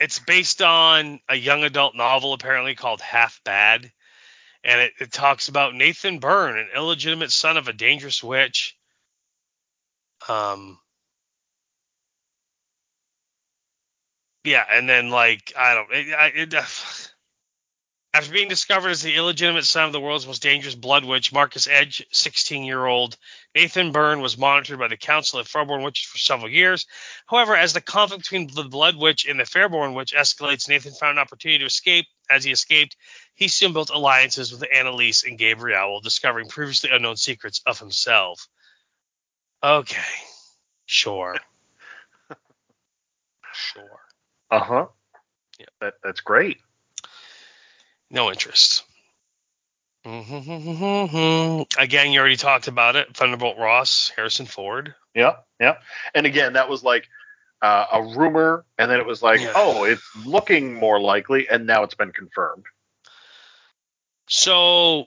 [0.00, 3.90] it's based on a young adult novel apparently called Half Bad,
[4.64, 8.76] and it, it talks about Nathan Byrne, an illegitimate son of a dangerous witch.
[10.28, 10.78] Um.
[14.44, 15.92] Yeah, and then like I don't.
[15.92, 16.62] It, I, it, uh,
[18.14, 21.68] after being discovered as the illegitimate son of the world's most dangerous blood witch, Marcus
[21.68, 23.16] Edge, 16-year-old
[23.54, 26.86] Nathan Byrne was monitored by the Council of Fairborn Witches for several years.
[27.26, 31.18] However, as the conflict between the Blood Witch and the Fairborn Witch escalates, Nathan found
[31.18, 32.06] an opportunity to escape.
[32.28, 32.96] As he escaped,
[33.34, 38.48] he soon built alliances with Annalise and Gabriel while discovering previously unknown secrets of himself.
[39.62, 40.00] Okay,
[40.86, 41.36] sure.
[43.52, 44.00] sure.
[44.50, 44.86] Uh huh.
[45.58, 45.66] Yeah.
[45.80, 46.58] That that's great.
[48.10, 48.84] No interest.
[51.78, 53.14] Again, you already talked about it.
[53.14, 54.94] Thunderbolt Ross, Harrison Ford.
[55.14, 55.76] Yeah, yeah.
[56.14, 57.06] And again, that was like
[57.60, 59.52] uh, a rumor, and then it was like, Yeah.
[59.54, 62.64] oh, it's looking more likely, and now it's been confirmed.
[64.28, 65.04] So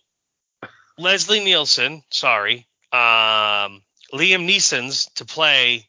[0.97, 3.81] Leslie Nielsen, sorry, um,
[4.13, 5.87] Liam Neeson's to play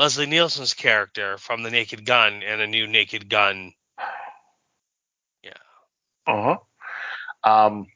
[0.00, 3.74] Leslie Nielsen's character from The Naked Gun and a new Naked Gun.
[5.42, 5.52] Yeah.
[6.26, 6.56] Uh
[7.44, 7.50] huh.
[7.68, 7.86] Um,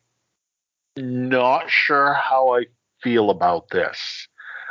[0.98, 2.66] not sure how I
[3.02, 4.28] feel about this.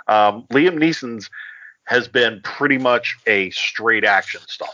[0.08, 1.32] Um, Liam Neeson's
[1.86, 4.70] has been pretty much a straight action star,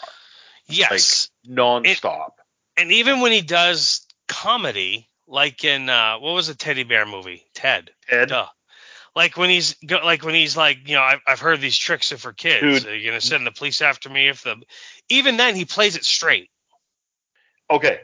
[0.68, 1.30] Yes.
[1.48, 2.32] nonstop.
[2.76, 7.46] and even when he does comedy, like in uh, what was the teddy bear movie?
[7.54, 7.92] Ted.
[8.10, 8.48] Ted, Duh.
[9.16, 12.12] Like when he's go, like when he's like, you know, I've, I've heard these tricks
[12.12, 12.84] are for kids.
[12.84, 12.92] Dude.
[12.92, 14.56] Are you gonna send the police after me if the?
[15.10, 16.50] Even then, he plays it straight.
[17.70, 18.00] okay,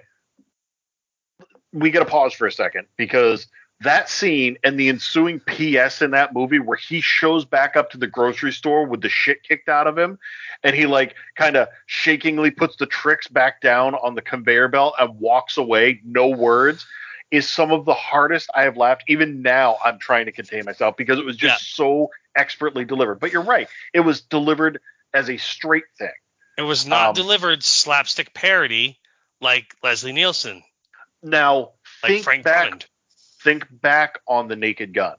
[1.76, 3.48] we got to pause for a second because
[3.82, 7.98] that scene and the ensuing PS in that movie where he shows back up to
[7.98, 10.18] the grocery store with the shit kicked out of him
[10.64, 14.95] and he like kind of shakingly puts the tricks back down on the conveyor belt
[14.98, 16.88] and walks away, no words,
[17.32, 19.04] is some of the hardest I have laughed.
[19.08, 23.20] Even now, I'm trying to contain myself because it was just so expertly delivered.
[23.20, 24.80] But you're right, it was delivered
[25.14, 26.10] as a straight thing.
[26.58, 29.00] It was not Um, delivered slapstick parody
[29.42, 30.64] like Leslie Nielsen,
[31.22, 31.72] Now,
[32.04, 32.88] like think Frank back
[33.46, 35.16] think back on the naked gun.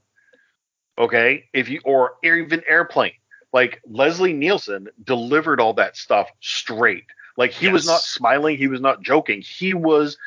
[0.98, 1.48] Okay?
[1.52, 3.12] If you or even airplane.
[3.52, 7.04] Like leslie nielsen delivered all that stuff straight.
[7.38, 8.58] Like he was not smiling.
[8.58, 9.40] He was not joking.
[9.40, 10.18] He was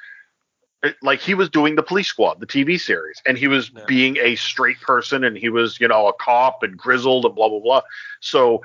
[1.01, 3.83] like he was doing the police squad the tv series and he was Yeah.
[3.85, 7.49] being a straight person and he was you know a cop and grizzled and blah
[7.49, 7.81] blah blah
[8.21, 8.61] so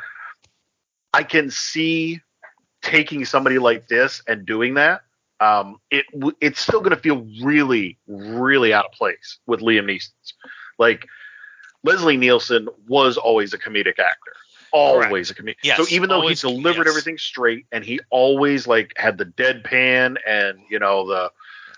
[1.12, 2.20] i can see
[2.82, 5.02] taking somebody like this and doing that
[5.40, 6.06] um, it
[6.40, 10.34] it's still going to feel really, really out of place with Liam Neeson's.
[10.78, 11.06] Like
[11.82, 14.32] Leslie Nielsen was always a comedic actor,
[14.72, 15.56] always a comedic.
[15.62, 16.88] Yes, so even though he delivered yes.
[16.88, 21.30] everything straight and he always like had the deadpan and you know the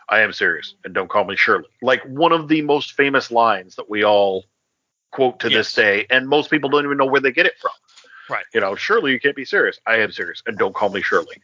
[0.09, 1.69] I am serious and don't call me Shirley.
[1.83, 4.45] Like one of the most famous lines that we all
[5.13, 7.73] quote to this day, and most people don't even know where they get it from.
[8.29, 8.45] Right.
[8.53, 9.79] You know, Shirley, you can't be serious.
[9.87, 11.41] I am serious, and don't call me Shirley.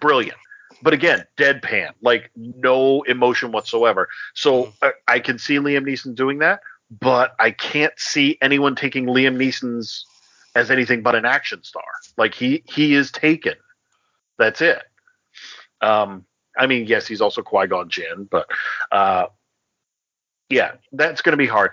[0.00, 0.38] Brilliant.
[0.82, 4.08] But again, deadpan, like no emotion whatsoever.
[4.34, 4.72] So Mhm.
[4.82, 9.36] I, I can see Liam Neeson doing that, but I can't see anyone taking Liam
[9.36, 10.06] Neeson's
[10.54, 11.84] as anything but an action star.
[12.16, 13.54] Like he he is taken.
[14.38, 14.82] That's it.
[15.82, 16.24] Um,
[16.58, 18.46] I mean, yes, he's also Qui Gon Jinn, but
[18.90, 19.26] uh,
[20.48, 21.70] yeah, that's going to be hard.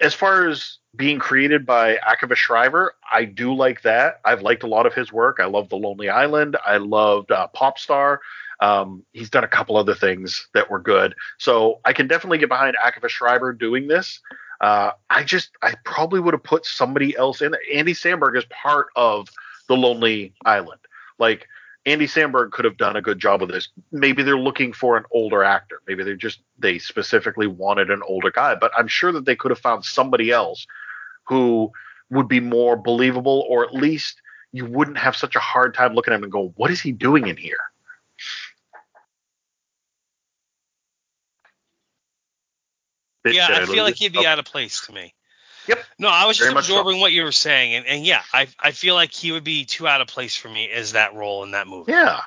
[0.00, 4.20] As far as being created by Akiva Schaffer, I do like that.
[4.24, 5.38] I've liked a lot of his work.
[5.40, 6.56] I love The Lonely Island.
[6.64, 8.18] I loved uh, Popstar.
[8.60, 11.14] Um, he's done a couple other things that were good.
[11.38, 14.20] So I can definitely get behind Akiva Schaffer doing this.
[14.60, 17.54] Uh, I just, I probably would have put somebody else in.
[17.72, 19.28] Andy Samberg is part of
[19.68, 20.80] The Lonely Island.
[21.18, 21.48] Like,
[21.86, 23.68] Andy Samberg could have done a good job of this.
[23.92, 25.80] Maybe they're looking for an older actor.
[25.86, 28.56] Maybe they're just they specifically wanted an older guy.
[28.56, 30.66] But I'm sure that they could have found somebody else
[31.28, 31.70] who
[32.10, 34.20] would be more believable, or at least
[34.52, 36.90] you wouldn't have such a hard time looking at him and go, "What is he
[36.90, 37.56] doing in here?"
[43.24, 45.14] Yeah, I feel like he'd be out of place to me.
[45.66, 45.78] Yep.
[45.98, 46.78] No, I was just Very so.
[46.78, 49.64] absorbing what you were saying, and, and yeah, I I feel like he would be
[49.64, 51.92] too out of place for me as that role in that movie.
[51.92, 52.20] Yeah,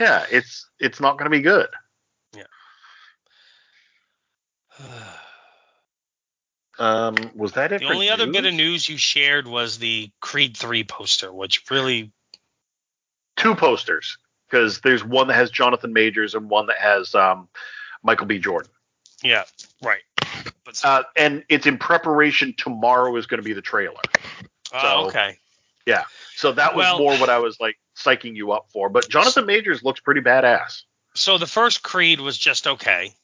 [0.00, 0.26] yeah.
[0.30, 1.68] It's it's not going to be good.
[2.36, 2.44] Yeah.
[6.78, 7.80] um, was that it?
[7.80, 8.56] the only other bit of news?
[8.56, 12.12] news you shared was the Creed three poster, which really
[13.36, 14.18] two posters
[14.48, 17.48] because there's one that has Jonathan Majors and one that has um,
[18.02, 18.38] Michael B.
[18.38, 18.70] Jordan.
[19.22, 19.44] yeah
[19.82, 20.02] right.
[20.64, 22.54] But Uh, and it's in preparation.
[22.56, 24.00] Tomorrow is going to be the trailer.
[24.72, 25.38] oh, so- okay,
[25.86, 26.04] Yeah.
[26.34, 28.88] So that was Well- more what I was like psyching you up for.
[28.90, 30.82] But Jonathan Majors looks pretty badass.
[31.14, 33.14] so the first Creed was just okay.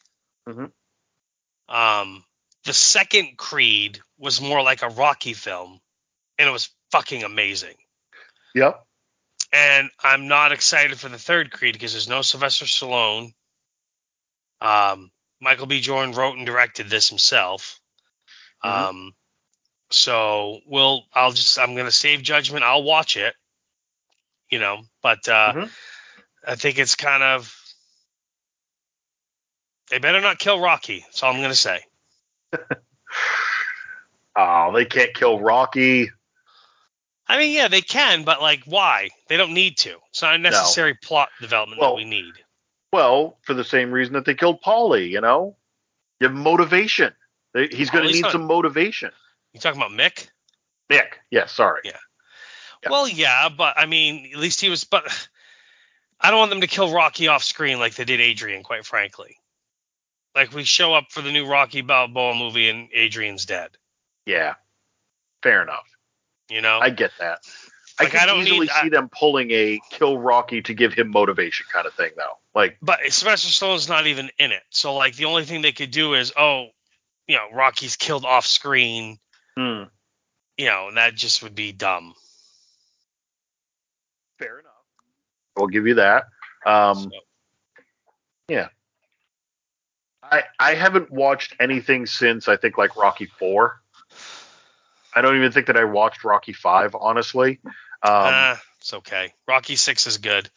[0.49, 1.75] Mm-hmm.
[1.75, 2.25] Um,
[2.65, 5.81] the second Creed was more like a Rocky film,
[6.39, 7.75] and it was fucking amazing.
[8.55, 8.85] Yep.
[9.55, 13.35] and I'm not excited for the third Creed because there's no Sylvester Stallone.
[14.63, 15.11] Um,
[15.43, 15.81] Michael B.
[15.81, 17.81] Jordan wrote and directed this himself.
[18.65, 18.71] Mhm.
[18.71, 19.15] Um,
[19.91, 22.65] so we'll, I'll just, I'm gonna save judgment.
[22.65, 23.35] I'll watch it,
[24.49, 25.71] you know, but uh, Mhm.
[26.47, 27.55] I think it's kind of.
[29.91, 31.01] They better not kill Rocky.
[31.01, 31.85] That's all I'm gonna say.
[34.35, 36.11] Oh, they can't kill Rocky.
[37.27, 39.11] I mean, yeah, they can, but like, why?
[39.29, 39.99] They don't need to.
[40.09, 42.33] It's not a necessary plot development Well, that we need.
[42.93, 45.09] Well, for the same reason that they killed Paulie.
[45.09, 45.57] You know,
[46.21, 47.15] you have motivation.
[47.55, 49.11] They- He's going to need not- some motivation.
[49.53, 50.29] You talking about Mick?
[50.91, 51.47] Mick, yeah.
[51.47, 51.83] sorry.
[51.85, 51.99] Yeah.
[52.83, 52.91] Yeah.
[52.91, 54.85] Well, yeah, but I mean, at least he was.
[54.85, 55.05] But
[56.21, 58.63] I don't want them to kill Rocky off screen like they did Adrian.
[58.65, 59.37] Quite frankly,
[60.35, 63.71] like we show up for the new Rocky Balboa movie and Adrian's dead.
[64.27, 64.55] Yeah.
[65.43, 65.87] Fair enough.
[66.51, 67.41] You know, I get that.
[68.03, 70.75] I Like, can I don't easily need- I- see them pulling a kill Rocky to
[70.75, 72.39] give him motivation kind of thing, though.
[72.55, 74.63] Like, but Sylvester Stallone's not even in it.
[74.71, 76.69] So like the only thing they could do is, oh,
[77.27, 79.19] you know, Rocky's killed off screen.
[79.57, 79.85] hmm,
[80.57, 82.15] you know, and that just would be dumb.
[84.39, 84.73] Fair enough.
[85.57, 86.25] We'll give you that.
[86.67, 87.11] Um, So,
[88.49, 88.69] yeah.
[90.23, 93.81] I I haven't watched anything since I think like Rocky Four.
[95.15, 97.61] I don't even think that I watched Rocky Five, honestly.
[98.05, 99.33] Um, ah, it's okay.
[99.47, 100.51] Rocky Six is good.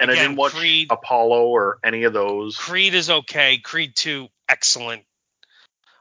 [0.00, 2.56] and I didn't watch Creed- Apollo or any of those.
[2.56, 3.58] Creed is okay.
[3.58, 5.02] Creed Two, excellent.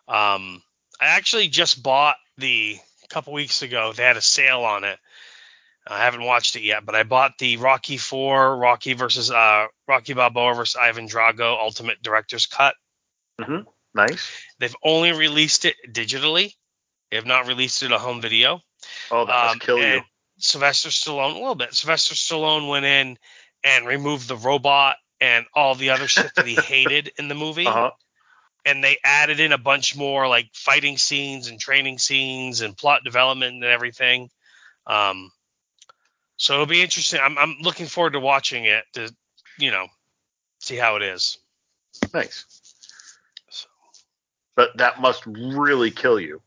[0.07, 0.61] Um,
[1.01, 3.93] I actually just bought the a couple weeks ago.
[3.93, 4.99] They had a sale on it.
[5.89, 10.13] I haven't watched it yet, but I bought the Rocky Four, Rocky versus uh, Rocky
[10.13, 12.75] Balboa versus Ivan Drago Ultimate Director's Cut.
[13.39, 13.65] Mhm.
[13.93, 14.29] Nice.
[14.59, 16.53] They've only released it digitally.
[17.09, 18.61] They have not released it a home video.
[19.11, 20.01] Oh, that must Um, kill you.
[20.39, 21.73] Sylvester Stallone, a little bit.
[21.73, 23.17] Sylvester Stallone went in
[23.63, 27.65] and removed the robot and all the other shit that he hated in the movie,
[27.65, 27.91] Uh huh.
[28.65, 33.03] and they added in a bunch more like fighting scenes and training scenes and plot
[33.03, 34.29] development and everything.
[34.85, 35.31] Um,
[36.37, 37.19] so it'll be interesting.
[37.21, 39.11] I'm, I'm looking forward to watching it to,
[39.57, 39.87] you know,
[40.59, 41.39] see how it is.
[41.95, 42.45] Thanks.
[43.49, 43.67] So,
[44.55, 46.41] But that must really kill you.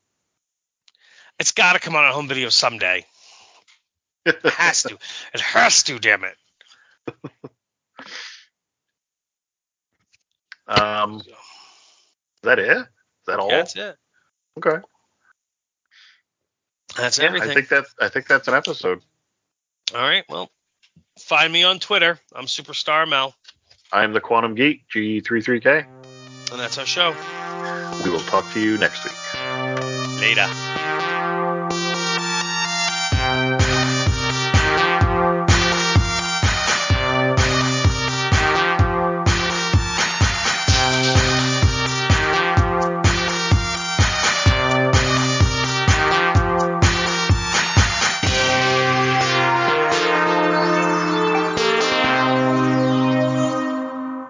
[1.41, 3.05] it's got to come out on a home video someday.
[4.27, 4.99] It has to.
[5.35, 5.99] It has to.
[5.99, 6.37] Damn it.
[10.69, 11.27] um, is
[12.43, 12.77] that it?
[12.79, 12.87] Is
[13.27, 13.49] that all?
[13.49, 13.97] That's it.
[14.59, 14.79] Okay.
[16.97, 17.51] That's Yeah, everything.
[17.51, 19.01] I think that's I think that's an episode.
[19.95, 20.25] All right.
[20.29, 20.51] Well,
[21.19, 22.19] find me on Twitter.
[22.35, 23.35] I'm Superstar Mel,
[23.93, 25.87] I am the Quantum Geek G33K.
[26.53, 27.15] and that's our show.
[28.05, 30.21] We will talk to you next week.
[30.21, 30.90] Later.